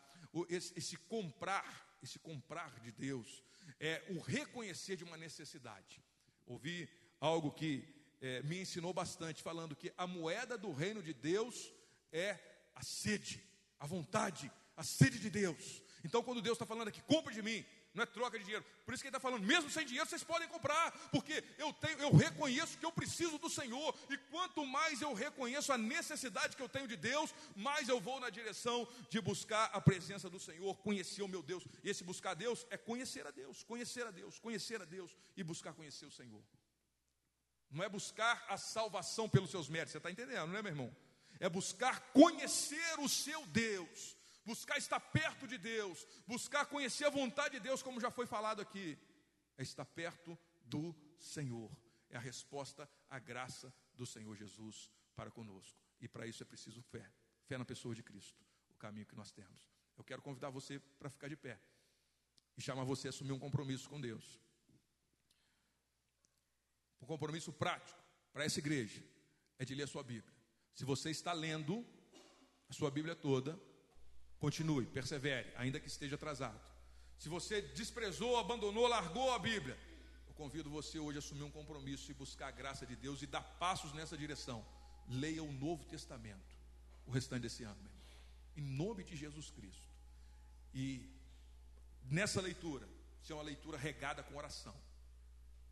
Esse, 0.50 0.72
esse 0.78 0.98
comprar, 0.98 1.95
esse 2.06 2.20
comprar 2.20 2.80
de 2.80 2.92
Deus, 2.92 3.44
é 3.80 4.02
o 4.10 4.20
reconhecer 4.20 4.96
de 4.96 5.04
uma 5.04 5.18
necessidade. 5.18 6.02
Ouvi 6.46 6.88
algo 7.20 7.52
que 7.52 7.84
é, 8.22 8.42
me 8.44 8.62
ensinou 8.62 8.94
bastante, 8.94 9.44
falando 9.44 9.76
que 9.76 9.92
a 9.98 10.08
moeda 10.08 10.58
do 10.58 10.72
reino 10.72 11.02
de 11.02 11.14
Deus 11.14 11.74
é 12.12 12.40
a 12.74 12.84
sede, 12.84 13.44
a 13.80 13.88
vontade, 13.88 14.52
a 14.78 14.84
sede 14.84 15.20
de 15.20 15.30
Deus. 15.30 15.82
Então, 16.04 16.24
quando 16.24 16.42
Deus 16.42 16.56
está 16.56 16.66
falando 16.66 16.90
aqui, 16.90 17.02
compre 17.02 17.34
de 17.34 17.42
mim, 17.42 17.66
não 17.96 18.04
é 18.04 18.06
troca 18.06 18.38
de 18.38 18.44
dinheiro. 18.44 18.66
Por 18.86 18.94
isso 18.94 19.02
que 19.02 19.08
ele 19.08 19.16
está 19.16 19.20
falando, 19.20 19.44
mesmo 19.44 19.70
sem 19.70 19.86
dinheiro, 19.86 20.08
vocês 20.08 20.24
podem 20.24 20.48
comprar, 20.48 20.92
porque 21.10 21.44
eu 21.58 21.72
tenho, 21.74 22.00
eu 22.00 22.12
reconheço 22.16 22.78
que 22.78 22.86
eu 22.86 22.92
preciso 22.92 23.38
do 23.38 23.50
Senhor, 23.50 23.96
e 24.10 24.18
quanto 24.30 24.66
mais 24.66 25.02
eu 25.02 25.14
reconheço 25.14 25.72
a 25.72 25.78
necessidade 25.78 26.56
que 26.56 26.62
eu 26.62 26.70
tenho 26.70 26.88
de 26.88 26.98
Deus, 26.98 27.34
mais 27.56 27.88
eu 27.88 28.00
vou 28.00 28.20
na 28.20 28.30
direção 28.30 28.88
de 29.10 29.22
buscar 29.22 29.66
a 29.74 29.80
presença 29.80 30.30
do 30.30 30.40
Senhor, 30.40 30.76
conhecer 30.78 31.24
o 31.24 31.28
meu 31.28 31.42
Deus. 31.42 31.64
E 31.84 31.90
esse 31.90 32.04
buscar 32.04 32.34
Deus 32.34 32.66
é 32.70 32.78
conhecer 32.78 33.26
a 33.26 33.32
Deus, 33.32 33.64
conhecer 33.64 34.06
a 34.06 34.12
Deus, 34.12 34.38
conhecer 34.40 34.82
a 34.82 34.86
Deus 34.86 35.16
e 35.38 35.44
buscar 35.44 35.74
conhecer 35.74 36.06
o 36.06 36.12
Senhor. 36.12 36.44
Não 37.72 37.84
é 37.84 37.90
buscar 37.90 38.46
a 38.48 38.58
salvação 38.58 39.28
pelos 39.28 39.50
seus 39.50 39.68
méritos, 39.68 39.94
você 39.94 39.98
está 39.98 40.12
entendendo, 40.12 40.48
não 40.48 40.58
é, 40.58 40.62
meu 40.62 40.72
irmão? 40.72 40.96
É 41.40 41.50
buscar 41.50 42.00
conhecer 42.12 43.00
o 43.00 43.10
seu 43.10 43.46
Deus, 43.48 44.16
buscar 44.46 44.78
estar 44.78 45.00
perto 45.00 45.48
de 45.48 45.58
Deus, 45.58 46.06
buscar 46.28 46.66
conhecer 46.66 47.06
a 47.06 47.10
vontade 47.10 47.56
de 47.56 47.60
Deus, 47.60 47.82
como 47.82 48.00
já 48.00 48.12
foi 48.12 48.26
falado 48.26 48.62
aqui. 48.62 48.98
É 49.58 49.64
estar 49.64 49.86
perto 49.86 50.38
do 50.64 50.96
Senhor. 51.18 51.72
É 52.10 52.18
a 52.18 52.20
resposta 52.20 52.90
à 53.10 53.20
graça 53.20 53.74
do 53.96 54.06
Senhor 54.06 54.36
Jesus 54.36 54.92
para 55.16 55.32
conosco. 55.32 55.80
E 56.00 56.08
para 56.08 56.28
isso 56.28 56.44
é 56.44 56.46
preciso 56.46 56.82
fé. 56.82 57.10
Fé 57.46 57.58
na 57.58 57.66
pessoa 57.66 57.96
de 57.96 58.04
Cristo, 58.04 58.44
o 58.70 58.76
caminho 58.76 59.06
que 59.06 59.16
nós 59.16 59.32
temos. 59.32 59.68
Eu 59.98 60.04
quero 60.04 60.22
convidar 60.22 60.50
você 60.50 60.80
para 60.80 61.10
ficar 61.10 61.28
de 61.28 61.36
pé 61.36 61.60
e 62.58 62.62
chamar 62.62 62.84
você 62.84 63.08
a 63.08 63.10
assumir 63.10 63.32
um 63.32 63.40
compromisso 63.40 63.90
com 63.90 64.00
Deus 64.00 64.40
um 67.06 67.08
compromisso 67.08 67.54
prático 67.54 68.04
para 68.34 68.44
essa 68.44 68.60
igreja 68.60 69.04
é 69.60 69.64
de 69.64 69.76
ler 69.76 69.84
a 69.84 69.88
sua 69.88 70.04
Bíblia. 70.04 70.34
Se 70.74 70.84
você 70.84 71.12
está 71.12 71.32
lendo 71.32 71.86
a 72.68 72.74
sua 72.74 72.90
Bíblia 72.90 73.16
toda, 73.16 73.60
continue, 74.40 74.86
persevere, 74.86 75.52
ainda 75.56 75.80
que 75.80 75.88
esteja 75.88 76.16
atrasado. 76.16 76.60
Se 77.18 77.30
você 77.30 77.62
desprezou, 77.62 78.38
abandonou, 78.38 78.88
largou 78.88 79.32
a 79.34 79.40
Bíblia, 79.40 79.78
eu 80.28 80.34
convido 80.34 80.70
você 80.70 81.00
hoje 81.00 81.18
a 81.18 81.20
assumir 81.20 81.44
um 81.44 81.52
compromisso 81.52 82.12
e 82.12 82.14
buscar 82.14 82.48
a 82.48 82.52
graça 82.52 82.86
de 82.86 82.96
Deus 82.96 83.22
e 83.22 83.28
dar 83.28 83.42
passos 83.42 83.94
nessa 83.94 84.18
direção. 84.18 84.66
Leia 85.08 85.44
o 85.44 85.52
Novo 85.52 85.86
Testamento, 85.86 86.56
o 87.08 87.12
restante 87.12 87.44
desse 87.44 87.64
ano, 87.64 87.76
meu 87.76 87.92
irmão. 87.92 88.06
em 88.58 88.62
nome 88.62 89.04
de 89.04 89.16
Jesus 89.16 89.52
Cristo. 89.52 89.88
E 90.74 91.10
nessa 92.10 92.42
leitura, 92.42 92.88
se 93.22 93.32
é 93.32 93.36
uma 93.36 93.44
leitura 93.44 93.78
regada 93.78 94.24
com 94.24 94.36
oração, 94.36 94.76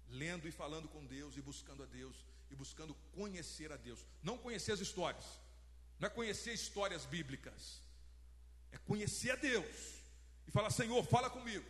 lendo 0.10 0.48
e 0.48 0.52
falando 0.52 0.88
com 0.88 1.06
Deus 1.06 1.36
e 1.38 1.42
buscando 1.42 1.84
a 1.84 1.86
Deus 1.86 2.16
e 2.50 2.56
buscando 2.56 2.94
conhecer 3.14 3.72
a 3.72 3.78
Deus. 3.78 4.06
Não 4.22 4.38
conhecer 4.38 4.72
as 4.72 4.80
histórias, 4.80 5.26
não 6.00 6.08
é 6.08 6.10
conhecer 6.10 6.54
histórias 6.54 7.06
bíblicas, 7.06 7.82
é 8.74 8.78
conhecer 8.80 9.32
a 9.32 9.36
Deus 9.36 9.76
e 10.48 10.52
falar: 10.52 10.72
Senhor, 10.72 11.04
fala 11.06 11.30
comigo. 11.30 11.66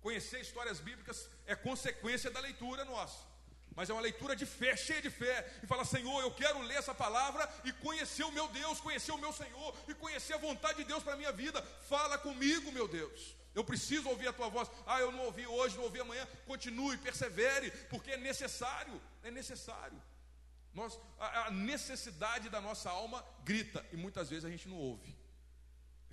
Conhecer 0.00 0.40
histórias 0.40 0.80
bíblicas 0.80 1.28
é 1.46 1.56
consequência 1.56 2.30
da 2.30 2.40
leitura 2.40 2.84
nossa. 2.84 3.34
Mas 3.74 3.90
é 3.90 3.92
uma 3.92 4.02
leitura 4.02 4.36
de 4.36 4.46
fé, 4.46 4.76
cheia 4.76 5.02
de 5.02 5.10
fé, 5.10 5.50
e 5.62 5.66
fala: 5.66 5.84
Senhor, 5.84 6.20
eu 6.20 6.30
quero 6.30 6.60
ler 6.62 6.76
essa 6.76 6.94
palavra 6.94 7.48
e 7.64 7.72
conhecer 7.72 8.24
o 8.24 8.30
meu 8.30 8.46
Deus, 8.48 8.80
conhecer 8.80 9.12
o 9.12 9.18
meu 9.18 9.32
Senhor 9.32 9.76
e 9.88 9.94
conhecer 9.94 10.34
a 10.34 10.38
vontade 10.38 10.78
de 10.78 10.84
Deus 10.84 11.02
para 11.02 11.14
a 11.14 11.16
minha 11.16 11.32
vida. 11.32 11.60
Fala 11.88 12.18
comigo, 12.18 12.70
meu 12.70 12.86
Deus. 12.86 13.34
Eu 13.54 13.64
preciso 13.64 14.08
ouvir 14.08 14.28
a 14.28 14.32
tua 14.32 14.48
voz. 14.48 14.68
Ah, 14.86 15.00
eu 15.00 15.10
não 15.12 15.24
ouvi 15.26 15.46
hoje, 15.46 15.76
não 15.76 15.84
ouvi 15.84 16.00
amanhã. 16.00 16.26
Continue, 16.46 16.96
persevere, 16.98 17.70
porque 17.88 18.10
é 18.10 18.16
necessário. 18.16 19.00
É 19.22 19.30
necessário. 19.30 20.00
Nós, 20.74 20.98
a, 21.20 21.46
a 21.46 21.50
necessidade 21.50 22.50
da 22.50 22.60
nossa 22.60 22.90
alma 22.90 23.24
grita 23.44 23.84
e 23.92 23.96
muitas 23.96 24.28
vezes 24.28 24.44
a 24.44 24.50
gente 24.50 24.68
não 24.68 24.76
ouve. 24.76 25.16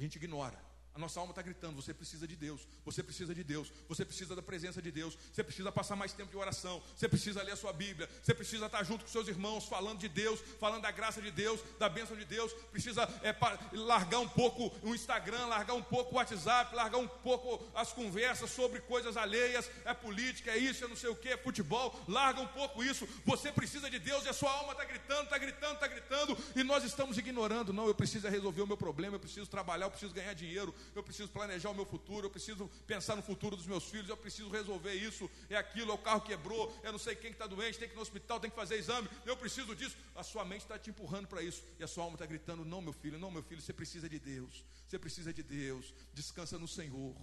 A 0.02 0.04
gente 0.04 0.16
ignora. 0.16 0.71
A 0.94 1.00
nossa 1.00 1.20
alma 1.20 1.32
está 1.32 1.42
gritando: 1.42 1.76
você 1.76 1.94
precisa 1.94 2.28
de 2.28 2.36
Deus, 2.36 2.68
você 2.84 3.02
precisa 3.02 3.34
de 3.34 3.44
Deus, 3.44 3.72
você 3.88 4.04
precisa 4.04 4.36
da 4.36 4.42
presença 4.42 4.82
de 4.82 4.92
Deus, 4.92 5.18
você 5.32 5.44
precisa 5.44 5.72
passar 5.72 5.96
mais 5.96 6.12
tempo 6.12 6.30
de 6.30 6.38
oração, 6.38 6.82
você 6.96 7.08
precisa 7.08 7.42
ler 7.42 7.54
a 7.54 7.56
sua 7.56 7.72
Bíblia, 7.72 8.10
você 8.22 8.34
precisa 8.34 8.66
estar 8.66 8.84
junto 8.84 9.06
com 9.06 9.12
seus 9.12 9.28
irmãos, 9.28 9.66
falando 9.66 10.00
de 10.00 10.10
Deus, 10.10 10.42
falando 10.60 10.82
da 10.82 10.92
graça 10.92 11.22
de 11.22 11.32
Deus, 11.32 11.62
da 11.80 11.88
bênção 11.88 12.18
de 12.18 12.26
Deus, 12.26 12.52
precisa 12.72 13.04
é, 13.24 13.34
largar 13.74 14.20
um 14.20 14.28
pouco 14.28 14.76
o 14.86 14.94
Instagram, 14.94 15.46
largar 15.46 15.76
um 15.76 15.84
pouco 15.84 16.14
o 16.14 16.18
WhatsApp, 16.18 16.76
largar 16.76 16.98
um 16.98 17.08
pouco 17.08 17.66
as 17.74 17.94
conversas 17.94 18.50
sobre 18.52 18.82
coisas 18.82 19.16
alheias, 19.16 19.72
é 19.86 19.94
política, 19.94 20.52
é 20.52 20.58
isso, 20.58 20.84
é 20.84 20.88
não 20.90 20.96
sei 20.98 21.10
o 21.10 21.16
que, 21.16 21.30
é 21.30 21.38
futebol, 21.38 21.98
larga 22.08 22.42
um 22.42 22.48
pouco 22.48 22.84
isso. 22.84 23.08
Você 23.26 23.52
precisa 23.52 23.90
de 23.90 23.98
Deus 23.98 24.26
e 24.26 24.30
a 24.30 24.34
sua 24.34 24.52
alma 24.52 24.74
está 24.74 24.84
gritando, 24.84 25.24
está 25.24 25.38
gritando, 25.38 25.74
está 25.76 25.88
gritando, 25.88 26.38
e 26.54 26.64
nós 26.64 26.84
estamos 26.84 27.18
ignorando. 27.18 27.72
Não, 27.72 27.88
eu 27.88 27.96
preciso 27.96 28.28
resolver 28.28 28.62
o 28.62 28.68
meu 28.68 28.78
problema, 28.78 29.16
eu 29.16 29.20
preciso 29.20 29.48
trabalhar, 29.48 29.86
eu 29.86 29.92
preciso 29.92 30.14
ganhar 30.14 30.34
dinheiro 30.34 30.76
eu 30.96 31.04
preciso 31.04 31.30
planejar 31.30 31.70
o 31.70 31.74
meu 31.74 31.86
futuro, 31.86 32.26
eu 32.26 32.30
preciso 32.30 32.70
pensar 32.88 33.16
no 33.16 33.22
futuro 33.22 33.56
dos 33.56 33.66
meus 33.66 33.86
filhos, 33.86 34.10
eu 34.10 34.18
preciso 34.18 34.50
resolver 34.50 34.94
isso, 34.94 35.30
é 35.50 35.56
aquilo, 35.56 35.92
é 35.92 35.94
o 35.94 35.98
carro 35.98 36.22
quebrou, 36.22 36.76
é 36.84 36.92
não 36.92 37.00
sei 37.00 37.16
quem 37.16 37.32
está 37.32 37.48
doente, 37.48 37.78
tem 37.80 37.88
que 37.88 37.94
ir 37.94 37.98
no 37.98 38.02
hospital, 38.02 38.40
tem 38.40 38.50
que 38.50 38.56
fazer 38.56 38.76
exame, 38.76 39.10
eu 39.26 39.36
preciso 39.36 39.76
disso. 39.76 39.96
A 40.16 40.24
sua 40.24 40.46
mente 40.46 40.62
está 40.62 40.78
te 40.78 40.90
empurrando 40.90 41.28
para 41.28 41.42
isso, 41.42 41.64
e 41.80 41.84
a 41.84 41.88
sua 41.88 42.04
alma 42.04 42.16
está 42.16 42.26
gritando: 42.26 42.66
não, 42.66 42.82
meu 42.82 42.94
filho, 42.94 43.18
não, 43.18 43.32
meu 43.32 43.44
filho, 43.44 43.62
você 43.62 43.74
precisa 43.74 44.10
de 44.10 44.20
Deus, 44.20 44.64
você 44.88 45.00
precisa 45.00 45.34
de 45.34 45.44
Deus, 45.44 45.94
descansa 46.14 46.58
no 46.58 46.68
Senhor. 46.68 47.16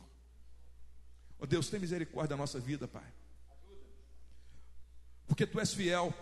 Oh, 1.39 1.47
Deus, 1.47 1.69
tem 1.69 1.79
misericórdia 1.79 2.31
da 2.31 2.37
nossa 2.37 2.59
vida, 2.59 2.89
Pai. 2.89 3.07
Porque 5.27 5.47
Tu 5.47 5.61
és 5.61 5.73
fiel. 5.73 6.13